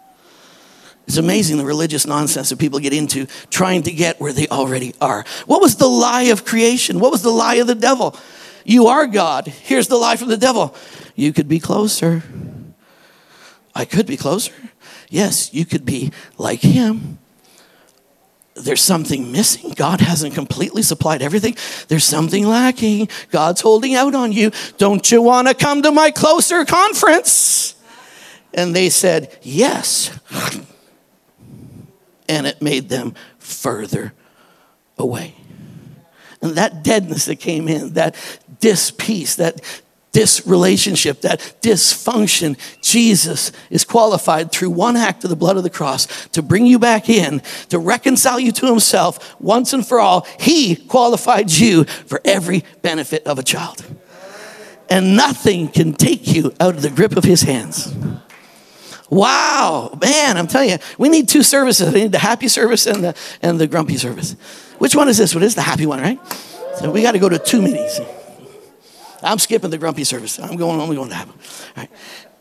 It's 1.08 1.17
amazing 1.17 1.58
the 1.58 1.65
religious 1.65 2.06
nonsense 2.06 2.50
that 2.50 2.60
people 2.60 2.80
get 2.80 2.93
into 2.93 3.26
trying 3.50 3.84
to 3.84 3.91
get 3.91 4.19
where 4.19 4.34
they 4.34 4.48
already 4.48 4.93
are. 5.02 5.26
What 5.48 5.62
was 5.62 5.78
the 5.78 5.88
lie 5.88 6.24
of 6.24 6.45
creation? 6.45 7.00
What 7.00 7.12
was 7.12 7.24
the 7.24 7.32
lie 7.32 7.56
of 7.56 7.67
the 7.67 7.76
devil? 7.76 8.15
You 8.69 8.86
are 8.86 9.08
God. 9.08 9.47
Here's 9.47 9.88
the 9.88 9.95
lie 9.95 10.15
from 10.15 10.27
the 10.27 10.38
devil. 10.38 10.75
You 11.15 11.34
could 11.34 11.47
be 11.47 11.60
closer. 11.60 12.21
I 13.73 13.84
could 13.84 14.05
be 14.05 14.15
closer. 14.15 14.53
Yes, 15.10 15.51
you 15.51 15.65
could 15.65 15.86
be 15.86 16.12
like 16.38 16.60
him. 16.60 17.17
There's 18.53 18.82
something 18.82 19.32
missing. 19.32 19.71
God 19.71 20.01
hasn't 20.01 20.36
completely 20.36 20.84
supplied 20.84 21.23
everything. 21.23 21.55
There's 21.88 22.03
something 22.03 22.45
lacking. 22.45 23.10
God's 23.32 23.62
holding 23.62 23.95
out 23.95 24.13
on 24.13 24.32
you. 24.34 24.51
Don't 24.77 25.12
you 25.12 25.23
want 25.23 25.47
to 25.47 25.55
come 25.55 25.82
to 25.82 25.91
my 25.91 26.12
closer 26.12 26.63
conference? 26.63 27.73
And 28.53 28.75
they 28.75 28.91
said, 28.91 29.36
Yes. 29.41 30.12
And 32.27 32.45
it 32.45 32.62
made 32.62 32.89
them 32.89 33.15
further 33.39 34.13
away. 34.95 35.34
And 36.41 36.55
that 36.55 36.84
deadness 36.84 37.25
that 37.25 37.38
came 37.38 37.67
in, 37.67 37.93
that 37.93 38.15
dispeace, 38.60 39.36
that 39.36 39.62
disrelationship, 40.12 41.22
that 41.22 41.39
dysfunction, 41.62 42.58
Jesus 42.82 43.52
is 43.69 43.84
qualified 43.84 44.52
through 44.52 44.72
one 44.72 44.98
act 44.98 45.24
of 45.24 45.30
the 45.30 45.36
blood 45.36 45.58
of 45.58 45.63
the 45.63 45.69
cross 45.69 46.28
to 46.30 46.41
bring 46.41 46.65
you 46.65 46.80
back 46.80 47.10
in, 47.10 47.41
to 47.69 47.80
reconcile 47.80 48.39
you 48.39 48.52
to 48.54 48.65
himself 48.65 49.39
once 49.39 49.74
and 49.74 49.86
for 49.86 50.00
all. 50.00 50.26
He 50.39 50.76
qualified 50.76 51.52
you 51.52 51.84
for 51.84 52.22
every 52.26 52.63
benefit 52.82 53.26
of 53.28 53.38
a 53.38 53.43
child. 53.43 53.86
And 54.89 55.15
nothing 55.15 55.67
can 55.67 55.93
take 55.93 56.28
you 56.28 56.54
out 56.60 56.76
of 56.76 56.82
the 56.82 56.89
grip 56.89 57.15
of 57.15 57.24
his 57.24 57.43
hands. 57.43 57.93
Wow, 59.12 59.98
man, 60.02 60.38
I'm 60.38 60.48
telling 60.48 60.69
you, 60.69 60.78
we 60.98 61.10
need 61.10 61.30
two 61.30 61.43
services. 61.43 61.88
I 61.88 61.91
need 61.91 62.12
the 62.12 62.19
happy 62.19 62.48
service 62.48 62.88
and 62.88 63.04
the, 63.04 63.15
and 63.41 63.60
the 63.60 63.67
grumpy 63.67 63.98
service. 63.98 64.34
Which 64.80 64.95
one 64.95 65.08
is 65.08 65.17
this 65.17 65.36
one? 65.36 65.41
This 65.41 65.52
is 65.52 65.56
the 65.56 65.62
happy 65.62 65.86
one, 65.86 66.00
right? 66.00 66.19
So 66.78 66.89
we 66.91 67.02
got 67.02 67.12
to 67.12 67.19
go 67.19 67.30
to 67.30 67.38
two 67.38 67.62
meetings. 67.62 68.00
I'm 69.23 69.39
skipping 69.39 69.69
the 69.69 69.77
grumpy 69.77 70.03
service. 70.03 70.39
I'm 70.39 70.55
going 70.55 70.79
only 70.79 70.95
going 70.95 71.10
to 71.10 71.15
happen. 71.15 71.34
All 71.36 71.84
right. 71.84 71.89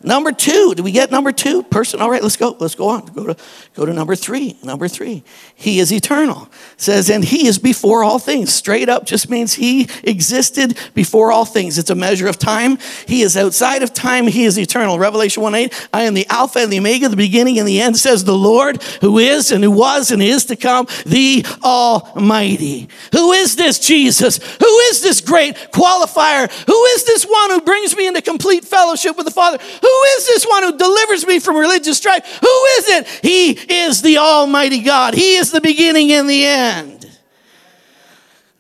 Number 0.00 0.30
two, 0.30 0.74
do 0.76 0.84
we 0.84 0.92
get 0.92 1.10
number 1.10 1.32
two? 1.32 1.64
Person. 1.64 2.00
All 2.00 2.08
right, 2.08 2.22
let's 2.22 2.36
go. 2.36 2.56
Let's 2.60 2.76
go 2.76 2.88
on. 2.88 3.06
Go 3.06 3.26
to 3.26 3.36
go 3.74 3.84
to 3.84 3.92
number 3.92 4.14
three. 4.14 4.56
Number 4.62 4.86
three. 4.86 5.24
He 5.56 5.80
is 5.80 5.92
eternal. 5.92 6.48
It 6.74 6.80
says, 6.80 7.10
and 7.10 7.24
he 7.24 7.48
is 7.48 7.58
before 7.58 8.04
all 8.04 8.20
things. 8.20 8.54
Straight 8.54 8.88
up 8.88 9.06
just 9.06 9.28
means 9.28 9.54
he 9.54 9.88
existed 10.04 10.78
before 10.94 11.32
all 11.32 11.44
things. 11.44 11.78
It's 11.78 11.90
a 11.90 11.96
measure 11.96 12.28
of 12.28 12.38
time. 12.38 12.78
He 13.08 13.22
is 13.22 13.36
outside 13.36 13.82
of 13.82 13.92
time. 13.92 14.28
He 14.28 14.44
is 14.44 14.56
eternal. 14.56 15.00
Revelation 15.00 15.42
1 15.42 15.54
8. 15.56 15.88
I 15.92 16.02
am 16.02 16.14
the 16.14 16.28
Alpha 16.28 16.60
and 16.60 16.72
the 16.72 16.78
Omega, 16.78 17.08
the 17.08 17.16
beginning 17.16 17.58
and 17.58 17.66
the 17.66 17.80
end, 17.80 17.96
says 17.96 18.22
the 18.22 18.38
Lord, 18.38 18.80
who 19.00 19.18
is 19.18 19.50
and 19.50 19.64
who 19.64 19.72
was 19.72 20.12
and 20.12 20.22
is 20.22 20.44
to 20.44 20.54
come, 20.54 20.86
the 21.06 21.44
Almighty. 21.64 22.88
Who 23.10 23.32
is 23.32 23.56
this 23.56 23.80
Jesus? 23.80 24.36
Who 24.36 24.78
is 24.90 25.02
this 25.02 25.20
great 25.20 25.56
qualifier? 25.72 26.48
Who 26.66 26.84
is 26.84 27.04
this 27.04 27.24
one 27.24 27.50
who 27.50 27.62
brings 27.62 27.96
me 27.96 28.06
into 28.06 28.22
complete 28.22 28.64
fellowship 28.64 29.16
with 29.16 29.26
the 29.26 29.32
Father? 29.32 29.58
Who 29.58 29.87
is 29.88 30.26
this 30.26 30.44
one 30.44 30.62
who 30.62 30.76
delivers 30.76 31.26
me 31.26 31.38
from 31.38 31.56
religious 31.56 31.98
strife? 31.98 32.24
Who 32.40 32.64
is 32.78 32.88
it? 32.88 33.06
He 33.22 33.50
is 33.50 34.02
the 34.02 34.18
Almighty 34.18 34.80
God. 34.82 35.14
He 35.14 35.36
is 35.36 35.50
the 35.50 35.60
beginning 35.60 36.12
and 36.12 36.28
the 36.28 36.44
end. 36.44 37.18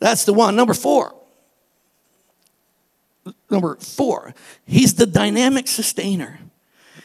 That's 0.00 0.24
the 0.24 0.32
one. 0.32 0.56
Number 0.56 0.74
four. 0.74 1.14
number 3.50 3.76
four, 3.76 4.34
he's 4.66 4.94
the 4.94 5.06
dynamic 5.06 5.66
sustainer. 5.66 6.38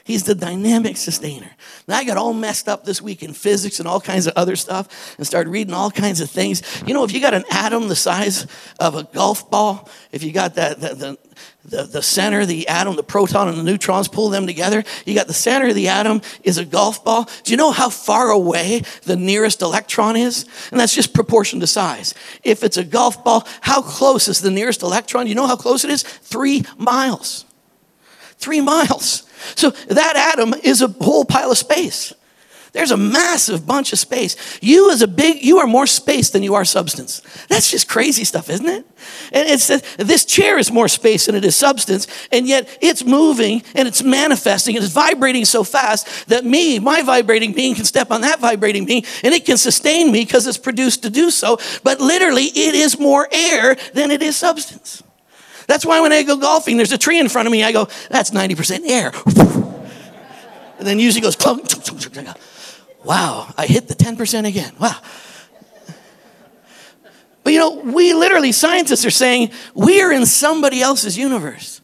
He's 0.05 0.24
the 0.24 0.36
dynamic 0.36 0.97
sustainer. 0.97 1.49
Now, 1.88 1.97
I 1.97 2.03
got 2.03 2.17
all 2.17 2.34
messed 2.34 2.67
up 2.67 2.84
this 2.84 3.01
week 3.01 3.24
in 3.24 3.32
physics 3.32 3.80
and 3.80 3.88
all 3.88 4.01
kinds 4.01 4.28
of 4.28 4.34
other 4.36 4.57
stuff 4.57 5.15
and 5.17 5.26
started 5.26 5.49
reading 5.49 5.74
all 5.74 5.89
kinds 5.89 6.19
of 6.19 6.30
things. 6.30 6.61
You 6.86 6.93
know, 6.93 7.05
if 7.05 7.13
you 7.13 7.21
got 7.21 7.34
an 7.34 7.45
atom 7.49 7.88
the 7.88 7.95
size 7.95 8.45
of 8.82 8.95
a 8.95 9.03
golf 9.03 9.49
ball, 9.49 9.89
if 10.11 10.21
you 10.21 10.34
got 10.34 10.55
that, 10.55 10.82
the, 10.82 11.17
the, 11.66 11.84
the 11.84 12.01
center, 12.01 12.45
the 12.45 12.68
atom, 12.68 12.95
the 12.95 13.03
proton, 13.03 13.47
and 13.47 13.57
the 13.57 13.64
neutrons, 13.64 14.07
pull 14.07 14.30
them 14.30 14.45
together, 14.45 14.84
you 15.05 15.16
got 15.16 15.28
the 15.28 15.34
center 15.34 15.68
of 15.68 15.76
the 15.76 15.88
atom 15.88 16.22
is 16.43 16.57
a 16.57 16.66
golf 16.66 17.03
ball. 17.03 17.30
Do 17.43 17.51
you 17.51 17.57
know 17.57 17.72
how 17.72 17.89
far 17.89 18.30
away 18.30 18.84
the 19.03 19.16
nearest 19.16 19.61
electron 19.61 20.16
is? 20.16 20.45
And 20.72 20.80
that's 20.80 20.93
just 20.93 21.14
proportion 21.14 21.59
to 21.61 21.68
size. 21.68 22.14
If 22.43 22.64
it's 22.64 22.78
a 22.78 22.84
golf 22.84 23.24
ball, 23.24 23.47
how 23.61 23.82
close 23.82 24.28
is 24.28 24.41
the 24.41 24.51
nearest 24.51 24.82
electron? 24.82 25.28
You 25.28 25.36
know 25.36 25.47
how 25.47 25.55
close 25.55 25.84
it 25.84 25.89
is? 25.89 26.03
Three 26.03 26.64
miles. 26.78 27.45
Three 28.38 28.61
miles. 28.61 29.24
So 29.55 29.70
that 29.70 30.34
atom 30.34 30.53
is 30.64 30.82
a 30.82 30.88
whole 30.88 31.24
pile 31.24 31.51
of 31.51 31.57
space. 31.57 32.14
There's 32.74 32.89
a 32.89 32.97
massive 32.97 33.67
bunch 33.67 33.93
of 33.93 33.99
space. 33.99 34.36
You 34.59 34.91
as 34.91 35.03
a 35.03 35.07
big, 35.07 35.43
you 35.43 35.59
are 35.59 35.67
more 35.67 35.86
space 35.86 36.32
than 36.32 36.41
you 36.41 36.55
are 36.55 36.65
substance. 36.65 37.21
That's 37.47 37.69
just 37.69 37.88
crazy 37.88 38.24
stuff, 38.24 38.49
isn't 38.49 38.65
it? 38.65 38.84
And 39.32 39.47
it 39.47 39.59
says 39.59 39.84
this 39.97 40.26
chair 40.26 40.57
is 40.57 40.71
more 40.71 40.88
space 40.88 41.28
than 41.28 41.36
it 41.36 41.45
is 41.45 41.55
substance, 41.55 42.07
and 42.32 42.47
yet 42.47 42.67
it's 42.82 43.05
moving 43.05 43.61
and 43.76 43.88
it's 43.88 44.01
manifesting 44.01 44.76
and 44.76 44.84
it's 44.84 44.91
vibrating 44.91 45.45
so 45.45 45.63
fast 45.63 46.28
that 46.30 46.45
me, 46.45 46.80
my 46.80 47.03
vibrating 47.03 47.53
being, 47.53 47.76
can 47.76 47.86
step 47.86 48.09
on 48.09 48.21
that 48.21 48.39
vibrating 48.39 48.86
being 48.86 49.05
and 49.24 49.36
it 49.36 49.45
can 49.45 49.57
sustain 49.57 50.11
me 50.11 50.26
because 50.26 50.47
it's 50.47 50.57
produced 50.57 51.03
to 51.03 51.11
do 51.11 51.30
so. 51.30 51.59
But 51.84 52.01
literally, 52.01 52.45
it 52.45 52.74
is 52.74 52.99
more 52.99 53.28
air 53.32 53.76
than 53.93 54.09
it 54.09 54.24
is 54.24 54.36
substance. 54.36 55.03
That's 55.67 55.86
why 55.86 56.01
when 56.01 56.11
I 56.11 56.24
go 56.24 56.38
golfing, 56.38 56.78
there's 56.78 56.91
a 56.91 56.97
tree 56.97 57.19
in 57.19 57.30
front 57.30 57.47
of 57.47 57.51
me, 57.51 57.63
I 57.63 57.71
go, 57.71 57.88
that's 58.09 58.32
90% 58.32 58.89
air. 58.89 59.11
And 60.80 60.88
then 60.88 60.99
usually 60.99 61.21
goes, 61.21 61.38
wow, 63.04 63.54
I 63.58 63.66
hit 63.66 63.88
the 63.88 63.95
10% 63.95 64.47
again. 64.47 64.74
Wow. 64.80 64.99
But 67.43 67.54
you 67.54 67.60
know, 67.60 67.76
we 67.76 68.14
literally, 68.14 68.51
scientists 68.51 69.06
are 69.06 69.12
saying, 69.12 69.51
we 69.74 70.01
are 70.01 70.12
in 70.12 70.26
somebody 70.26 70.82
else's 70.82 71.18
universe. 71.18 71.82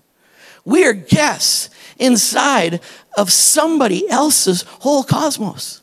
We 0.63 0.85
are 0.85 0.93
guests 0.93 1.69
inside 1.97 2.81
of 3.17 3.31
somebody 3.31 4.07
else's 4.09 4.61
whole 4.61 5.03
cosmos. 5.03 5.81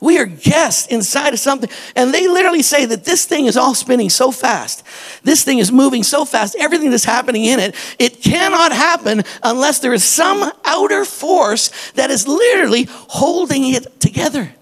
We 0.00 0.18
are 0.18 0.26
guests 0.26 0.88
inside 0.88 1.32
of 1.32 1.38
something. 1.38 1.70
And 1.94 2.12
they 2.12 2.26
literally 2.26 2.62
say 2.62 2.86
that 2.86 3.04
this 3.04 3.24
thing 3.24 3.46
is 3.46 3.56
all 3.56 3.74
spinning 3.74 4.10
so 4.10 4.32
fast. 4.32 4.82
This 5.22 5.44
thing 5.44 5.58
is 5.58 5.70
moving 5.70 6.02
so 6.02 6.24
fast. 6.24 6.56
Everything 6.58 6.90
that's 6.90 7.04
happening 7.04 7.44
in 7.44 7.60
it, 7.60 7.76
it 8.00 8.20
cannot 8.20 8.72
happen 8.72 9.22
unless 9.44 9.78
there 9.78 9.92
is 9.92 10.02
some 10.02 10.50
outer 10.64 11.04
force 11.04 11.70
that 11.92 12.10
is 12.10 12.26
literally 12.26 12.88
holding 12.88 13.74
it 13.74 14.00
together 14.00 14.52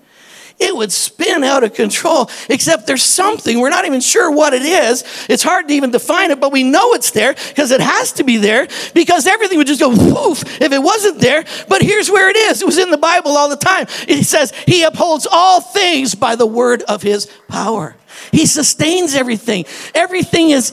it 0.60 0.76
would 0.76 0.92
spin 0.92 1.42
out 1.42 1.64
of 1.64 1.74
control. 1.74 2.30
Except 2.48 2.86
there's 2.86 3.02
something, 3.02 3.58
we're 3.58 3.70
not 3.70 3.86
even 3.86 4.00
sure 4.00 4.30
what 4.30 4.52
it 4.52 4.62
is. 4.62 5.04
It's 5.28 5.42
hard 5.42 5.68
to 5.68 5.74
even 5.74 5.90
define 5.90 6.30
it, 6.30 6.40
but 6.40 6.52
we 6.52 6.62
know 6.62 6.92
it's 6.92 7.10
there 7.10 7.34
because 7.34 7.70
it 7.70 7.80
has 7.80 8.12
to 8.12 8.24
be 8.24 8.36
there 8.36 8.68
because 8.94 9.26
everything 9.26 9.58
would 9.58 9.66
just 9.66 9.80
go 9.80 9.90
poof 9.90 10.60
if 10.60 10.72
it 10.72 10.82
wasn't 10.82 11.20
there. 11.20 11.44
But 11.68 11.82
here's 11.82 12.10
where 12.10 12.28
it 12.28 12.36
is 12.36 12.62
it 12.62 12.66
was 12.66 12.78
in 12.78 12.90
the 12.90 12.98
Bible 12.98 13.36
all 13.36 13.48
the 13.48 13.56
time. 13.56 13.86
It 14.06 14.24
says, 14.24 14.52
He 14.66 14.82
upholds 14.82 15.26
all 15.30 15.60
things 15.60 16.14
by 16.14 16.36
the 16.36 16.46
word 16.46 16.82
of 16.82 17.02
His 17.02 17.26
power. 17.48 17.96
He 18.32 18.46
sustains 18.46 19.14
everything. 19.14 19.64
Everything 19.94 20.50
is. 20.50 20.70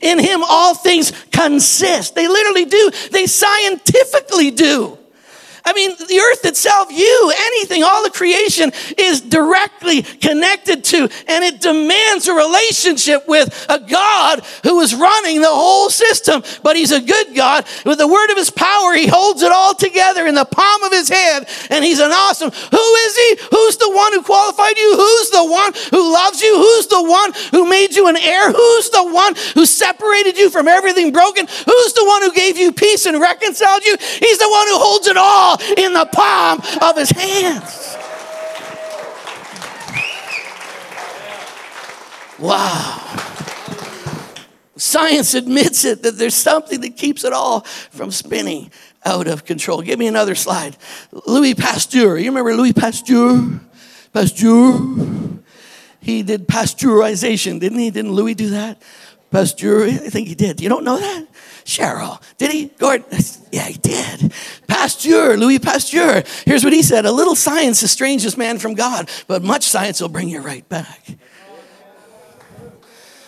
In 0.00 0.18
Him, 0.18 0.42
all 0.44 0.74
things 0.74 1.12
consist. 1.32 2.14
They 2.14 2.28
literally 2.28 2.66
do, 2.66 2.90
they 3.10 3.26
scientifically 3.26 4.50
do. 4.50 4.98
I 5.66 5.72
mean, 5.72 5.96
the 5.96 6.20
earth 6.20 6.44
itself, 6.44 6.92
you, 6.92 7.32
anything, 7.34 7.82
all 7.82 8.04
the 8.04 8.10
creation 8.10 8.70
is 8.98 9.22
directly 9.22 10.02
connected 10.02 10.84
to, 10.84 11.08
and 11.26 11.42
it 11.42 11.62
demands 11.62 12.28
a 12.28 12.34
relationship 12.34 13.26
with 13.26 13.48
a 13.70 13.80
God 13.80 14.44
who 14.62 14.80
is 14.80 14.94
running 14.94 15.40
the 15.40 15.48
whole 15.48 15.88
system. 15.88 16.42
But 16.62 16.76
He's 16.76 16.92
a 16.92 17.00
good 17.00 17.34
God. 17.34 17.64
With 17.86 17.96
the 17.96 18.06
word 18.06 18.30
of 18.30 18.36
His 18.36 18.50
power, 18.50 18.92
He 18.92 19.06
holds 19.06 19.42
it 19.42 19.52
all 19.52 19.74
together 19.74 20.26
in 20.26 20.34
the 20.34 20.44
palm 20.44 20.82
of 20.82 20.92
His 20.92 21.08
hand, 21.08 21.46
and 21.70 21.82
He's 21.82 21.98
an 22.00 22.12
awesome. 22.12 22.50
Who 22.50 22.94
is 23.08 23.16
He? 23.16 23.38
Who's 23.50 23.78
the 23.78 23.90
one 23.90 24.12
who 24.12 24.22
qualified 24.22 24.76
you? 24.76 24.96
Who's 24.96 25.30
the 25.30 25.46
one 25.46 25.72
who 25.90 26.12
loves 26.12 26.42
you? 26.42 26.56
Who's 26.56 26.88
the 26.88 27.02
one 27.02 27.32
who 27.52 27.70
made 27.70 27.94
you 27.96 28.08
an 28.08 28.16
heir? 28.18 28.52
Who's 28.52 28.90
the 28.90 29.04
one 29.04 29.34
who 29.54 29.64
separated 29.64 30.36
you 30.36 30.50
from 30.50 30.68
everything 30.68 31.10
broken? 31.10 31.46
Who's 31.46 31.92
the 31.94 32.04
one 32.04 32.20
who 32.20 32.32
gave 32.34 32.58
you 32.58 32.70
peace 32.70 33.06
and 33.06 33.18
reconciled 33.18 33.82
you? 33.86 33.96
He's 33.98 34.38
the 34.38 34.50
one 34.50 34.68
who 34.68 34.76
holds 34.76 35.06
it 35.06 35.16
all 35.16 35.53
in 35.76 35.92
the 35.92 36.08
palm 36.12 36.60
of 36.82 36.96
his 36.96 37.10
hands. 37.10 37.96
Wow. 42.38 43.00
Science 44.76 45.34
admits 45.34 45.84
it 45.84 46.02
that 46.02 46.18
there's 46.18 46.34
something 46.34 46.80
that 46.80 46.96
keeps 46.96 47.24
it 47.24 47.32
all 47.32 47.60
from 47.90 48.10
spinning 48.10 48.70
out 49.04 49.28
of 49.28 49.44
control. 49.44 49.82
Give 49.82 49.98
me 49.98 50.06
another 50.06 50.34
slide. 50.34 50.76
Louis 51.26 51.54
Pasteur. 51.54 52.18
You 52.18 52.30
remember 52.30 52.54
Louis 52.54 52.72
Pasteur? 52.72 53.60
Pasteur. 54.12 55.40
He 56.00 56.22
did 56.22 56.46
pasteurization, 56.46 57.60
didn't 57.60 57.78
he? 57.78 57.90
Didn't 57.90 58.12
Louis 58.12 58.34
do 58.34 58.50
that? 58.50 58.82
Pasteur, 59.34 59.86
I 59.86 59.96
think 59.96 60.28
he 60.28 60.36
did. 60.36 60.60
You 60.60 60.68
don't 60.68 60.84
know 60.84 60.96
that? 60.96 61.26
Cheryl. 61.64 62.22
Did 62.38 62.52
he? 62.52 62.66
Gordon? 62.66 63.06
Yeah, 63.50 63.66
he 63.66 63.78
did. 63.78 64.32
Pasteur, 64.66 65.36
Louis 65.36 65.60
Pasteur. 65.60 66.24
Here's 66.44 66.64
what 66.64 66.72
he 66.72 66.82
said 66.82 67.06
A 67.06 67.12
little 67.12 67.36
science 67.36 67.82
estranges 67.84 68.36
man 68.36 68.58
from 68.58 68.74
God, 68.74 69.08
but 69.28 69.44
much 69.44 69.62
science 69.62 70.00
will 70.00 70.08
bring 70.08 70.28
you 70.28 70.40
right 70.40 70.68
back. 70.68 71.06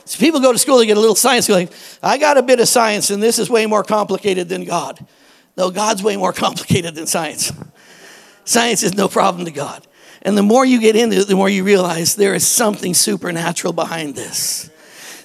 So 0.04 0.18
people 0.18 0.40
go 0.40 0.52
to 0.52 0.58
school, 0.58 0.78
they 0.78 0.86
get 0.86 0.96
a 0.96 1.00
little 1.00 1.14
science, 1.14 1.46
they're 1.46 1.56
like, 1.56 1.72
I 2.02 2.18
got 2.18 2.38
a 2.38 2.42
bit 2.42 2.58
of 2.58 2.68
science, 2.68 3.10
and 3.10 3.22
this 3.22 3.38
is 3.38 3.48
way 3.48 3.66
more 3.66 3.84
complicated 3.84 4.48
than 4.48 4.64
God. 4.64 5.04
No, 5.56 5.70
God's 5.70 6.02
way 6.02 6.16
more 6.16 6.32
complicated 6.44 6.96
than 6.96 7.06
science. 7.06 7.52
Science 8.44 8.82
is 8.82 8.94
no 8.94 9.06
problem 9.08 9.44
to 9.44 9.52
God. 9.52 9.86
And 10.22 10.36
the 10.36 10.42
more 10.42 10.64
you 10.64 10.80
get 10.80 10.96
into 10.96 11.18
it, 11.18 11.28
the 11.28 11.36
more 11.36 11.48
you 11.48 11.62
realize 11.62 12.16
there 12.16 12.34
is 12.34 12.46
something 12.46 12.94
supernatural 12.94 13.72
behind 13.72 14.16
this 14.16 14.70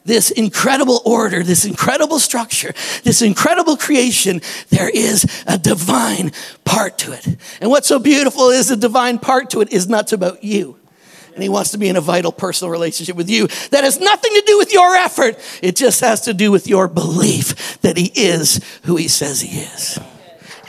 this 0.03 0.31
incredible 0.31 1.01
order, 1.05 1.43
this 1.43 1.65
incredible 1.65 2.19
structure, 2.19 2.73
this 3.03 3.21
incredible 3.21 3.77
creation, 3.77 4.41
there 4.69 4.89
is 4.89 5.25
a 5.47 5.57
divine 5.57 6.31
part 6.65 6.97
to 6.99 7.13
it. 7.13 7.27
And 7.59 7.69
what's 7.69 7.87
so 7.87 7.99
beautiful 7.99 8.49
is 8.49 8.69
the 8.69 8.75
divine 8.75 9.19
part 9.19 9.49
to 9.51 9.61
it 9.61 9.71
is 9.71 9.87
not 9.87 10.11
about 10.11 10.43
you. 10.43 10.77
And 11.33 11.41
he 11.41 11.49
wants 11.49 11.71
to 11.71 11.77
be 11.77 11.87
in 11.87 11.95
a 11.95 12.01
vital 12.01 12.31
personal 12.31 12.71
relationship 12.71 13.15
with 13.15 13.29
you 13.29 13.47
that 13.69 13.83
has 13.83 13.99
nothing 13.99 14.33
to 14.33 14.43
do 14.45 14.57
with 14.57 14.73
your 14.73 14.95
effort. 14.95 15.37
It 15.61 15.75
just 15.75 16.01
has 16.01 16.21
to 16.21 16.33
do 16.33 16.51
with 16.51 16.67
your 16.67 16.87
belief 16.87 17.79
that 17.81 17.95
he 17.95 18.11
is 18.13 18.59
who 18.83 18.97
he 18.97 19.07
says 19.07 19.41
he 19.41 19.59
is. 19.59 19.99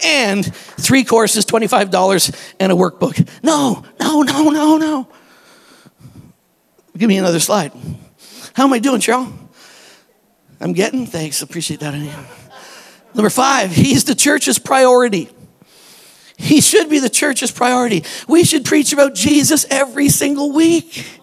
And 0.04 0.54
three 0.54 1.04
courses, 1.04 1.46
$25, 1.46 2.52
and 2.60 2.72
a 2.72 2.74
workbook. 2.74 3.28
No, 3.42 3.84
no, 4.00 4.22
no, 4.22 4.50
no, 4.50 4.76
no. 4.76 5.08
Give 6.96 7.08
me 7.08 7.18
another 7.18 7.40
slide. 7.40 7.72
How 8.54 8.64
am 8.64 8.72
I 8.72 8.78
doing, 8.78 9.00
Cheryl? 9.00 9.32
I'm 10.60 10.72
getting? 10.72 11.06
Thanks. 11.06 11.42
Appreciate 11.42 11.80
that. 11.80 11.94
Number 13.14 13.30
five, 13.30 13.70
he's 13.72 14.04
the 14.04 14.14
church's 14.14 14.58
priority. 14.58 15.28
He 16.36 16.60
should 16.60 16.88
be 16.88 16.98
the 16.98 17.10
church's 17.10 17.50
priority. 17.50 18.04
We 18.26 18.44
should 18.44 18.64
preach 18.64 18.92
about 18.92 19.14
Jesus 19.14 19.66
every 19.70 20.08
single 20.08 20.52
week 20.52 21.20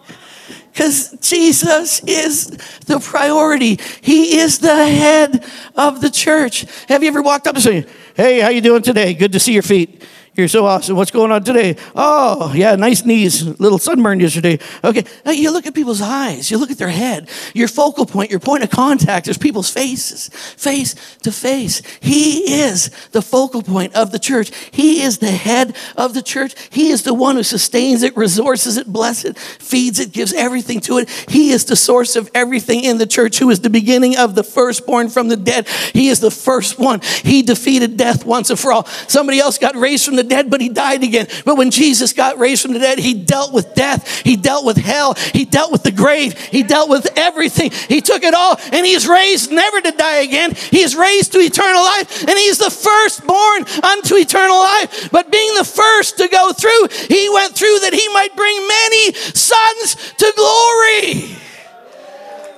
because 0.72 1.12
Jesus 1.20 2.00
is 2.04 2.46
the 2.86 3.00
priority. 3.00 3.78
He 4.00 4.38
is 4.38 4.60
the 4.60 4.74
head 4.74 5.44
of 5.76 6.00
the 6.00 6.10
church. 6.10 6.64
Have 6.88 7.02
you 7.02 7.08
ever 7.08 7.22
walked 7.22 7.46
up 7.46 7.54
and 7.54 7.62
said, 7.62 7.88
"Hey, 8.14 8.40
how 8.40 8.48
you 8.48 8.60
doing 8.60 8.82
today? 8.82 9.14
Good 9.14 9.32
to 9.32 9.40
see 9.40 9.52
your 9.52 9.62
feet." 9.62 10.02
You're 10.36 10.48
so 10.48 10.64
awesome. 10.64 10.96
What's 10.96 11.10
going 11.10 11.32
on 11.32 11.42
today? 11.42 11.76
Oh, 11.94 12.52
yeah, 12.54 12.76
nice 12.76 13.04
knees. 13.04 13.44
Little 13.60 13.78
sunburn 13.78 14.20
yesterday. 14.20 14.60
Okay. 14.84 15.04
Now 15.26 15.32
you 15.32 15.50
look 15.50 15.66
at 15.66 15.74
people's 15.74 16.00
eyes. 16.00 16.50
You 16.50 16.58
look 16.58 16.70
at 16.70 16.78
their 16.78 16.88
head. 16.88 17.28
Your 17.52 17.66
focal 17.66 18.06
point, 18.06 18.30
your 18.30 18.38
point 18.38 18.62
of 18.62 18.70
contact 18.70 19.26
is 19.26 19.36
people's 19.36 19.70
faces, 19.70 20.28
face 20.56 20.94
to 21.22 21.32
face. 21.32 21.82
He 22.00 22.60
is 22.62 22.90
the 23.10 23.22
focal 23.22 23.60
point 23.62 23.94
of 23.94 24.12
the 24.12 24.20
church. 24.20 24.52
He 24.70 25.02
is 25.02 25.18
the 25.18 25.32
head 25.32 25.76
of 25.96 26.14
the 26.14 26.22
church. 26.22 26.54
He 26.70 26.90
is 26.90 27.02
the 27.02 27.12
one 27.12 27.34
who 27.34 27.42
sustains 27.42 28.04
it, 28.04 28.16
resources 28.16 28.76
it, 28.76 28.86
blesses 28.86 29.32
it, 29.32 29.38
feeds 29.38 29.98
it, 29.98 30.12
gives 30.12 30.32
everything 30.32 30.80
to 30.82 30.98
it. 30.98 31.10
He 31.28 31.50
is 31.50 31.64
the 31.64 31.76
source 31.76 32.14
of 32.14 32.30
everything 32.36 32.84
in 32.84 32.98
the 32.98 33.06
church, 33.06 33.38
who 33.38 33.50
is 33.50 33.60
the 33.60 33.70
beginning 33.70 34.16
of 34.16 34.36
the 34.36 34.44
firstborn 34.44 35.08
from 35.08 35.26
the 35.26 35.36
dead. 35.36 35.66
He 35.92 36.08
is 36.08 36.20
the 36.20 36.30
first 36.30 36.78
one. 36.78 37.00
He 37.24 37.42
defeated 37.42 37.96
death 37.96 38.24
once 38.24 38.48
and 38.48 38.58
for 38.58 38.72
all. 38.72 38.86
Somebody 39.08 39.40
else 39.40 39.58
got 39.58 39.74
raised 39.74 40.04
from 40.04 40.16
the 40.16 40.19
the 40.20 40.28
dead, 40.28 40.50
but 40.50 40.60
he 40.60 40.68
died 40.68 41.02
again. 41.02 41.26
But 41.44 41.56
when 41.56 41.70
Jesus 41.70 42.12
got 42.12 42.38
raised 42.38 42.62
from 42.62 42.72
the 42.72 42.78
dead, 42.78 42.98
he 42.98 43.14
dealt 43.14 43.52
with 43.52 43.74
death. 43.74 44.20
He 44.20 44.36
dealt 44.36 44.64
with 44.66 44.76
hell. 44.76 45.14
He 45.14 45.44
dealt 45.44 45.72
with 45.72 45.82
the 45.82 45.92
grave. 45.92 46.38
He 46.38 46.62
dealt 46.62 46.90
with 46.90 47.06
everything. 47.16 47.70
He 47.70 48.00
took 48.00 48.22
it 48.22 48.34
all 48.34 48.56
and 48.72 48.84
he 48.84 48.92
is 48.92 49.08
raised 49.08 49.50
never 49.50 49.80
to 49.80 49.90
die 49.92 50.20
again. 50.20 50.52
He 50.54 50.80
is 50.80 50.94
raised 50.94 51.32
to 51.32 51.38
eternal 51.38 51.82
life 51.82 52.20
and 52.20 52.38
he 52.38 52.44
is 52.44 52.58
the 52.58 52.70
firstborn 52.70 53.64
unto 53.82 54.16
eternal 54.16 54.58
life. 54.58 55.10
But 55.10 55.32
being 55.32 55.54
the 55.54 55.64
first 55.64 56.18
to 56.18 56.28
go 56.28 56.52
through, 56.52 56.88
he 57.08 57.28
went 57.30 57.54
through 57.54 57.78
that 57.80 57.94
he 57.94 58.06
might 58.12 58.36
bring 58.36 58.56
many 58.68 59.14
sons 59.14 60.12
to 60.18 60.32
glory. 60.36 61.36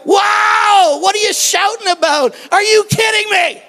Wow, 0.05 0.99
what 1.01 1.15
are 1.15 1.19
you 1.19 1.33
shouting 1.33 1.89
about? 1.89 2.35
Are 2.51 2.63
you 2.63 2.85
kidding 2.91 3.31
me? 3.31 3.63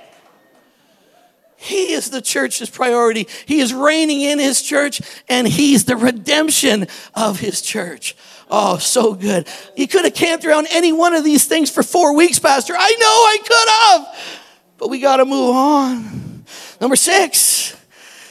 He 1.64 1.94
is 1.94 2.10
the 2.10 2.22
church's 2.22 2.70
priority. 2.70 3.26
He 3.46 3.62
is 3.62 3.74
reigning 3.74 4.20
in 4.20 4.38
his 4.38 4.62
church 4.62 5.02
and 5.30 5.48
he's 5.48 5.86
the 5.86 5.96
redemption 5.96 6.88
of 7.16 7.40
his 7.40 7.62
church. 7.62 8.18
Oh, 8.50 8.78
so 8.78 9.14
good. 9.14 9.48
You 9.78 9.88
could 9.88 10.04
have 10.04 10.14
camped 10.14 10.44
around 10.44 10.68
any 10.72 10.92
one 10.92 11.16
of 11.16 11.24
these 11.24 11.46
things 11.46 11.72
for 11.72 11.82
four 11.82 12.18
weeks, 12.18 12.38
Pastor. 12.38 12.74
I 12.78 12.92
know 13.00 13.08
I 13.08 13.38
could 13.48 13.70
have, 13.70 14.44
but 14.78 14.90
we 14.90 15.00
got 15.00 15.18
to 15.18 15.26
move 15.26 15.56
on. 15.56 16.44
Number 16.82 16.98
six, 16.98 17.78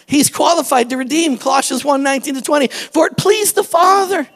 he's 0.05 0.29
qualified 0.29 0.91
to 0.91 0.99
redeem. 0.99 1.39
Colossians 1.39 1.87
1 1.87 2.03
19 2.03 2.35
to 2.35 2.43
20. 2.43 2.69
For 2.69 3.07
it 3.07 3.17
pleased 3.17 3.55
the 3.55 3.65
Father 3.65 4.29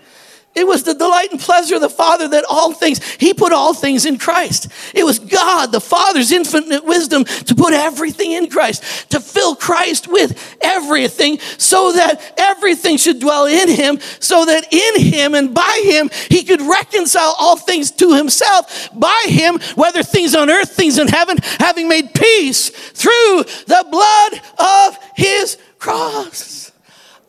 it 0.57 0.67
was 0.67 0.83
the 0.83 0.95
delight 0.95 1.31
and 1.31 1.39
pleasure 1.39 1.75
of 1.75 1.83
the 1.83 1.91
Father 1.91 2.27
that 2.29 2.47
all 2.49 2.73
things, 2.73 3.05
He 3.17 3.35
put 3.35 3.53
all 3.53 3.75
things 3.75 4.07
in 4.07 4.19
Christ. 4.19 4.69
It 4.95 5.05
was 5.05 5.19
God, 5.19 5.71
the 5.71 5.81
Father's 5.81 6.33
infinite 6.33 6.85
wisdom 6.85 7.25
to 7.25 7.55
put 7.55 7.75
everything 7.75 8.33
in 8.33 8.49
Christ, 8.49 9.11
to 9.11 9.21
fill 9.21 9.55
Christ 9.55 10.09
with 10.09 10.57
everything 10.63 11.39
so 11.59 11.93
that 11.93 12.35
everything 12.39 12.97
should 12.97 13.21
dwell 13.21 13.45
in 13.45 13.69
Him, 13.69 14.01
so 14.19 14.47
that 14.47 14.73
in 14.73 15.03
Him 15.03 15.35
and 15.35 15.55
by 15.55 15.83
Him 15.85 16.09
He 16.31 16.43
could 16.43 16.63
reconcile 16.63 17.37
all 17.39 17.57
things 17.57 17.91
to 17.93 18.15
Himself. 18.15 18.89
By 18.95 19.25
Him, 19.27 19.61
whether 19.75 20.03
things 20.03 20.35
on 20.35 20.49
earth, 20.49 20.73
things 20.73 20.99
in 20.99 21.09
heaven, 21.09 21.37
having 21.61 21.87
made 21.87 22.15
peace 22.15 22.71
through 22.71 23.45
the 23.67 23.87
blood 23.91 24.41
of 24.59 24.99
His 25.15 25.59
cross. 25.79 26.73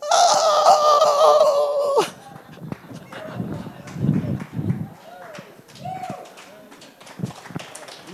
Oh. 0.09 2.13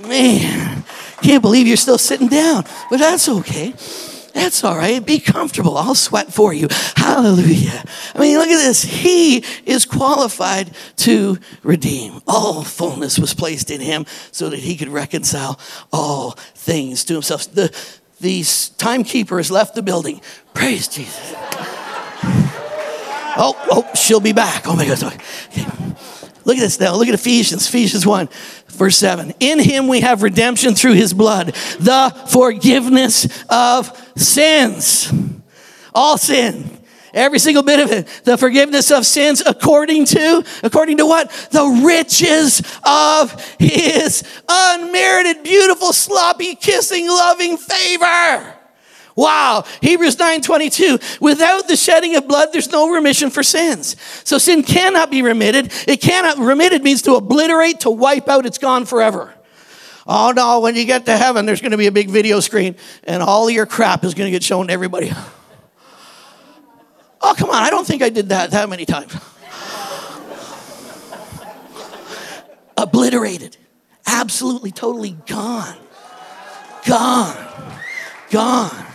Man, 0.07 0.83
can't 1.21 1.41
believe 1.41 1.67
you're 1.67 1.77
still 1.77 1.97
sitting 1.97 2.27
down, 2.27 2.65
but 2.89 2.99
that's 2.99 3.29
okay. 3.29 3.73
That's 4.33 4.63
all 4.63 4.75
right. 4.75 5.05
Be 5.05 5.19
comfortable. 5.19 5.77
I'll 5.77 5.95
sweat 5.95 6.33
for 6.33 6.53
you. 6.53 6.67
Hallelujah. 6.95 7.83
I 8.15 8.19
mean, 8.19 8.37
look 8.37 8.49
at 8.49 8.57
this. 8.57 8.81
He 8.81 9.45
is 9.65 9.85
qualified 9.85 10.71
to 10.97 11.37
redeem. 11.61 12.19
All 12.27 12.63
fullness 12.63 13.19
was 13.19 13.33
placed 13.33 13.69
in 13.69 13.79
him 13.79 14.05
so 14.31 14.49
that 14.49 14.59
he 14.59 14.75
could 14.75 14.89
reconcile 14.89 15.59
all 15.91 16.31
things 16.55 17.05
to 17.05 17.13
himself. 17.13 17.53
The, 17.53 17.73
the 18.21 18.43
timekeeper 18.77 19.37
has 19.37 19.51
left 19.51 19.75
the 19.75 19.83
building. 19.83 20.19
Praise 20.55 20.87
Jesus. 20.87 21.33
Oh, 23.35 23.55
oh, 23.71 23.89
she'll 23.95 24.19
be 24.19 24.33
back. 24.33 24.63
Oh 24.67 24.75
my 24.75 24.85
God. 24.87 25.03
Okay. 25.03 25.17
Look 26.45 26.57
at 26.57 26.61
this 26.61 26.79
now. 26.79 26.95
Look 26.95 27.07
at 27.07 27.13
Ephesians, 27.13 27.67
Ephesians 27.67 28.05
1, 28.05 28.29
verse 28.67 28.97
7. 28.97 29.33
In 29.39 29.59
him 29.59 29.87
we 29.87 30.01
have 30.01 30.23
redemption 30.23 30.75
through 30.75 30.93
his 30.93 31.13
blood, 31.13 31.47
the 31.79 32.13
forgiveness 32.29 33.43
of 33.49 33.95
sins. 34.17 35.11
All 35.95 36.17
sin. 36.17 36.79
Every 37.13 37.37
single 37.37 37.61
bit 37.61 37.79
of 37.79 37.91
it. 37.91 38.07
The 38.23 38.37
forgiveness 38.37 38.89
of 38.89 39.05
sins 39.05 39.43
according 39.45 40.05
to, 40.05 40.43
according 40.63 40.97
to 40.97 41.05
what? 41.05 41.29
The 41.51 41.83
riches 41.85 42.61
of 42.83 43.55
his 43.59 44.23
unmerited, 44.49 45.43
beautiful, 45.43 45.93
sloppy, 45.93 46.55
kissing, 46.55 47.07
loving 47.07 47.57
favor. 47.57 48.55
Wow. 49.15 49.65
Hebrews 49.81 50.15
9:22. 50.15 51.21
Without 51.21 51.67
the 51.67 51.75
shedding 51.75 52.15
of 52.15 52.27
blood, 52.27 52.49
there's 52.51 52.71
no 52.71 52.89
remission 52.89 53.29
for 53.29 53.43
sins. 53.43 53.95
So 54.23 54.37
sin 54.37 54.63
cannot 54.63 55.11
be 55.11 55.21
remitted. 55.21 55.71
It 55.87 56.01
cannot 56.01 56.39
remitted 56.39 56.83
means 56.83 57.03
to 57.03 57.15
obliterate, 57.15 57.81
to 57.81 57.91
wipe 57.91 58.27
out, 58.27 58.45
it's 58.45 58.57
gone 58.57 58.85
forever. 58.85 59.33
Oh 60.07 60.33
no, 60.35 60.59
when 60.59 60.75
you 60.75 60.85
get 60.85 61.05
to 61.05 61.15
heaven, 61.15 61.45
there's 61.45 61.61
going 61.61 61.71
to 61.71 61.77
be 61.77 61.87
a 61.87 61.91
big 61.91 62.09
video 62.09 62.39
screen 62.39 62.75
and 63.03 63.23
all 63.23 63.49
your 63.49 63.65
crap 63.65 64.03
is 64.03 64.13
going 64.13 64.27
to 64.27 64.31
get 64.31 64.43
shown 64.43 64.67
to 64.67 64.73
everybody. 64.73 65.11
Oh, 67.25 67.33
come 67.37 67.51
on, 67.51 67.55
I 67.55 67.69
don't 67.69 67.87
think 67.87 68.01
I 68.01 68.09
did 68.09 68.29
that 68.29 68.51
that 68.51 68.67
many 68.67 68.85
times. 68.85 69.15
Obliterated. 72.77 73.55
Absolutely, 74.05 74.71
totally 74.71 75.15
gone. 75.25 75.77
Gone. 76.85 77.79
Gone. 78.29 78.85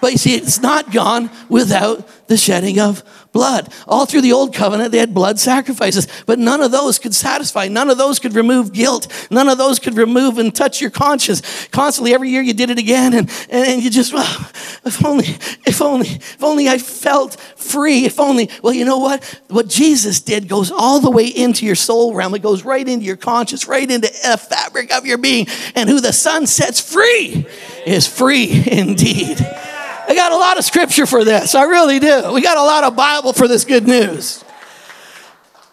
But 0.00 0.12
you 0.12 0.18
see, 0.18 0.34
it's 0.34 0.60
not 0.60 0.92
gone 0.92 1.30
without 1.48 2.06
the 2.28 2.36
shedding 2.36 2.78
of 2.78 3.02
blood. 3.32 3.72
All 3.86 4.06
through 4.06 4.22
the 4.22 4.32
old 4.32 4.54
covenant, 4.54 4.92
they 4.92 4.98
had 4.98 5.14
blood 5.14 5.38
sacrifices, 5.38 6.08
but 6.26 6.38
none 6.38 6.60
of 6.60 6.70
those 6.70 6.98
could 6.98 7.14
satisfy. 7.14 7.68
None 7.68 7.90
of 7.90 7.98
those 7.98 8.18
could 8.18 8.34
remove 8.34 8.72
guilt. 8.72 9.06
None 9.30 9.48
of 9.48 9.58
those 9.58 9.78
could 9.78 9.96
remove 9.96 10.38
and 10.38 10.54
touch 10.54 10.80
your 10.80 10.90
conscience. 10.90 11.68
Constantly, 11.68 12.14
every 12.14 12.30
year 12.30 12.42
you 12.42 12.54
did 12.54 12.70
it 12.70 12.78
again, 12.78 13.14
and, 13.14 13.30
and 13.50 13.82
you 13.82 13.90
just, 13.90 14.12
well, 14.12 14.50
if 14.84 15.04
only, 15.04 15.26
if 15.66 15.82
only, 15.82 16.08
if 16.08 16.42
only 16.42 16.68
I 16.68 16.78
felt 16.78 17.38
free. 17.56 18.04
If 18.04 18.18
only, 18.20 18.50
well, 18.62 18.72
you 18.72 18.84
know 18.84 18.98
what? 18.98 19.40
What 19.48 19.68
Jesus 19.68 20.20
did 20.20 20.48
goes 20.48 20.70
all 20.70 21.00
the 21.00 21.10
way 21.10 21.26
into 21.26 21.66
your 21.66 21.74
soul 21.74 22.14
realm. 22.14 22.34
It 22.34 22.42
goes 22.42 22.64
right 22.64 22.86
into 22.86 23.04
your 23.04 23.16
conscience, 23.16 23.66
right 23.66 23.88
into 23.90 24.08
the 24.08 24.36
fabric 24.38 24.92
of 24.92 25.06
your 25.06 25.18
being. 25.18 25.46
And 25.74 25.88
who 25.88 26.00
the 26.00 26.12
Son 26.12 26.46
sets 26.46 26.80
free 26.80 27.46
is 27.86 28.06
free 28.06 28.64
indeed. 28.66 29.38
I 30.08 30.14
got 30.14 30.32
a 30.32 30.36
lot 30.36 30.56
of 30.56 30.64
scripture 30.64 31.04
for 31.04 31.22
this. 31.22 31.54
I 31.54 31.64
really 31.64 31.98
do. 31.98 32.32
We 32.32 32.40
got 32.40 32.56
a 32.56 32.62
lot 32.62 32.82
of 32.84 32.96
Bible 32.96 33.34
for 33.34 33.46
this 33.46 33.66
good 33.66 33.86
news. 33.86 34.42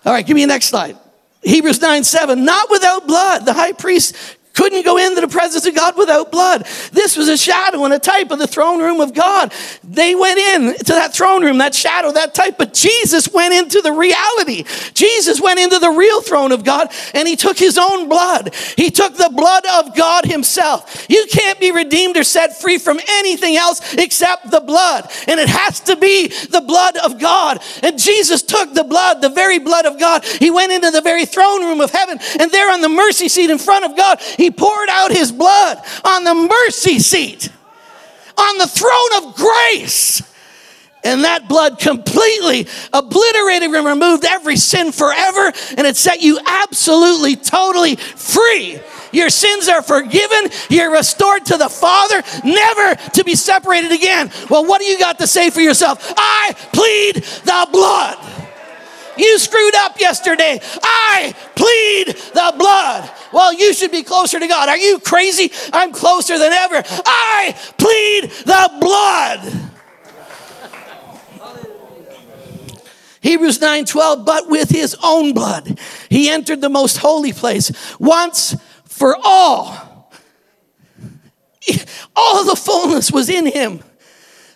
All 0.06 0.12
right, 0.12 0.26
give 0.26 0.36
me 0.36 0.44
a 0.44 0.48
next 0.48 0.66
slide. 0.66 0.98
Hebrews 1.42 1.80
9 1.82 2.04
7. 2.04 2.44
Not 2.44 2.70
without 2.70 3.08
blood. 3.08 3.46
The 3.46 3.54
high 3.54 3.72
priest 3.72 4.16
couldn't 4.56 4.86
go 4.86 4.98
into 4.98 5.22
the 5.22 5.28
presence 5.28 5.66
of 5.66 5.76
God 5.76 5.98
without 5.98 6.32
blood. 6.32 6.66
This 6.92 7.18
was 7.18 7.28
a 7.28 7.38
shadow 7.38 7.84
and 7.86 7.94
a 7.94 8.00
type 8.00 8.32
of 8.32 8.40
the 8.40 8.48
throne 8.48 8.80
room 8.80 9.02
of 9.02 9.14
God. 9.14 9.54
They 9.84 10.16
went 10.16 10.40
in 10.40 10.76
to 10.76 10.94
that 10.94 11.14
throne 11.14 11.44
room, 11.44 11.58
that 11.60 11.76
shadow, 11.76 12.12
that 12.14 12.34
type, 12.34 12.58
but 12.58 12.74
Jesus 12.74 13.32
went 13.32 13.54
into 13.54 13.82
the 13.82 13.92
reality. 13.92 14.64
Jesus 14.94 15.42
went 15.42 15.60
into 15.60 15.80
the 15.80 15.90
real 15.90 16.22
throne 16.22 16.52
of 16.52 16.64
God 16.64 16.92
and 17.14 17.28
he 17.28 17.36
took 17.36 17.58
his 17.58 17.78
own 17.78 18.10
blood. 18.10 18.54
He 18.78 18.90
took 18.90 19.16
the 19.16 19.32
blood 19.34 19.66
of 19.66 19.96
God 19.96 20.26
himself. 20.26 21.06
You 21.10 21.26
can't 21.30 21.60
be 21.60 21.72
redeemed 21.72 22.18
or 22.18 22.24
set 22.24 22.60
free 22.60 22.78
from 22.78 23.00
anything 23.08 23.58
else 23.58 23.94
except 23.96 24.52
the 24.52 24.62
blood. 24.62 25.10
And 25.28 25.40
it 25.40 25.50
has 25.50 25.82
to 25.82 25.96
be 25.96 26.28
the 26.28 26.62
blood 26.62 26.98
of 26.98 27.20
God. 27.20 27.62
And 27.84 28.00
Jesus 28.00 28.42
took 28.42 28.74
the 28.74 28.84
blood, 28.84 29.22
the 29.22 29.30
very 29.30 29.60
blood 29.60 29.86
of 29.86 30.00
God. 30.00 30.24
He 30.26 30.50
went 30.50 30.72
into 30.72 30.92
the 30.92 31.02
very 31.02 31.26
throne 31.26 31.64
room 31.64 31.82
of 31.82 31.92
heaven 31.92 32.20
and 32.40 32.52
there 32.52 32.72
on 32.72 32.82
the 32.82 32.90
mercy 32.90 33.28
seat 33.28 33.50
in 33.50 33.58
front 33.58 33.86
of 33.86 33.96
God, 33.96 34.20
he 34.38 34.45
poured 34.52 34.90
out 34.90 35.12
his 35.12 35.32
blood 35.32 35.78
on 36.04 36.24
the 36.24 36.34
mercy 36.34 37.00
seat, 37.00 37.50
on 38.38 38.58
the 38.58 38.68
throne 38.68 39.24
of 39.24 39.36
grace. 39.36 40.22
And 41.04 41.24
that 41.24 41.48
blood 41.48 41.78
completely 41.78 42.68
obliterated 42.92 43.72
and 43.72 43.86
removed 43.86 44.26
every 44.26 44.56
sin 44.56 44.92
forever, 44.92 45.54
and 45.78 45.86
it 45.86 45.96
set 45.96 46.22
you 46.22 46.40
absolutely, 46.44 47.36
totally 47.36 47.96
free. 47.96 48.80
Your 49.12 49.30
sins 49.30 49.70
are 49.70 49.84
forgiven. 49.84 50.50
You're 50.70 50.92
restored 50.92 51.46
to 51.46 51.58
the 51.58 51.70
Father, 51.70 52.24
never 52.44 52.96
to 53.12 53.24
be 53.24 53.36
separated 53.36 53.92
again. 53.92 54.32
Well, 54.50 54.66
what 54.66 54.82
do 54.82 54.88
you 54.88 54.98
got 54.98 55.20
to 55.20 55.28
say 55.28 55.52
for 55.52 55.62
yourself? 55.62 56.14
I 56.18 56.54
plead 56.74 57.24
the 57.24 57.68
blood. 57.72 58.35
You 59.18 59.40
screwed 59.40 59.76
up 59.76 60.00
yesterday. 60.00 60.60
I 60.84 61.34
plead 61.56 62.08
the 62.34 62.54
blood. 62.58 63.12
Well, 63.32 63.54
you 63.54 63.74
should 63.74 63.92
be 63.92 64.04
closer 64.04 64.40
to 64.40 64.48
God. 64.48 64.70
Are 64.70 64.78
you 64.78 65.00
crazy? 65.00 65.52
I'm 65.74 65.92
closer 65.92 66.38
than 66.38 66.52
ever. 66.52 66.84
I 67.06 67.56
plead 67.78 68.32
the 68.46 68.72
blood. 68.80 69.72
Hebrews 73.22 73.58
9:12 73.58 74.24
but 74.24 74.50
with 74.50 74.70
his 74.70 74.96
own 75.02 75.34
blood 75.34 75.80
he 76.10 76.30
entered 76.30 76.62
the 76.62 76.70
most 76.70 76.98
holy 76.98 77.34
place 77.34 77.72
once 77.98 78.56
for 78.84 79.18
all 79.24 80.12
all 82.16 82.44
the 82.44 82.56
fullness 82.56 83.12
was 83.12 83.28
in 83.28 83.48
him 83.48 83.84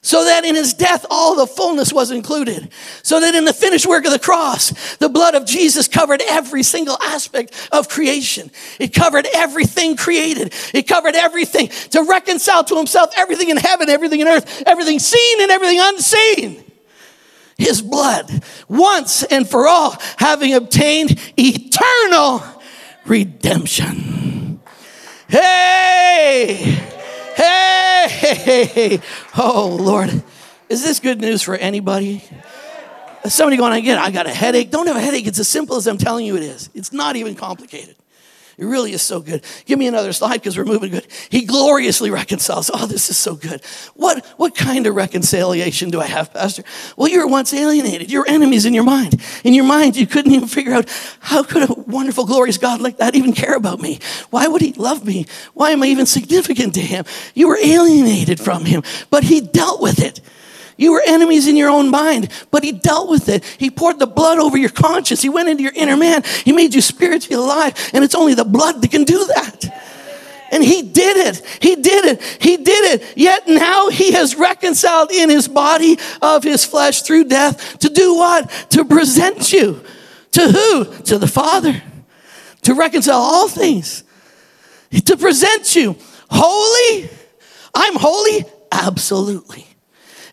so 0.01 0.23
that 0.25 0.45
in 0.45 0.55
his 0.55 0.73
death 0.73 1.05
all 1.09 1.35
the 1.35 1.47
fullness 1.47 1.91
was 1.91 2.11
included. 2.11 2.69
So 3.03 3.19
that 3.19 3.35
in 3.35 3.45
the 3.45 3.53
finished 3.53 3.85
work 3.85 4.05
of 4.05 4.11
the 4.11 4.19
cross, 4.19 4.97
the 4.97 5.09
blood 5.09 5.35
of 5.35 5.45
Jesus 5.45 5.87
covered 5.87 6.21
every 6.27 6.63
single 6.63 6.97
aspect 7.01 7.53
of 7.71 7.89
creation. 7.89 8.51
It 8.79 8.93
covered 8.93 9.27
everything 9.33 9.97
created. 9.97 10.53
It 10.73 10.87
covered 10.87 11.15
everything 11.15 11.67
to 11.91 12.03
reconcile 12.03 12.63
to 12.65 12.77
himself 12.77 13.11
everything 13.17 13.49
in 13.49 13.57
heaven, 13.57 13.89
everything 13.89 14.21
in 14.21 14.27
earth, 14.27 14.63
everything 14.65 14.99
seen 14.99 15.41
and 15.41 15.51
everything 15.51 15.79
unseen. 15.81 16.63
His 17.57 17.81
blood, 17.81 18.43
once 18.69 19.23
and 19.23 19.47
for 19.47 19.67
all, 19.67 19.97
having 20.17 20.53
obtained 20.53 21.19
eternal 21.37 22.41
redemption. 23.05 24.61
Hey! 25.27 26.88
Hey! 27.39 28.99
Oh, 29.37 29.77
Lord. 29.79 30.23
Is 30.67 30.83
this 30.83 30.99
good 30.99 31.21
news 31.21 31.41
for 31.41 31.55
anybody? 31.55 32.21
Somebody 33.25 33.55
going, 33.57 33.73
again, 33.73 33.97
I 33.97 34.11
got 34.11 34.27
a 34.27 34.33
headache. 34.33 34.71
Don't 34.71 34.87
have 34.87 34.97
a 34.97 35.01
headache. 35.01 35.25
It's 35.25 35.39
as 35.39 35.47
simple 35.47 35.77
as 35.77 35.87
I'm 35.87 35.97
telling 35.97 36.25
you 36.25 36.35
it 36.35 36.43
is. 36.43 36.69
It's 36.73 36.91
not 36.91 37.15
even 37.15 37.35
complicated. 37.35 37.95
It 38.59 38.65
really 38.65 38.91
is 38.91 39.01
so 39.01 39.21
good. 39.21 39.45
Give 39.65 39.79
me 39.79 39.87
another 39.87 40.11
slide 40.11 40.33
because 40.33 40.57
we're 40.57 40.65
moving 40.65 40.91
good. 40.91 41.07
He 41.29 41.45
gloriously 41.45 42.11
reconciles. 42.11 42.69
Oh, 42.73 42.87
this 42.87 43.09
is 43.09 43.17
so 43.17 43.35
good. 43.35 43.63
What, 43.95 44.25
what 44.35 44.53
kind 44.53 44.85
of 44.85 44.95
reconciliation 44.95 45.91
do 45.91 46.01
I 46.01 46.07
have, 46.07 46.33
Pastor? 46.33 46.63
Well, 46.97 47.07
you 47.07 47.19
were 47.19 47.27
once 47.27 47.53
alienated. 47.53 48.11
Your 48.11 48.25
enemies 48.27 48.65
in 48.65 48.73
your 48.73 48.83
mind. 48.83 49.21
In 49.45 49.53
your 49.53 49.63
mind, 49.63 49.95
you 49.95 50.05
couldn't 50.05 50.33
even 50.33 50.49
figure 50.49 50.73
out 50.73 50.89
how 51.21 51.41
could 51.41 51.69
a 51.69 51.73
wonderful, 51.73 52.25
glorious 52.25 52.57
God 52.57 52.81
like 52.81 52.97
that 52.97 53.15
even 53.15 53.31
care 53.31 53.55
about 53.55 53.79
me? 53.79 53.99
Why 54.29 54.49
would 54.49 54.61
he 54.61 54.73
love 54.73 55.05
me? 55.05 55.25
Why 55.53 55.71
am 55.71 55.81
I 55.81 55.85
even 55.85 56.05
significant 56.05 56.73
to 56.73 56.81
him? 56.81 57.05
You 57.33 57.47
were 57.47 57.59
alienated 57.63 58.41
from 58.41 58.65
him, 58.65 58.83
but 59.09 59.23
he 59.23 59.39
dealt 59.39 59.79
with 59.79 59.99
it. 59.99 60.19
You 60.79 60.93
were 60.93 61.03
enemies 61.05 61.45
in 61.45 61.57
your 61.57 61.69
own 61.69 61.89
mind, 61.89 62.29
but 62.51 62.63
he 62.63 62.71
dealt 62.71 63.09
with 63.09 63.27
it. 63.27 63.43
He 63.43 63.69
poured 63.69 63.99
the 63.99 64.07
blood 64.07 64.39
over 64.39 64.57
your 64.57 64.69
conscience. 64.69 65.21
He 65.21 65.27
went 65.27 65.49
into 65.49 65.61
your 65.61 65.73
inner 65.75 65.97
man. 65.97 66.23
He 66.45 66.53
made 66.53 66.73
you 66.73 66.79
spiritually 66.79 67.35
alive, 67.35 67.73
and 67.93 68.01
it's 68.01 68.15
only 68.15 68.33
the 68.33 68.45
blood 68.45 68.81
that 68.81 68.89
can 68.89 69.03
do 69.03 69.25
that. 69.25 69.65
And 70.53 70.63
he 70.63 70.81
did 70.81 71.17
it. 71.17 71.45
He 71.61 71.75
did 71.75 72.05
it. 72.05 72.21
He 72.41 72.55
did 72.55 73.01
it. 73.01 73.17
Yet 73.17 73.47
now 73.49 73.89
he 73.89 74.13
has 74.13 74.37
reconciled 74.37 75.11
in 75.11 75.29
his 75.29 75.49
body 75.49 75.99
of 76.21 76.43
his 76.43 76.63
flesh 76.63 77.01
through 77.01 77.25
death 77.25 77.79
to 77.79 77.89
do 77.89 78.15
what? 78.15 78.49
To 78.69 78.85
present 78.85 79.51
you. 79.51 79.83
To 80.31 80.47
who? 80.47 81.03
To 81.03 81.17
the 81.17 81.27
Father. 81.27 81.83
To 82.61 82.73
reconcile 82.73 83.19
all 83.19 83.49
things. 83.49 84.05
To 84.91 85.17
present 85.17 85.75
you 85.75 85.97
holy. 86.31 87.09
I'm 87.75 87.97
holy? 87.97 88.45
Absolutely. 88.71 89.68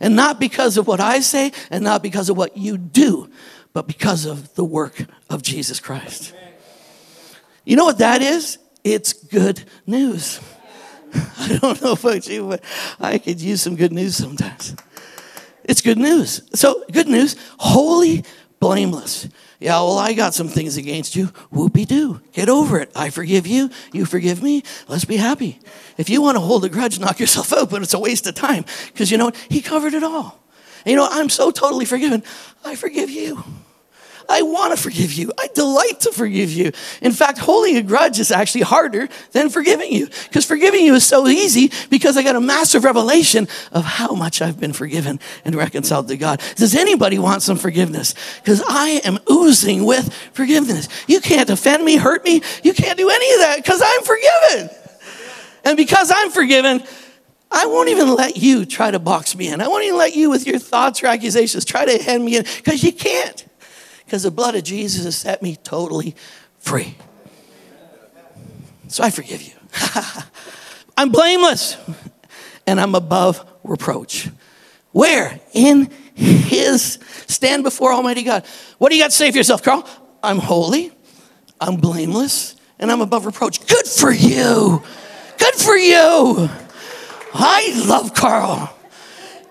And 0.01 0.17
not 0.17 0.41
because 0.41 0.77
of 0.77 0.87
what 0.87 1.01
I 1.01 1.21
say 1.21 1.53
and 1.71 1.85
not 1.85 2.03
because 2.03 2.29
of 2.29 2.37
what 2.37 2.57
you 2.57 2.77
do, 2.77 3.31
but 3.73 3.87
because 3.87 4.25
of 4.25 4.55
the 4.55 4.65
work 4.65 5.05
of 5.29 5.43
Jesus 5.43 5.81
Christ. 5.81 6.35
You 7.65 7.77
know 7.77 7.85
what 7.85 7.99
that 7.99 8.23
is? 8.23 8.59
It's 8.85 9.13
good 9.13 9.65
news. 9.87 10.41
I 11.39 11.59
don't 11.61 11.83
know 11.83 11.93
about 11.93 12.29
you, 12.29 12.49
but 12.49 12.65
I 13.01 13.19
could 13.19 13.41
use 13.41 13.63
some 13.63 13.77
good 13.77 13.93
news 13.93 14.17
sometimes. 14.17 14.77
It's 15.65 15.81
good 15.81 15.99
news. 15.99 16.43
So, 16.55 16.85
good 16.93 17.09
news, 17.09 17.37
holy, 17.59 18.25
blameless. 18.61 19.29
Yeah, 19.59 19.81
well, 19.81 19.99
I 19.99 20.13
got 20.13 20.35
some 20.35 20.49
things 20.49 20.77
against 20.77 21.17
you. 21.17 21.27
Whoopie 21.53 21.87
doo. 21.87 22.21
Get 22.33 22.49
over 22.49 22.79
it. 22.79 22.91
I 22.95 23.09
forgive 23.11 23.47
you. 23.47 23.71
You 23.93 24.05
forgive 24.05 24.43
me. 24.43 24.63
Let's 24.87 25.07
be 25.07 25.17
happy. 25.17 25.59
If 25.97 26.11
you 26.11 26.21
want 26.21 26.37
to 26.37 26.41
hold 26.41 26.65
a 26.65 26.69
grudge, 26.69 27.01
knock 27.01 27.19
yourself 27.21 27.53
out, 27.53 27.71
but 27.71 27.83
it's 27.83 27.95
a 27.95 27.99
waste 27.99 28.27
of 28.27 28.35
time 28.35 28.65
because 28.89 29.11
you 29.11 29.19
know 29.19 29.27
what? 29.27 29.47
He 29.49 29.63
covered 29.63 29.95
it 29.95 30.03
all. 30.03 30.43
And 30.85 30.93
you 30.93 30.97
know, 30.97 31.09
I'm 31.11 31.29
so 31.29 31.51
totally 31.51 31.85
forgiven. 31.85 32.23
I 32.65 32.77
forgive 32.77 33.11
you. 33.11 33.43
I 34.29 34.43
want 34.43 34.77
to 34.77 34.83
forgive 34.83 35.13
you. 35.13 35.33
I 35.39 35.49
delight 35.55 36.01
to 36.01 36.13
forgive 36.13 36.51
you. 36.51 36.73
In 37.01 37.13
fact, 37.13 37.39
holding 37.39 37.77
a 37.77 37.83
grudge 37.83 38.19
is 38.19 38.31
actually 38.31 38.63
harder 38.63 39.09
than 39.33 39.51
forgiving 39.51 39.93
you 39.93 40.09
because 40.25 40.45
forgiving 40.45 40.85
you 40.85 40.95
is 40.95 41.07
so 41.07 41.27
easy 41.27 41.71
because 41.91 42.17
I 42.17 42.23
got 42.23 42.37
a 42.37 42.41
massive 42.41 42.85
revelation 42.85 43.49
of 43.73 43.85
how 43.85 44.15
much 44.15 44.43
I've 44.43 44.59
been 44.59 44.73
forgiven 44.73 45.21
and 45.45 45.55
reconciled 45.55 46.09
to 46.09 46.17
God. 46.17 46.41
Does 46.57 46.75
anybody 46.75 47.19
want 47.19 47.43
some 47.43 47.57
forgiveness? 47.57 48.15
Because 48.43 48.63
I 48.67 49.01
am 49.05 49.19
oozing 49.31 49.85
with 49.85 50.13
forgiveness. 50.33 50.89
You 51.07 51.21
can't 51.21 51.51
offend 51.51 51.85
me, 51.85 51.97
hurt 51.97 52.25
me. 52.25 52.43
You 52.63 52.73
can't 52.73 52.99
do 52.99 53.09
any 53.09 53.33
of 53.35 53.41
that 53.41 53.57
because 53.57 53.83
I'm 53.85 54.03
forgiven. 54.03 54.77
And 55.65 55.77
because 55.77 56.13
I'm 56.15 56.31
forgiven, 56.31 56.83
I 57.51 57.67
won't 57.67 57.89
even 57.89 58.15
let 58.15 58.37
you 58.37 58.67
try 58.67 58.91
to 58.91 58.99
box 58.99 59.37
me 59.37 59.49
in. 59.49 59.61
I 59.61 59.69
won't 59.69 59.85
even 59.85 59.99
let 59.99 60.15
you, 60.15 60.31
with 60.31 60.47
your 60.47 60.59
thoughts 60.59 61.03
or 61.03 61.07
accusations, 61.07 61.65
try 61.65 61.85
to 61.85 62.03
hand 62.03 62.25
me 62.25 62.37
in 62.37 62.45
because 62.57 62.83
you 62.83 62.93
can't 62.93 63.45
because 64.07 64.23
the 64.23 64.31
blood 64.31 64.55
of 64.55 64.65
Jesus 64.65 65.05
has 65.05 65.17
set 65.17 65.43
me 65.43 65.57
totally 65.57 66.15
free. 66.59 66.97
So 68.89 69.03
I 69.03 69.11
forgive 69.11 69.43
you. 69.43 69.53
I'm 70.97 71.11
blameless 71.11 71.77
and 72.67 72.81
I'm 72.81 72.95
above 72.95 73.45
reproach. 73.65 74.31
Where? 74.93 75.41
In 75.53 75.91
His 76.15 76.99
stand 77.27 77.65
before 77.65 77.93
Almighty 77.93 78.23
God. 78.23 78.47
What 78.79 78.91
do 78.91 78.97
you 78.97 79.03
got 79.03 79.11
to 79.11 79.17
say 79.17 79.31
for 79.31 79.37
yourself, 79.37 79.63
Karl? 79.63 79.87
I'm 80.23 80.39
holy, 80.39 80.93
I'm 81.61 81.77
blameless, 81.77 82.57
and 82.79 82.91
I'm 82.91 83.01
above 83.01 83.27
reproach. 83.27 83.67
Good 83.67 83.87
for 83.87 84.13
you. 84.13 84.83
Good 85.37 85.55
for 85.55 85.77
you. 85.77 86.49
I 87.35 87.85
love 87.87 88.15
Karl. 88.15 88.76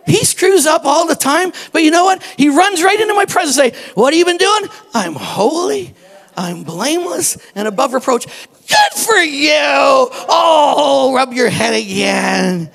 He 0.06 0.24
screws 0.24 0.66
up 0.66 0.86
all 0.86 1.08
the 1.08 1.16
time, 1.16 1.52
but 1.72 1.84
you 1.84 1.92
know 1.92 2.06
what? 2.06 2.22
He 2.38 2.50
runs 2.50 2.84
right 2.84 3.00
into 3.00 3.14
my 3.14 3.26
presence 3.26 3.58
and 3.58 3.74
say, 3.74 3.92
What 3.96 4.14
have 4.14 4.20
you 4.20 4.26
been 4.26 4.38
doing? 4.38 4.70
I'm 4.94 5.14
holy, 5.14 5.96
I'm 6.38 6.64
blameless, 6.64 7.38
and 7.56 7.68
above 7.68 7.94
reproach. 7.94 8.26
Good 8.68 9.00
for 9.00 9.18
you. 9.18 9.52
Oh, 9.54 11.14
rub 11.16 11.34
your 11.34 11.50
head 11.50 11.74
again. 11.74 12.72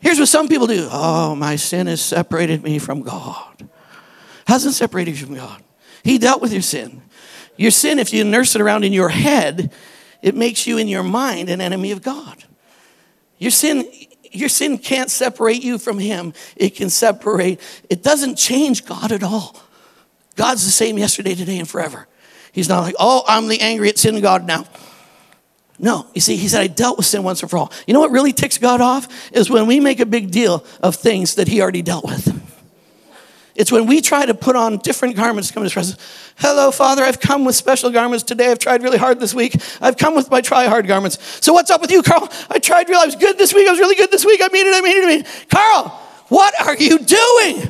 Here's 0.00 0.18
what 0.18 0.28
some 0.28 0.48
people 0.48 0.66
do 0.66 0.88
Oh, 0.90 1.34
my 1.34 1.56
sin 1.56 1.86
has 1.86 2.00
separated 2.00 2.62
me 2.62 2.78
from 2.78 3.02
God. 3.02 3.68
Hasn't 4.46 4.74
separated 4.74 5.18
you 5.18 5.26
from 5.26 5.34
God. 5.34 5.62
He 6.04 6.18
dealt 6.18 6.40
with 6.40 6.52
your 6.52 6.62
sin. 6.62 7.02
Your 7.56 7.70
sin, 7.72 7.98
if 7.98 8.12
you 8.12 8.24
nurse 8.24 8.54
it 8.54 8.60
around 8.60 8.84
in 8.84 8.92
your 8.92 9.08
head, 9.08 9.72
it 10.22 10.34
makes 10.34 10.66
you 10.66 10.78
in 10.78 10.88
your 10.88 11.02
mind 11.02 11.48
an 11.48 11.60
enemy 11.60 11.90
of 11.90 12.02
God. 12.02 12.44
Your 13.38 13.50
sin 13.50 13.90
your 14.32 14.48
sin 14.48 14.78
can't 14.78 15.10
separate 15.10 15.62
you 15.62 15.78
from 15.78 15.98
him. 15.98 16.32
It 16.56 16.74
can 16.76 16.90
separate, 16.90 17.60
it 17.88 18.02
doesn't 18.02 18.36
change 18.36 18.84
God 18.86 19.12
at 19.12 19.22
all. 19.22 19.56
God's 20.36 20.64
the 20.64 20.70
same 20.70 20.98
yesterday, 20.98 21.34
today, 21.34 21.58
and 21.58 21.68
forever. 21.68 22.06
He's 22.52 22.68
not 22.68 22.82
like, 22.82 22.94
oh, 22.98 23.24
I'm 23.26 23.48
the 23.48 23.60
angry 23.60 23.88
at 23.88 23.98
sin 23.98 24.20
God 24.20 24.46
now. 24.46 24.66
No, 25.78 26.06
you 26.14 26.20
see, 26.20 26.36
he 26.36 26.48
said, 26.48 26.60
I 26.60 26.66
dealt 26.66 26.96
with 26.96 27.06
sin 27.06 27.22
once 27.22 27.40
and 27.42 27.50
for 27.50 27.56
all. 27.56 27.72
You 27.86 27.94
know 27.94 28.00
what 28.00 28.10
really 28.10 28.32
ticks 28.32 28.58
God 28.58 28.80
off? 28.80 29.32
Is 29.32 29.48
when 29.48 29.66
we 29.66 29.78
make 29.78 30.00
a 30.00 30.06
big 30.06 30.30
deal 30.30 30.64
of 30.82 30.96
things 30.96 31.36
that 31.36 31.46
he 31.46 31.62
already 31.62 31.82
dealt 31.82 32.04
with. 32.04 32.47
It's 33.58 33.70
when 33.72 33.86
we 33.86 34.00
try 34.00 34.24
to 34.24 34.34
put 34.34 34.54
on 34.54 34.78
different 34.78 35.16
garments 35.16 35.48
to 35.48 35.54
come 35.54 35.62
to 35.62 35.64
his 35.64 35.72
presence. 35.72 35.98
Hello, 36.36 36.70
Father, 36.70 37.02
I've 37.02 37.18
come 37.18 37.44
with 37.44 37.56
special 37.56 37.90
garments 37.90 38.22
today. 38.22 38.52
I've 38.52 38.60
tried 38.60 38.84
really 38.84 38.98
hard 38.98 39.18
this 39.18 39.34
week. 39.34 39.56
I've 39.80 39.96
come 39.96 40.14
with 40.14 40.30
my 40.30 40.40
try 40.40 40.66
hard 40.66 40.86
garments. 40.86 41.18
So 41.44 41.52
what's 41.52 41.68
up 41.68 41.80
with 41.80 41.90
you, 41.90 42.04
Karl? 42.04 42.28
I 42.48 42.60
tried 42.60 42.88
really, 42.88 43.02
I 43.02 43.06
was 43.06 43.16
good 43.16 43.36
this 43.36 43.52
week. 43.52 43.66
I 43.66 43.72
was 43.72 43.80
really 43.80 43.96
good 43.96 44.12
this 44.12 44.24
week. 44.24 44.40
I 44.40 44.46
mean 44.52 44.64
it, 44.64 44.76
I 44.76 44.80
mean 44.80 44.96
it, 44.96 45.04
I 45.04 45.08
mean 45.08 45.20
it. 45.22 45.46
Karl, 45.50 45.88
what 46.28 46.54
are 46.62 46.76
you 46.76 47.00
doing? 47.00 47.68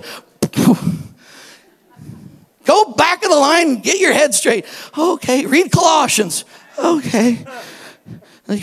Go 2.67 2.93
back 2.93 3.25
of 3.25 3.31
the 3.31 3.37
line, 3.37 3.81
get 3.81 3.99
your 3.99 4.13
head 4.13 4.35
straight. 4.35 4.67
Okay, 4.97 5.45
read 5.47 5.73
Colossians. 5.73 6.45
Okay. 6.79 7.47
How 8.47 8.55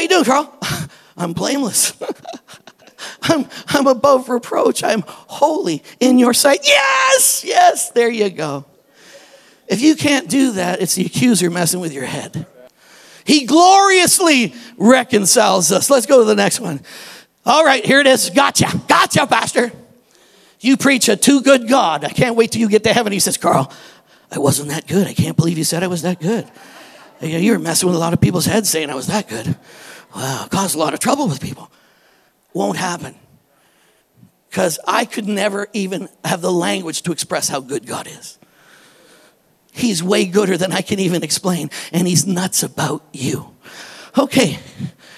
you 0.00 0.08
doing, 0.08 0.24
Karl? 0.24 0.56
I'm 1.16 1.32
blameless. 1.32 1.94
I'm, 3.28 3.48
I'm 3.68 3.86
above 3.86 4.28
reproach. 4.28 4.82
I'm 4.82 5.02
holy 5.06 5.82
in 6.00 6.18
your 6.18 6.34
sight. 6.34 6.60
Yes, 6.64 7.44
yes, 7.44 7.90
there 7.90 8.10
you 8.10 8.30
go. 8.30 8.64
If 9.68 9.80
you 9.80 9.96
can't 9.96 10.28
do 10.28 10.52
that, 10.52 10.80
it's 10.80 10.94
the 10.94 11.06
accuser 11.06 11.50
messing 11.50 11.80
with 11.80 11.92
your 11.92 12.04
head. 12.04 12.46
He 13.24 13.44
gloriously 13.46 14.54
reconciles 14.76 15.72
us. 15.72 15.90
Let's 15.90 16.06
go 16.06 16.20
to 16.20 16.24
the 16.24 16.36
next 16.36 16.60
one. 16.60 16.80
All 17.44 17.64
right, 17.64 17.84
here 17.84 18.00
it 18.00 18.06
is. 18.06 18.30
Gotcha. 18.30 18.80
Gotcha, 18.86 19.26
Pastor. 19.26 19.72
You 20.60 20.76
preach 20.76 21.08
a 21.08 21.16
too 21.16 21.42
good 21.42 21.68
God. 21.68 22.04
I 22.04 22.10
can't 22.10 22.36
wait 22.36 22.52
till 22.52 22.60
you 22.60 22.68
get 22.68 22.84
to 22.84 22.92
heaven. 22.92 23.12
He 23.12 23.18
says, 23.18 23.36
Karl, 23.36 23.72
I 24.30 24.38
wasn't 24.38 24.68
that 24.68 24.86
good. 24.86 25.06
I 25.06 25.14
can't 25.14 25.36
believe 25.36 25.58
you 25.58 25.64
said 25.64 25.82
I 25.82 25.88
was 25.88 26.02
that 26.02 26.20
good. 26.20 26.48
You 27.20 27.52
were 27.52 27.58
messing 27.58 27.88
with 27.88 27.96
a 27.96 27.98
lot 27.98 28.12
of 28.12 28.20
people's 28.20 28.46
heads 28.46 28.68
saying 28.68 28.90
I 28.90 28.94
was 28.94 29.08
that 29.08 29.28
good. 29.28 29.56
Wow, 30.14 30.46
caused 30.50 30.76
a 30.76 30.78
lot 30.78 30.94
of 30.94 31.00
trouble 31.00 31.28
with 31.28 31.40
people 31.40 31.70
won't 32.56 32.78
happen. 32.78 33.14
Because 34.48 34.78
I 34.86 35.04
could 35.04 35.28
never 35.28 35.68
even 35.72 36.08
have 36.24 36.40
the 36.40 36.50
language 36.50 37.02
to 37.02 37.12
express 37.12 37.48
how 37.48 37.60
good 37.60 37.86
God 37.86 38.06
is. 38.06 38.38
He's 39.72 40.02
way 40.02 40.24
gooder 40.24 40.56
than 40.56 40.72
I 40.72 40.80
can 40.80 40.98
even 40.98 41.22
explain, 41.22 41.70
and 41.92 42.08
He's 42.08 42.26
nuts 42.26 42.62
about 42.62 43.04
you. 43.12 43.54
Okay, 44.16 44.58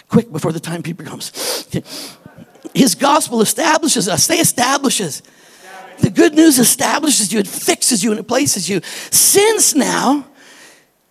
quick 0.09 0.33
before 0.33 0.51
the 0.51 0.59
timekeeper 0.59 1.05
comes. 1.05 1.69
His 2.75 2.97
gospel 2.97 3.41
establishes 3.41 4.09
us. 4.09 4.27
They 4.27 4.41
establishes. 4.41 5.23
The 6.01 6.11
good 6.11 6.35
news 6.35 6.59
establishes 6.59 7.33
you, 7.33 7.39
it 7.39 7.47
fixes 7.47 8.03
you, 8.03 8.11
and 8.11 8.19
it 8.19 8.27
places 8.27 8.69
you. 8.69 8.81
Since 8.83 9.77
now, 9.77 10.27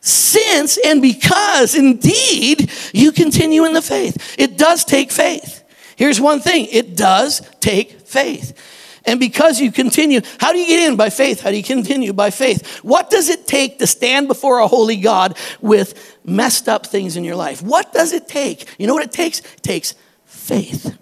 since 0.01 0.77
and 0.85 1.01
because 1.01 1.75
indeed 1.75 2.69
you 2.93 3.13
continue 3.13 3.65
in 3.65 3.73
the 3.73 3.81
faith. 3.81 4.35
It 4.37 4.57
does 4.57 4.83
take 4.83 5.11
faith. 5.11 5.63
Here's 5.97 6.21
one 6.21 6.39
thing 6.39 6.67
it 6.71 6.95
does 6.95 7.41
take 7.59 8.01
faith. 8.01 8.57
And 9.03 9.19
because 9.19 9.59
you 9.59 9.71
continue, 9.71 10.21
how 10.37 10.51
do 10.51 10.59
you 10.59 10.67
get 10.67 10.89
in? 10.89 10.95
By 10.95 11.09
faith. 11.09 11.41
How 11.41 11.49
do 11.49 11.57
you 11.57 11.63
continue? 11.63 12.13
By 12.13 12.29
faith. 12.29 12.79
What 12.83 13.09
does 13.09 13.29
it 13.29 13.47
take 13.47 13.79
to 13.79 13.87
stand 13.87 14.27
before 14.27 14.59
a 14.59 14.67
holy 14.67 14.97
God 14.97 15.37
with 15.61 16.17
messed 16.23 16.69
up 16.69 16.85
things 16.85 17.15
in 17.15 17.23
your 17.23 17.37
life? 17.37 17.61
What 17.61 17.91
does 17.93 18.13
it 18.13 18.27
take? 18.27 18.67
You 18.77 18.85
know 18.85 18.93
what 18.93 19.03
it 19.03 19.13
takes? 19.13 19.39
It 19.39 19.63
takes 19.63 19.95
faith. 20.25 20.97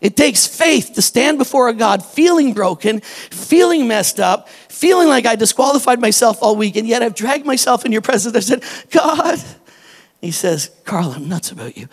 It 0.00 0.16
takes 0.16 0.46
faith 0.46 0.92
to 0.94 1.02
stand 1.02 1.38
before 1.38 1.68
a 1.68 1.74
God 1.74 2.04
feeling 2.04 2.54
broken, 2.54 3.00
feeling 3.00 3.86
messed 3.86 4.18
up, 4.18 4.48
feeling 4.48 5.08
like 5.08 5.26
I 5.26 5.36
disqualified 5.36 6.00
myself 6.00 6.38
all 6.42 6.56
week, 6.56 6.76
and 6.76 6.88
yet 6.88 7.02
I've 7.02 7.14
dragged 7.14 7.46
myself 7.46 7.84
in 7.84 7.92
your 7.92 8.00
presence. 8.00 8.34
I 8.34 8.40
said, 8.40 8.64
God, 8.90 9.38
he 10.20 10.30
says, 10.30 10.70
Karl, 10.84 11.12
I'm 11.12 11.28
nuts 11.28 11.52
about 11.52 11.76
you. 11.76 11.88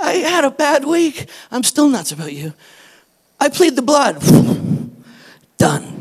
I 0.00 0.12
had 0.14 0.44
a 0.44 0.50
bad 0.50 0.84
week. 0.84 1.28
I'm 1.50 1.62
still 1.62 1.88
nuts 1.88 2.12
about 2.12 2.32
you. 2.32 2.52
I 3.40 3.48
plead 3.48 3.76
the 3.76 3.82
blood. 3.82 4.20
Done. 5.58 5.93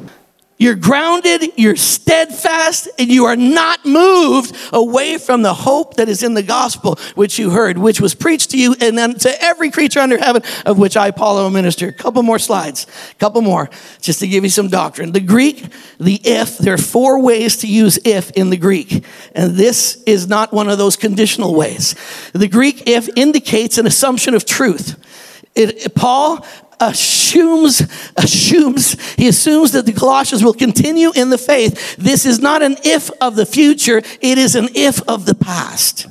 You're 0.58 0.76
grounded, 0.76 1.52
you're 1.58 1.76
steadfast, 1.76 2.88
and 3.00 3.10
you 3.10 3.26
are 3.26 3.36
not 3.36 3.86
moved 3.86 4.56
away 4.72 5.18
from 5.18 5.42
the 5.42 5.54
hope 5.54 5.96
that 5.96 6.08
is 6.08 6.24
in 6.24 6.36
the 6.36 6.44
gospel 6.44 6.98
which 7.16 7.40
you 7.40 7.50
heard, 7.50 7.78
which 7.78 8.00
was 8.00 8.14
preached 8.14 8.52
to 8.52 8.58
you 8.58 8.76
and 8.80 8.98
then 8.98 9.16
to 9.16 9.44
every 9.44 9.72
creature 9.72 10.00
under 10.00 10.18
heaven, 10.18 10.44
of 10.66 10.78
which 10.78 10.96
I, 10.96 11.12
Paul, 11.12 11.40
am 11.40 11.46
a 11.48 11.52
minister. 11.52 11.88
A 11.88 11.94
couple 11.94 12.22
more 12.24 12.40
slides, 12.40 12.86
a 13.12 13.16
couple 13.16 13.42
more, 13.42 13.70
just 14.00 14.20
to 14.20 14.28
give 14.28 14.44
you 14.44 14.50
some 14.50 14.70
doctrine. 14.70 15.12
The 15.12 15.20
Greek, 15.20 15.66
the 16.00 16.22
if, 16.24 16.60
there 16.60 16.76
are 16.76 16.78
four 16.78 17.22
ways 17.22 17.58
to 17.58 17.68
use 17.68 18.00
if 18.06 18.32
in 18.32 18.50
the 18.50 18.58
Greek, 18.58 19.04
and 19.36 19.56
this 19.56 20.02
is 20.04 20.28
not 20.28 20.54
one 20.54 20.70
of 20.70 20.78
those 20.78 20.96
conditional 20.96 21.56
ways. 21.56 21.96
The 22.34 22.48
Greek 22.48 22.88
if 22.88 23.10
indicates 23.18 23.78
an 23.78 23.88
assumption 23.88 24.36
of 24.36 24.46
truth. 24.46 25.00
It, 25.56 25.94
Paul 25.94 26.46
assumes, 26.90 27.82
assumes, 28.16 29.16
he 29.16 29.28
assumes 29.28 29.72
that 29.74 29.86
the 29.86 29.94
Colossians 29.94 30.44
will 30.44 30.54
continue 30.54 31.12
in 31.16 31.30
the 31.30 31.38
faith. 31.38 31.96
This 31.98 32.26
is 32.26 32.40
not 32.40 32.62
an 32.62 32.78
if 32.84 33.10
of 33.22 33.36
the 33.36 33.46
future, 33.46 33.98
it 34.22 34.38
is 34.38 34.56
an 34.56 34.70
if 34.76 35.02
of 35.08 35.26
the 35.26 35.36
past. 35.36 36.08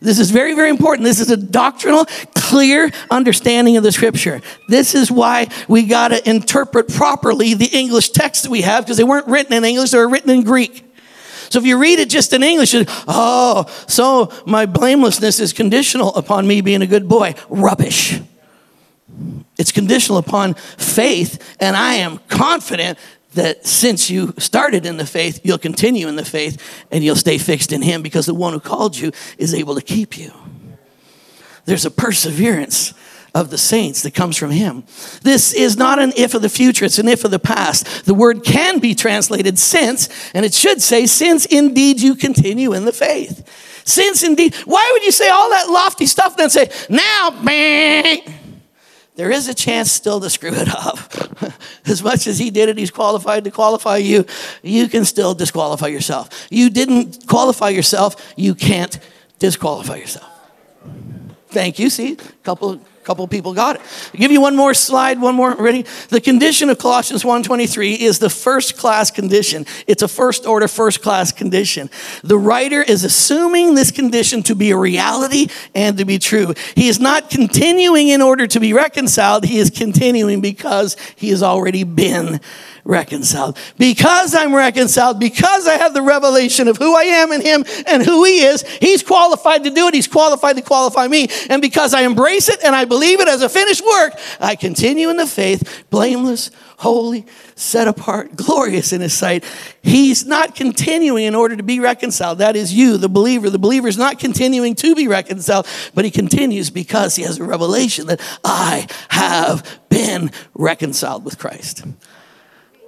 This 0.00 0.18
is 0.18 0.30
very, 0.30 0.54
very 0.54 0.70
important. 0.70 1.04
This 1.04 1.20
is 1.20 1.30
a 1.30 1.36
doctrinal, 1.36 2.06
clear 2.34 2.90
understanding 3.10 3.76
of 3.76 3.82
the 3.82 3.90
scripture. 3.90 4.40
This 4.68 4.94
is 4.94 5.10
why 5.10 5.48
we 5.66 5.84
got 5.84 6.08
to 6.08 6.28
interpret 6.28 6.88
properly 6.88 7.54
the 7.54 7.68
English 7.72 8.10
text 8.10 8.44
that 8.44 8.50
we 8.50 8.62
have 8.62 8.84
because 8.84 8.96
they 8.96 9.04
weren't 9.04 9.26
written 9.26 9.52
in 9.52 9.64
English, 9.64 9.90
they 9.90 9.98
were 9.98 10.08
written 10.08 10.30
in 10.30 10.44
Greek. 10.44 10.84
So 11.50 11.58
if 11.58 11.64
you 11.64 11.78
read 11.78 11.98
it 11.98 12.10
just 12.10 12.32
in 12.32 12.42
English, 12.42 12.74
oh, 13.08 13.64
so 13.86 14.30
my 14.46 14.66
blamelessness 14.66 15.40
is 15.40 15.52
conditional 15.52 16.14
upon 16.14 16.46
me 16.46 16.60
being 16.60 16.82
a 16.82 16.86
good 16.86 17.08
boy. 17.08 17.34
Rubbish. 17.48 18.20
It's 19.58 19.72
conditional 19.72 20.18
upon 20.18 20.54
faith, 20.54 21.56
and 21.60 21.76
I 21.76 21.94
am 21.94 22.18
confident 22.28 22.98
that 23.34 23.66
since 23.66 24.08
you 24.08 24.34
started 24.38 24.86
in 24.86 24.96
the 24.96 25.06
faith, 25.06 25.40
you'll 25.44 25.58
continue 25.58 26.08
in 26.08 26.16
the 26.16 26.24
faith 26.24 26.86
and 26.90 27.04
you'll 27.04 27.16
stay 27.16 27.38
fixed 27.38 27.72
in 27.72 27.82
Him 27.82 28.02
because 28.02 28.26
the 28.26 28.34
one 28.34 28.52
who 28.52 28.60
called 28.60 28.96
you 28.96 29.12
is 29.36 29.54
able 29.54 29.74
to 29.74 29.82
keep 29.82 30.16
you. 30.16 30.32
There's 31.66 31.84
a 31.84 31.90
perseverance 31.90 32.94
of 33.34 33.50
the 33.50 33.58
saints 33.58 34.02
that 34.02 34.14
comes 34.14 34.36
from 34.36 34.50
Him. 34.50 34.84
This 35.22 35.52
is 35.52 35.76
not 35.76 35.98
an 35.98 36.12
if 36.16 36.34
of 36.34 36.42
the 36.42 36.48
future, 36.48 36.84
it's 36.84 36.98
an 36.98 37.08
if 37.08 37.24
of 37.24 37.30
the 37.30 37.38
past. 37.38 38.06
The 38.06 38.14
word 38.14 38.42
can 38.42 38.78
be 38.78 38.94
translated 38.94 39.58
since, 39.58 40.08
and 40.32 40.46
it 40.46 40.54
should 40.54 40.80
say, 40.80 41.06
since 41.06 41.44
indeed 41.44 42.00
you 42.00 42.14
continue 42.14 42.72
in 42.72 42.86
the 42.86 42.92
faith. 42.92 43.82
Since 43.84 44.22
indeed, 44.22 44.54
why 44.64 44.90
would 44.92 45.04
you 45.04 45.12
say 45.12 45.28
all 45.28 45.50
that 45.50 45.68
lofty 45.68 46.06
stuff 46.06 46.32
and 46.32 46.40
then 46.40 46.50
say, 46.50 46.70
now, 46.88 47.30
bang? 47.44 48.37
There 49.18 49.32
is 49.32 49.48
a 49.48 49.54
chance 49.54 49.90
still 49.90 50.20
to 50.20 50.30
screw 50.30 50.52
it 50.54 50.68
up. 50.68 51.12
as 51.86 52.04
much 52.04 52.28
as 52.28 52.38
he 52.38 52.50
did 52.50 52.68
it, 52.68 52.78
he's 52.78 52.92
qualified 52.92 53.42
to 53.42 53.50
qualify 53.50 53.96
you. 53.96 54.24
You 54.62 54.86
can 54.86 55.04
still 55.04 55.34
disqualify 55.34 55.88
yourself. 55.88 56.46
You 56.50 56.70
didn't 56.70 57.26
qualify 57.26 57.70
yourself, 57.70 58.14
you 58.36 58.54
can't 58.54 58.96
disqualify 59.40 59.96
yourself. 59.96 60.30
Thank 61.48 61.80
you. 61.80 61.90
See, 61.90 62.12
a 62.12 62.16
couple 62.44 62.80
couple 63.08 63.26
people 63.26 63.54
got 63.54 63.76
it. 63.76 63.82
I'll 64.12 64.20
give 64.20 64.30
you 64.30 64.42
one 64.42 64.54
more 64.54 64.74
slide, 64.74 65.18
one 65.18 65.34
more. 65.34 65.54
Ready? 65.54 65.86
The 66.10 66.20
condition 66.20 66.68
of 66.68 66.76
Colossians 66.76 67.24
1:23 67.24 67.94
is 67.94 68.18
the 68.18 68.28
first 68.28 68.76
class 68.76 69.10
condition. 69.10 69.64
It's 69.86 70.02
a 70.02 70.08
first 70.08 70.44
order, 70.44 70.68
first 70.68 71.00
class 71.00 71.32
condition. 71.32 71.88
The 72.22 72.36
writer 72.36 72.82
is 72.82 73.04
assuming 73.04 73.76
this 73.76 73.90
condition 73.90 74.42
to 74.42 74.54
be 74.54 74.72
a 74.72 74.76
reality 74.76 75.48
and 75.74 75.96
to 75.96 76.04
be 76.04 76.18
true. 76.18 76.52
He 76.74 76.88
is 76.88 77.00
not 77.00 77.30
continuing 77.30 78.08
in 78.08 78.20
order 78.20 78.46
to 78.46 78.60
be 78.60 78.74
reconciled. 78.74 79.46
He 79.46 79.58
is 79.58 79.70
continuing 79.70 80.42
because 80.42 80.94
he 81.16 81.30
has 81.30 81.42
already 81.42 81.84
been 81.84 82.40
reconciled. 82.88 83.56
Because 83.76 84.34
I'm 84.34 84.54
reconciled, 84.54 85.20
because 85.20 85.68
I 85.68 85.74
have 85.74 85.94
the 85.94 86.02
revelation 86.02 86.66
of 86.66 86.78
who 86.78 86.96
I 86.96 87.02
am 87.02 87.30
in 87.32 87.42
Him 87.42 87.64
and 87.86 88.02
who 88.02 88.24
He 88.24 88.40
is, 88.40 88.62
He's 88.80 89.02
qualified 89.02 89.62
to 89.64 89.70
do 89.70 89.86
it. 89.86 89.94
He's 89.94 90.08
qualified 90.08 90.56
to 90.56 90.62
qualify 90.62 91.06
me. 91.06 91.28
And 91.50 91.62
because 91.62 91.94
I 91.94 92.02
embrace 92.02 92.48
it 92.48 92.58
and 92.64 92.74
I 92.74 92.86
believe 92.86 92.97
it 93.02 93.28
as 93.28 93.42
a 93.42 93.48
finished 93.48 93.84
work, 93.84 94.14
I 94.40 94.56
continue 94.56 95.10
in 95.10 95.16
the 95.16 95.26
faith, 95.26 95.84
blameless, 95.90 96.50
holy, 96.78 97.26
set 97.54 97.88
apart, 97.88 98.36
glorious 98.36 98.92
in 98.92 99.00
His 99.00 99.12
sight. 99.12 99.44
He's 99.82 100.26
not 100.26 100.54
continuing 100.54 101.24
in 101.24 101.34
order 101.34 101.56
to 101.56 101.62
be 101.62 101.80
reconciled. 101.80 102.38
That 102.38 102.56
is 102.56 102.72
you, 102.72 102.96
the 102.96 103.08
believer. 103.08 103.50
The 103.50 103.58
believer 103.58 103.88
is 103.88 103.98
not 103.98 104.18
continuing 104.18 104.74
to 104.76 104.94
be 104.94 105.08
reconciled, 105.08 105.66
but 105.94 106.04
he 106.04 106.10
continues 106.10 106.70
because 106.70 107.16
he 107.16 107.22
has 107.22 107.38
a 107.38 107.44
revelation 107.44 108.06
that 108.06 108.20
I 108.44 108.86
have 109.08 109.80
been 109.88 110.30
reconciled 110.54 111.24
with 111.24 111.38
Christ. 111.38 111.84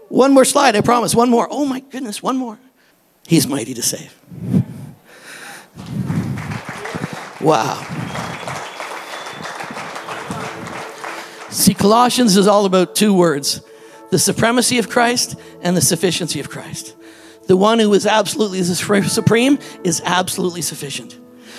One 0.09 0.35
more 0.35 0.45
slide, 0.45 0.75
I 0.77 0.81
promise. 0.81 1.15
One 1.15 1.31
more. 1.31 1.47
Oh 1.51 1.65
my 1.65 1.81
goodness, 1.81 2.23
one 2.23 2.37
more. 2.37 2.59
He's 3.27 3.47
mighty 3.47 3.75
to 3.75 3.83
save. 3.83 4.15
Wow. 7.41 8.00
See, 11.51 11.75
Colossians 11.75 12.37
is 12.37 12.47
all 12.47 12.65
about 12.65 12.95
two 12.95 13.15
words 13.15 13.63
the 14.11 14.19
supremacy 14.19 14.79
of 14.79 14.89
Christ 14.89 15.37
and 15.63 15.77
the 15.77 15.81
sufficiency 15.81 16.41
of 16.41 16.49
Christ. 16.49 16.97
The 17.47 17.57
one 17.57 17.79
who 17.79 17.93
is 17.95 18.07
absolutely 18.07 18.63
supreme 18.63 19.59
is 19.85 20.03
absolutely 20.05 20.63
sufficient. 20.63 21.19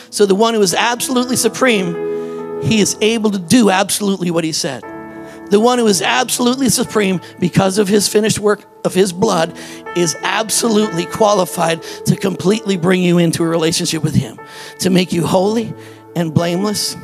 So, 0.10 0.26
the 0.26 0.36
one 0.36 0.54
who 0.54 0.62
is 0.62 0.74
absolutely 0.74 1.38
supreme, 1.38 2.62
he 2.64 2.82
is 2.82 2.98
able 3.02 3.32
to 3.32 3.40
do 3.40 3.70
absolutely 3.70 4.32
what 4.32 4.44
he 4.44 4.52
said 4.52 4.84
the 5.52 5.60
one 5.60 5.78
who 5.78 5.88
is 5.88 6.02
absolutely 6.02 6.70
supreme 6.70 7.20
because 7.40 7.78
of 7.78 7.90
his 7.90 8.08
finished 8.08 8.40
work 8.40 8.66
of 8.86 8.94
his 8.94 9.12
blood, 9.12 9.56
is 9.98 10.16
absolutely 10.24 11.06
qualified 11.06 11.84
to 12.06 12.16
completely 12.16 12.78
bring 12.78 13.04
you 13.04 13.18
into 13.18 13.44
a 13.44 13.48
relationship 13.48 14.02
with 14.02 14.16
him, 14.16 14.40
to 14.80 14.90
make 14.90 15.12
you 15.12 15.28
holy 15.28 15.74
and 16.16 16.34
blameless, 16.34 16.96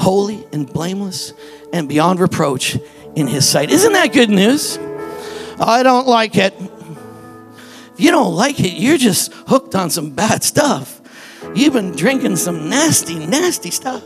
holy 0.00 0.46
and 0.52 0.70
blameless, 0.72 1.32
and 1.72 1.88
beyond 1.88 2.18
reproach 2.18 2.76
in 3.14 3.26
his 3.26 3.48
sight. 3.48 3.70
Isn't 3.70 3.92
that 3.92 4.12
good 4.12 4.30
news? 4.30 4.78
I 5.60 5.82
don't 5.82 6.08
like 6.08 6.36
it. 6.36 6.54
If 7.94 8.00
you 8.00 8.10
don't 8.10 8.34
like 8.34 8.58
it, 8.60 8.72
you're 8.72 8.98
just 8.98 9.32
hooked 9.46 9.74
on 9.74 9.90
some 9.90 10.10
bad 10.10 10.42
stuff. 10.42 11.00
You've 11.54 11.74
been 11.74 11.92
drinking 11.92 12.36
some 12.36 12.70
nasty, 12.70 13.18
nasty 13.26 13.70
stuff. 13.70 14.02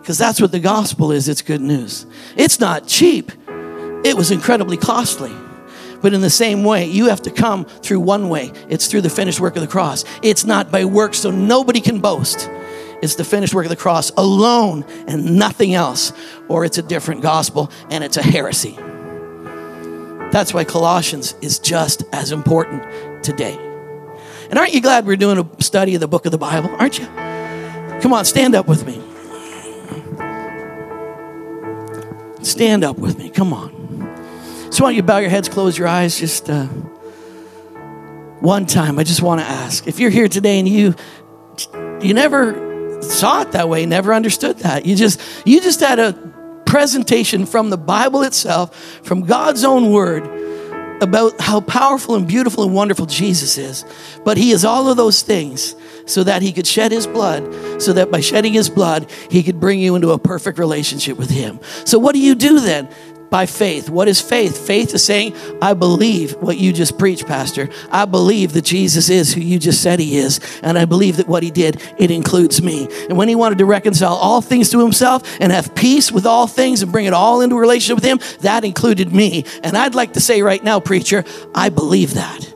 Because 0.00 0.16
that's 0.16 0.40
what 0.40 0.52
the 0.52 0.60
gospel 0.60 1.12
is 1.12 1.28
it's 1.28 1.42
good 1.42 1.60
news. 1.60 2.06
It's 2.36 2.58
not 2.58 2.86
cheap, 2.86 3.30
it 4.04 4.16
was 4.16 4.30
incredibly 4.30 4.76
costly. 4.76 5.32
But 6.00 6.14
in 6.14 6.22
the 6.22 6.30
same 6.30 6.64
way, 6.64 6.86
you 6.86 7.08
have 7.08 7.20
to 7.22 7.30
come 7.30 7.66
through 7.66 8.00
one 8.00 8.30
way 8.30 8.52
it's 8.70 8.86
through 8.86 9.02
the 9.02 9.10
finished 9.10 9.38
work 9.38 9.56
of 9.56 9.60
the 9.60 9.68
cross. 9.68 10.06
It's 10.22 10.46
not 10.46 10.70
by 10.70 10.86
works, 10.86 11.18
so 11.18 11.30
nobody 11.30 11.80
can 11.82 12.00
boast. 12.00 12.48
It's 13.02 13.14
the 13.14 13.24
finished 13.24 13.54
work 13.54 13.64
of 13.64 13.70
the 13.70 13.76
cross 13.76 14.10
alone 14.16 14.84
and 15.06 15.38
nothing 15.38 15.74
else, 15.74 16.12
or 16.48 16.64
it's 16.64 16.78
a 16.78 16.82
different 16.82 17.22
gospel 17.22 17.70
and 17.90 18.04
it's 18.04 18.16
a 18.16 18.22
heresy. 18.22 18.76
That's 20.30 20.54
why 20.54 20.64
Colossians 20.64 21.34
is 21.40 21.58
just 21.58 22.04
as 22.12 22.30
important 22.30 23.24
today. 23.24 23.58
And 24.48 24.58
aren't 24.58 24.74
you 24.74 24.80
glad 24.80 25.06
we're 25.06 25.16
doing 25.16 25.38
a 25.38 25.62
study 25.62 25.94
of 25.94 26.00
the 26.00 26.08
book 26.08 26.26
of 26.26 26.32
the 26.32 26.38
Bible? 26.38 26.70
Aren't 26.78 26.98
you? 26.98 27.06
Come 28.00 28.12
on, 28.12 28.24
stand 28.24 28.54
up 28.54 28.68
with 28.68 28.86
me. 28.86 29.00
Stand 32.44 32.84
up 32.84 32.98
with 32.98 33.18
me. 33.18 33.30
Come 33.30 33.52
on. 33.52 33.70
So, 34.70 34.84
why 34.84 34.90
don't 34.90 34.96
you 34.96 35.02
bow 35.02 35.18
your 35.18 35.30
heads, 35.30 35.48
close 35.48 35.76
your 35.76 35.88
eyes, 35.88 36.18
just 36.18 36.48
uh, 36.48 36.66
one 38.40 38.66
time. 38.66 38.98
I 38.98 39.04
just 39.04 39.20
want 39.20 39.40
to 39.40 39.46
ask 39.46 39.86
if 39.86 39.98
you're 39.98 40.10
here 40.10 40.28
today 40.28 40.58
and 40.58 40.68
you 40.68 40.94
you 42.00 42.14
never 42.14 42.69
saw 43.00 43.42
it 43.42 43.52
that 43.52 43.68
way, 43.68 43.86
never 43.86 44.12
understood 44.12 44.58
that. 44.58 44.86
You 44.86 44.96
just 44.96 45.20
you 45.44 45.60
just 45.60 45.80
had 45.80 45.98
a 45.98 46.12
presentation 46.66 47.46
from 47.46 47.70
the 47.70 47.78
Bible 47.78 48.22
itself, 48.22 48.76
from 49.02 49.22
God's 49.22 49.64
own 49.64 49.90
word 49.90 50.24
about 51.02 51.40
how 51.40 51.60
powerful 51.60 52.14
and 52.14 52.28
beautiful 52.28 52.62
and 52.62 52.74
wonderful 52.74 53.06
Jesus 53.06 53.56
is. 53.58 53.84
But 54.24 54.36
he 54.36 54.50
is 54.50 54.64
all 54.64 54.88
of 54.88 54.96
those 54.96 55.22
things 55.22 55.74
so 56.06 56.24
that 56.24 56.42
he 56.42 56.52
could 56.52 56.66
shed 56.66 56.92
his 56.92 57.06
blood, 57.06 57.82
so 57.82 57.92
that 57.94 58.10
by 58.10 58.20
shedding 58.20 58.52
his 58.52 58.68
blood, 58.68 59.10
he 59.30 59.42
could 59.42 59.60
bring 59.60 59.80
you 59.80 59.94
into 59.94 60.10
a 60.10 60.18
perfect 60.18 60.58
relationship 60.58 61.16
with 61.16 61.30
him. 61.30 61.60
So, 61.84 61.98
what 61.98 62.14
do 62.14 62.20
you 62.20 62.34
do 62.34 62.60
then? 62.60 62.88
By 63.30 63.46
faith. 63.46 63.88
What 63.88 64.08
is 64.08 64.20
faith? 64.20 64.66
Faith 64.66 64.92
is 64.94 65.04
saying, 65.04 65.34
I 65.62 65.74
believe 65.74 66.34
what 66.34 66.58
you 66.58 66.72
just 66.72 66.98
preached, 66.98 67.26
Pastor. 67.26 67.68
I 67.90 68.04
believe 68.04 68.52
that 68.52 68.64
Jesus 68.64 69.08
is 69.08 69.32
who 69.32 69.40
you 69.40 69.58
just 69.58 69.82
said 69.82 70.00
he 70.00 70.16
is. 70.18 70.40
And 70.62 70.76
I 70.76 70.84
believe 70.84 71.16
that 71.16 71.28
what 71.28 71.42
he 71.42 71.50
did, 71.50 71.80
it 71.96 72.10
includes 72.10 72.60
me. 72.60 72.88
And 73.08 73.16
when 73.16 73.28
he 73.28 73.34
wanted 73.34 73.58
to 73.58 73.64
reconcile 73.64 74.14
all 74.14 74.40
things 74.40 74.70
to 74.70 74.80
himself 74.80 75.22
and 75.40 75.52
have 75.52 75.74
peace 75.74 76.10
with 76.10 76.26
all 76.26 76.46
things 76.46 76.82
and 76.82 76.92
bring 76.92 77.06
it 77.06 77.14
all 77.14 77.40
into 77.40 77.56
relationship 77.56 78.02
with 78.02 78.04
him, 78.04 78.20
that 78.40 78.64
included 78.64 79.14
me. 79.14 79.44
And 79.62 79.76
I'd 79.76 79.94
like 79.94 80.14
to 80.14 80.20
say 80.20 80.42
right 80.42 80.62
now, 80.62 80.80
preacher, 80.80 81.24
I 81.54 81.68
believe 81.68 82.14
that. 82.14 82.49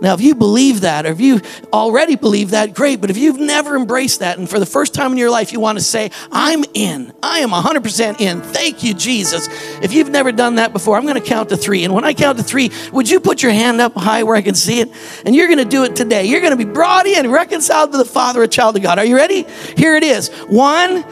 Now, 0.00 0.14
if 0.14 0.20
you 0.20 0.34
believe 0.34 0.82
that, 0.82 1.06
or 1.06 1.10
if 1.10 1.20
you 1.20 1.40
already 1.72 2.16
believe 2.16 2.50
that, 2.50 2.74
great. 2.74 3.00
But 3.00 3.10
if 3.10 3.16
you've 3.16 3.38
never 3.38 3.76
embraced 3.76 4.20
that, 4.20 4.38
and 4.38 4.48
for 4.48 4.58
the 4.58 4.66
first 4.66 4.94
time 4.94 5.12
in 5.12 5.18
your 5.18 5.30
life, 5.30 5.52
you 5.52 5.60
want 5.60 5.78
to 5.78 5.84
say, 5.84 6.10
I'm 6.32 6.64
in, 6.74 7.12
I 7.22 7.40
am 7.40 7.50
100% 7.50 8.20
in. 8.20 8.40
Thank 8.40 8.82
you, 8.82 8.94
Jesus. 8.94 9.48
If 9.82 9.92
you've 9.92 10.10
never 10.10 10.32
done 10.32 10.56
that 10.56 10.72
before, 10.72 10.96
I'm 10.96 11.04
going 11.04 11.20
to 11.20 11.26
count 11.26 11.50
to 11.50 11.56
three. 11.56 11.84
And 11.84 11.94
when 11.94 12.04
I 12.04 12.14
count 12.14 12.38
to 12.38 12.44
three, 12.44 12.70
would 12.92 13.10
you 13.10 13.20
put 13.20 13.42
your 13.42 13.52
hand 13.52 13.80
up 13.80 13.94
high 13.94 14.22
where 14.22 14.36
I 14.36 14.42
can 14.42 14.54
see 14.54 14.80
it? 14.80 14.90
And 15.24 15.34
you're 15.34 15.48
going 15.48 15.58
to 15.58 15.64
do 15.64 15.84
it 15.84 15.94
today. 15.96 16.24
You're 16.24 16.40
going 16.40 16.56
to 16.56 16.64
be 16.64 16.70
brought 16.70 17.06
in, 17.06 17.30
reconciled 17.30 17.92
to 17.92 17.98
the 17.98 18.04
Father, 18.04 18.42
a 18.42 18.48
child 18.48 18.76
of 18.76 18.82
God. 18.82 18.98
Are 18.98 19.04
you 19.04 19.16
ready? 19.16 19.46
Here 19.76 19.96
it 19.96 20.02
is. 20.02 20.28
One, 20.48 21.04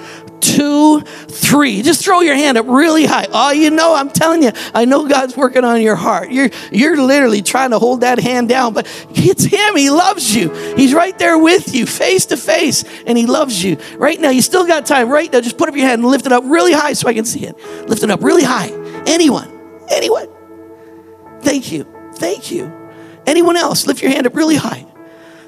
two, 0.58 1.00
three. 1.02 1.82
Just 1.82 2.04
throw 2.04 2.20
your 2.20 2.34
hand 2.34 2.58
up 2.58 2.66
really 2.66 3.06
high. 3.06 3.28
Oh, 3.30 3.52
you 3.52 3.70
know, 3.70 3.94
I'm 3.94 4.10
telling 4.10 4.42
you, 4.42 4.50
I 4.74 4.86
know 4.86 5.06
God's 5.06 5.36
working 5.36 5.62
on 5.62 5.80
your 5.80 5.94
heart. 5.94 6.32
You're, 6.32 6.50
you're 6.72 7.00
literally 7.00 7.42
trying 7.42 7.70
to 7.70 7.78
hold 7.78 8.00
that 8.00 8.18
hand 8.18 8.48
down, 8.48 8.72
but 8.72 8.86
it's 9.10 9.44
Him. 9.44 9.76
He 9.76 9.88
loves 9.88 10.34
you. 10.34 10.52
He's 10.74 10.92
right 10.92 11.16
there 11.16 11.38
with 11.38 11.76
you, 11.76 11.86
face 11.86 12.26
to 12.26 12.36
face, 12.36 12.82
and 13.06 13.16
He 13.16 13.26
loves 13.26 13.62
you. 13.62 13.76
Right 13.98 14.20
now, 14.20 14.30
you 14.30 14.42
still 14.42 14.66
got 14.66 14.84
time. 14.84 15.08
Right 15.08 15.32
now, 15.32 15.40
just 15.40 15.58
put 15.58 15.68
up 15.68 15.76
your 15.76 15.86
hand 15.86 16.02
and 16.02 16.10
lift 16.10 16.26
it 16.26 16.32
up 16.32 16.42
really 16.44 16.72
high 16.72 16.94
so 16.94 17.08
I 17.08 17.14
can 17.14 17.24
see 17.24 17.46
it. 17.46 17.56
Lift 17.88 18.02
it 18.02 18.10
up 18.10 18.22
really 18.24 18.44
high. 18.44 18.70
Anyone, 19.06 19.48
anyone. 19.90 20.28
Thank 21.40 21.70
you. 21.70 21.86
Thank 22.14 22.50
you. 22.50 22.72
Anyone 23.26 23.56
else, 23.56 23.86
lift 23.86 24.02
your 24.02 24.10
hand 24.10 24.26
up 24.26 24.34
really 24.34 24.56
high. 24.56 24.84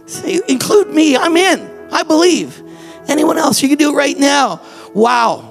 Say, 0.06 0.40
include 0.48 0.94
me. 0.94 1.16
I'm 1.16 1.36
in. 1.36 1.68
I 1.90 2.04
believe. 2.04 2.62
Anyone 3.08 3.38
else, 3.38 3.60
you 3.60 3.68
can 3.68 3.76
do 3.76 3.92
it 3.92 3.96
right 3.96 4.16
now. 4.16 4.60
Wow. 4.94 5.50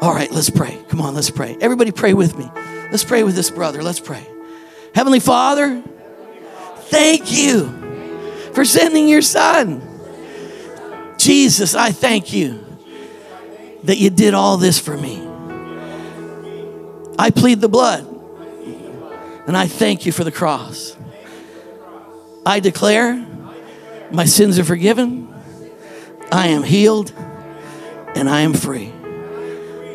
All 0.00 0.12
right, 0.12 0.30
let's 0.30 0.50
pray. 0.50 0.78
Come 0.88 1.00
on, 1.00 1.14
let's 1.14 1.30
pray. 1.30 1.56
Everybody 1.60 1.92
pray 1.92 2.14
with 2.14 2.36
me. 2.36 2.50
Let's 2.90 3.04
pray 3.04 3.22
with 3.22 3.34
this 3.34 3.50
brother. 3.50 3.82
Let's 3.82 4.00
pray. 4.00 4.26
Heavenly 4.94 5.20
Father, 5.20 5.82
thank 6.82 7.32
you 7.32 8.50
for 8.52 8.64
sending 8.64 9.08
your 9.08 9.22
son. 9.22 9.82
Jesus, 11.18 11.74
I 11.74 11.90
thank 11.90 12.32
you 12.32 12.64
that 13.84 13.98
you 13.98 14.10
did 14.10 14.34
all 14.34 14.56
this 14.56 14.78
for 14.78 14.96
me. 14.96 15.26
I 17.18 17.30
plead 17.30 17.60
the 17.60 17.68
blood 17.68 18.06
and 19.46 19.56
I 19.56 19.66
thank 19.66 20.06
you 20.06 20.12
for 20.12 20.24
the 20.24 20.32
cross. 20.32 20.96
I 22.44 22.60
declare 22.60 23.14
my 24.10 24.24
sins 24.24 24.58
are 24.58 24.64
forgiven, 24.64 25.32
I 26.30 26.48
am 26.48 26.62
healed 26.62 27.12
and 28.14 28.28
I 28.28 28.40
am 28.40 28.54
free. 28.54 28.92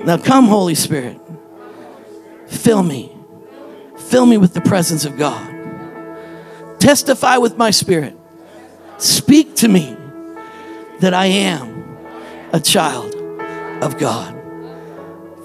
Now 0.04 0.18
come, 0.18 0.46
Holy 0.46 0.76
Spirit. 0.76 1.20
Fill 2.48 2.84
me. 2.84 3.16
Fill 3.98 4.26
me 4.26 4.38
with 4.38 4.54
the 4.54 4.62
presence 4.62 5.06
of 5.06 5.18
God. 5.18 6.80
Testify 6.80 7.38
with 7.38 7.58
my 7.58 7.72
spirit. 7.72 8.18
Speak 8.98 9.56
to 9.58 9.68
me 9.68 9.96
that 11.00 11.14
I 11.14 11.28
am 11.28 11.98
a 12.52 12.60
child 12.60 13.16
of 13.84 13.98
God. 13.98 14.36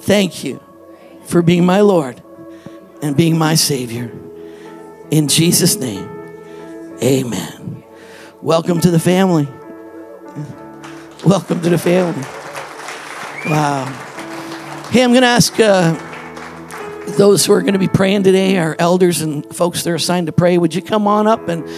Thank 0.01 0.45
you 0.45 0.63
for 1.25 1.43
being 1.43 1.65
my 1.65 1.81
Lord 1.81 2.23
and 3.03 3.17
being 3.17 3.39
my 3.39 3.55
Savior. 3.55 4.11
In 5.11 5.29
Jesus' 5.29 5.77
name, 5.77 6.09
amen. 7.03 7.85
Welcome 8.41 8.81
to 8.81 8.91
the 8.91 8.99
family. 8.99 9.49
Welcome 11.25 11.61
to 11.63 11.71
the 11.71 11.79
family. 11.79 12.44
Wow. 13.47 13.85
Hey, 14.91 15.05
I'm 15.05 15.11
going 15.11 15.21
to 15.21 15.27
ask 15.27 15.61
uh, 15.61 15.93
those 17.19 17.45
who 17.45 17.53
are 17.53 17.61
going 17.61 17.75
to 17.75 17.79
be 17.79 17.89
praying 17.89 18.23
today, 18.23 18.57
our 18.57 18.75
elders 18.79 19.21
and 19.21 19.45
folks 19.55 19.83
that 19.83 19.91
are 19.91 19.97
assigned 19.97 20.29
to 20.29 20.33
pray, 20.33 20.57
would 20.57 20.75
you 20.75 20.81
come 20.81 21.07
on 21.07 21.27
up? 21.27 21.47
And 21.49 21.69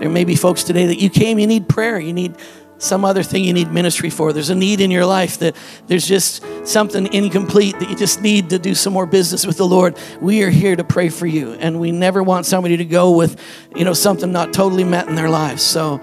there 0.00 0.08
may 0.08 0.22
be 0.22 0.36
folks 0.36 0.62
today 0.62 0.86
that 0.86 1.00
you 1.00 1.10
came, 1.10 1.40
you 1.40 1.48
need 1.48 1.68
prayer, 1.68 1.98
you 1.98 2.12
need 2.12 2.36
some 2.78 3.04
other 3.04 3.24
thing 3.24 3.42
you 3.42 3.52
need 3.52 3.72
ministry 3.72 4.08
for. 4.08 4.32
There's 4.32 4.50
a 4.50 4.54
need 4.54 4.80
in 4.80 4.92
your 4.92 5.04
life 5.04 5.38
that 5.38 5.56
there's 5.88 6.06
just 6.06 6.44
something 6.64 7.12
incomplete 7.12 7.76
that 7.80 7.90
you 7.90 7.96
just 7.96 8.22
need 8.22 8.50
to 8.50 8.60
do 8.60 8.76
some 8.76 8.92
more 8.92 9.06
business 9.06 9.44
with 9.44 9.56
the 9.56 9.66
Lord. 9.66 9.98
We 10.20 10.44
are 10.44 10.50
here 10.50 10.76
to 10.76 10.84
pray 10.84 11.08
for 11.08 11.26
you, 11.26 11.54
and 11.54 11.80
we 11.80 11.90
never 11.90 12.22
want 12.22 12.46
somebody 12.46 12.76
to 12.76 12.84
go 12.84 13.10
with, 13.16 13.40
you 13.74 13.84
know, 13.84 13.94
something 13.94 14.30
not 14.30 14.52
totally 14.52 14.84
met 14.84 15.08
in 15.08 15.16
their 15.16 15.30
lives. 15.30 15.64
So, 15.64 16.00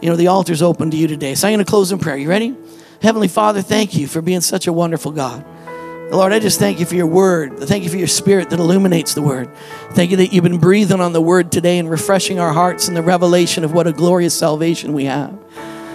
you 0.00 0.08
know, 0.08 0.16
the 0.16 0.28
altar's 0.28 0.62
open 0.62 0.90
to 0.92 0.96
you 0.96 1.06
today. 1.06 1.34
So 1.34 1.48
I'm 1.48 1.52
going 1.52 1.64
to 1.66 1.70
close 1.70 1.92
in 1.92 1.98
prayer. 1.98 2.16
You 2.16 2.30
ready? 2.30 2.56
Heavenly 3.04 3.28
Father, 3.28 3.60
thank 3.60 3.94
you 3.94 4.06
for 4.06 4.22
being 4.22 4.40
such 4.40 4.66
a 4.66 4.72
wonderful 4.72 5.12
God. 5.12 5.44
Lord, 6.10 6.32
I 6.32 6.38
just 6.38 6.58
thank 6.58 6.80
you 6.80 6.86
for 6.86 6.94
your 6.94 7.06
word. 7.06 7.58
Thank 7.58 7.84
you 7.84 7.90
for 7.90 7.98
your 7.98 8.06
spirit 8.06 8.48
that 8.48 8.58
illuminates 8.58 9.12
the 9.12 9.20
word. 9.20 9.54
Thank 9.90 10.10
you 10.10 10.16
that 10.16 10.32
you've 10.32 10.42
been 10.42 10.56
breathing 10.56 11.02
on 11.02 11.12
the 11.12 11.20
word 11.20 11.52
today 11.52 11.78
and 11.78 11.90
refreshing 11.90 12.40
our 12.40 12.54
hearts 12.54 12.88
in 12.88 12.94
the 12.94 13.02
revelation 13.02 13.62
of 13.62 13.74
what 13.74 13.86
a 13.86 13.92
glorious 13.92 14.32
salvation 14.32 14.94
we 14.94 15.04
have. 15.04 15.38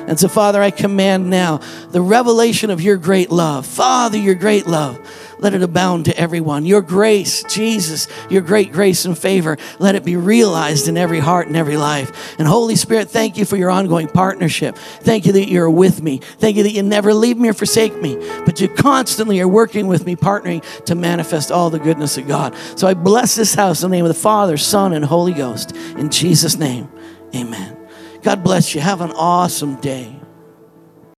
And 0.07 0.19
so, 0.19 0.27
Father, 0.27 0.61
I 0.61 0.69
command 0.69 1.31
now 1.31 1.61
the 1.89 1.99
revelation 1.99 2.69
of 2.69 2.79
your 2.79 2.97
great 2.97 3.31
love. 3.31 3.65
Father, 3.65 4.19
your 4.19 4.35
great 4.35 4.67
love 4.67 4.99
let 5.39 5.53
it 5.53 5.63
abound 5.63 6.05
to 6.05 6.17
everyone. 6.17 6.65
Your 6.65 6.81
grace, 6.81 7.43
Jesus, 7.43 8.07
your 8.29 8.41
great 8.41 8.71
grace 8.71 9.05
and 9.05 9.17
favor, 9.17 9.57
let 9.79 9.95
it 9.95 10.03
be 10.03 10.15
realized 10.15 10.87
in 10.87 10.97
every 10.97 11.19
heart 11.19 11.47
and 11.47 11.55
every 11.55 11.77
life. 11.77 12.37
And 12.37 12.47
Holy 12.47 12.75
Spirit, 12.75 13.09
thank 13.09 13.37
you 13.37 13.45
for 13.45 13.57
your 13.57 13.69
ongoing 13.69 14.07
partnership. 14.07 14.77
Thank 14.77 15.25
you 15.25 15.33
that 15.33 15.49
you're 15.49 15.69
with 15.69 16.01
me. 16.01 16.17
Thank 16.17 16.57
you 16.57 16.63
that 16.63 16.71
you 16.71 16.83
never 16.83 17.13
leave 17.13 17.37
me 17.37 17.49
or 17.49 17.53
forsake 17.53 17.95
me, 18.01 18.15
but 18.45 18.59
you 18.61 18.67
constantly 18.67 19.39
are 19.39 19.47
working 19.47 19.87
with 19.87 20.05
me, 20.05 20.15
partnering 20.15 20.63
to 20.85 20.95
manifest 20.95 21.51
all 21.51 21.69
the 21.69 21.79
goodness 21.79 22.17
of 22.17 22.27
God. 22.27 22.55
So 22.75 22.87
I 22.87 22.93
bless 22.93 23.35
this 23.35 23.55
house 23.55 23.83
in 23.83 23.89
the 23.89 23.95
name 23.95 24.05
of 24.05 24.13
the 24.13 24.19
Father, 24.19 24.57
Son, 24.57 24.93
and 24.93 25.05
Holy 25.05 25.33
Ghost. 25.33 25.75
In 25.75 26.09
Jesus' 26.09 26.57
name, 26.57 26.89
amen. 27.35 27.77
God 28.21 28.43
bless 28.43 28.75
you. 28.75 28.81
Have 28.81 29.01
an 29.01 29.11
awesome 29.11 29.75
day. 29.77 30.19